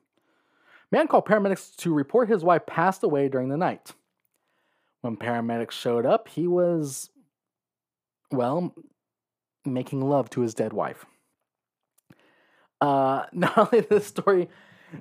Man 0.90 1.06
called 1.06 1.24
paramedics 1.24 1.74
to 1.76 1.94
report 1.94 2.28
his 2.28 2.44
wife 2.44 2.66
passed 2.66 3.02
away 3.02 3.28
during 3.28 3.48
the 3.48 3.56
night. 3.56 3.92
When 5.00 5.16
paramedics 5.16 5.72
showed 5.72 6.04
up, 6.04 6.28
he 6.28 6.46
was 6.46 7.10
well, 8.32 8.74
making 9.64 10.00
love 10.00 10.30
to 10.30 10.40
his 10.40 10.54
dead 10.54 10.72
wife. 10.72 11.04
Uh, 12.80 13.26
not 13.32 13.56
only 13.56 13.80
this 13.80 14.06
story, 14.06 14.48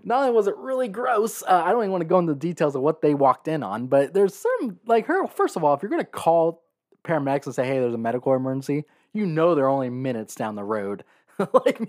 not 0.03 0.21
only 0.21 0.31
was 0.31 0.47
it 0.47 0.55
really 0.57 0.87
gross, 0.87 1.43
uh, 1.43 1.63
I 1.65 1.71
don't 1.71 1.81
even 1.81 1.91
want 1.91 2.01
to 2.01 2.07
go 2.07 2.19
into 2.19 2.33
the 2.33 2.39
details 2.39 2.75
of 2.75 2.81
what 2.81 3.01
they 3.01 3.13
walked 3.13 3.47
in 3.47 3.63
on, 3.63 3.87
but 3.87 4.13
there's 4.13 4.35
some, 4.35 4.79
like 4.85 5.07
her, 5.07 5.27
first 5.27 5.55
of 5.55 5.63
all, 5.63 5.73
if 5.73 5.81
you're 5.81 5.89
going 5.89 6.03
to 6.03 6.09
call 6.09 6.63
paramedics 7.03 7.45
and 7.45 7.55
say, 7.55 7.65
hey, 7.65 7.79
there's 7.79 7.93
a 7.93 7.97
medical 7.97 8.33
emergency, 8.33 8.85
you 9.13 9.25
know 9.25 9.55
they're 9.55 9.67
only 9.67 9.89
minutes 9.89 10.35
down 10.35 10.55
the 10.55 10.63
road. 10.63 11.03
like 11.53 11.79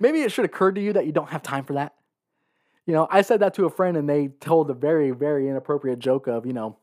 maybe, 0.00 0.22
it 0.22 0.32
should 0.32 0.44
occur 0.44 0.72
to 0.72 0.80
you 0.80 0.92
that 0.92 1.06
you 1.06 1.12
don't 1.12 1.30
have 1.30 1.42
time 1.42 1.64
for 1.64 1.74
that. 1.74 1.94
You 2.86 2.94
know, 2.94 3.06
I 3.10 3.22
said 3.22 3.40
that 3.40 3.54
to 3.54 3.66
a 3.66 3.70
friend 3.70 3.96
and 3.96 4.08
they 4.08 4.28
told 4.28 4.70
a 4.70 4.74
very, 4.74 5.10
very 5.10 5.48
inappropriate 5.48 5.98
joke 5.98 6.26
of, 6.26 6.46
you 6.46 6.52
know, 6.52 6.78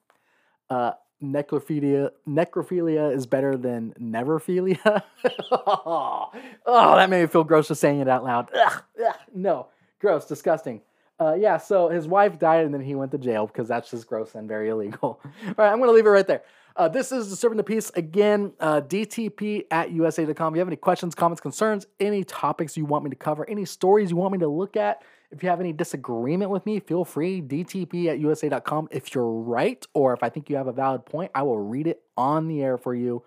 uh, 0.70 0.92
necrophilia 1.24 2.12
necrophilia 2.28 3.14
is 3.14 3.26
better 3.26 3.58
than 3.58 3.94
neverphilia. 4.00 5.04
oh, 5.52 6.30
that 6.66 7.10
made 7.10 7.22
me 7.22 7.28
feel 7.28 7.44
gross 7.44 7.68
just 7.68 7.82
saying 7.82 8.00
it 8.00 8.08
out 8.08 8.24
loud. 8.24 8.50
Ugh, 8.54 8.84
ugh, 9.06 9.16
no, 9.34 9.68
gross, 10.00 10.26
disgusting. 10.26 10.82
Uh, 11.20 11.34
yeah, 11.34 11.58
so 11.58 11.90
his 11.90 12.08
wife 12.08 12.38
died 12.38 12.66
and 12.66 12.74
then 12.74 12.82
he 12.82 12.94
went 12.94 13.12
to 13.12 13.18
jail 13.18 13.48
because 13.48 13.68
that's 13.68 13.90
just 13.90 14.08
gross 14.08 14.36
and 14.36 14.48
very 14.48 14.70
illegal. 14.70 15.20
All 15.24 15.54
right, 15.58 15.72
I'm 15.72 15.80
going 15.80 15.90
to 15.90 15.94
leave 15.94 16.06
it 16.06 16.10
right 16.10 16.28
there. 16.28 16.44
Uh, 16.76 16.88
this 16.88 17.12
is 17.12 17.28
Disturbing 17.28 17.58
the 17.58 17.64
Peace. 17.64 17.90
Again, 17.96 18.54
uh, 18.60 18.82
DTP 18.82 19.66
at 19.72 19.90
USA.com. 19.92 20.54
If 20.54 20.58
you 20.58 20.60
have 20.60 20.68
any 20.68 20.76
questions, 20.76 21.16
comments, 21.16 21.42
concerns, 21.42 21.88
any 22.00 22.24
topics 22.24 22.78
you 22.78 22.86
want 22.86 23.04
me 23.04 23.10
to 23.10 23.16
cover, 23.16 23.50
any 23.50 23.66
stories 23.66 24.12
you 24.12 24.16
want 24.16 24.34
me 24.34 24.38
to 24.40 24.48
look 24.48 24.78
at, 24.78 25.02
if 25.32 25.44
you 25.44 25.50
have 25.50 25.60
any 25.60 25.74
disagreement 25.74 26.52
with 26.52 26.66
me, 26.66 26.80
feel 26.80 27.04
free, 27.04 27.42
DTP 27.42 28.08
at 28.08 28.20
USA.com. 28.20 28.88
If 28.92 29.14
you're 29.14 29.30
right, 29.30 29.86
or 29.94 30.14
if 30.14 30.24
I 30.24 30.30
think 30.30 30.50
you 30.50 30.56
have 30.56 30.68
a 30.68 30.74
valid 30.74 31.06
point, 31.06 31.32
I 31.36 31.44
will 31.44 31.60
read 31.60 31.88
it 31.88 32.02
on 32.16 32.48
the 32.48 32.62
air 32.62 32.78
for 32.78 32.96
you 32.96 33.24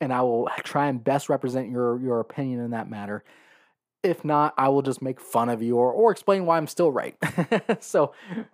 and 0.00 0.12
I 0.12 0.22
will 0.22 0.48
try 0.62 0.88
and 0.88 1.02
best 1.02 1.28
represent 1.28 1.70
your, 1.70 1.98
your 2.00 2.20
opinion 2.20 2.60
in 2.60 2.70
that 2.70 2.88
matter. 2.88 3.24
If 4.02 4.24
not, 4.24 4.54
I 4.58 4.68
will 4.68 4.82
just 4.82 5.00
make 5.00 5.20
fun 5.20 5.48
of 5.48 5.62
you 5.62 5.76
or, 5.76 5.90
or 5.90 6.10
explain 6.10 6.44
why 6.44 6.58
I'm 6.58 6.66
still 6.66 6.92
right. 6.92 7.16
so 7.80 8.12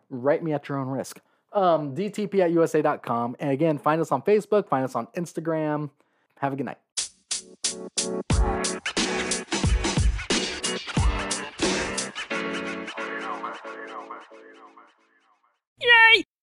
write 0.08 0.42
me 0.42 0.52
at 0.52 0.68
your 0.68 0.78
own 0.78 0.88
risk. 0.88 1.20
Um, 1.52 1.94
DTP 1.96 2.38
at 2.38 2.52
USA.com. 2.52 3.36
And 3.40 3.50
again, 3.50 3.78
find 3.78 4.00
us 4.00 4.12
on 4.12 4.22
Facebook, 4.22 4.68
find 4.68 4.84
us 4.84 4.94
on 4.94 5.08
Instagram. 5.16 5.90
Have 6.38 6.52
a 6.52 6.56
good 6.56 6.66
night. 6.66 6.78
Yay! 15.80 16.24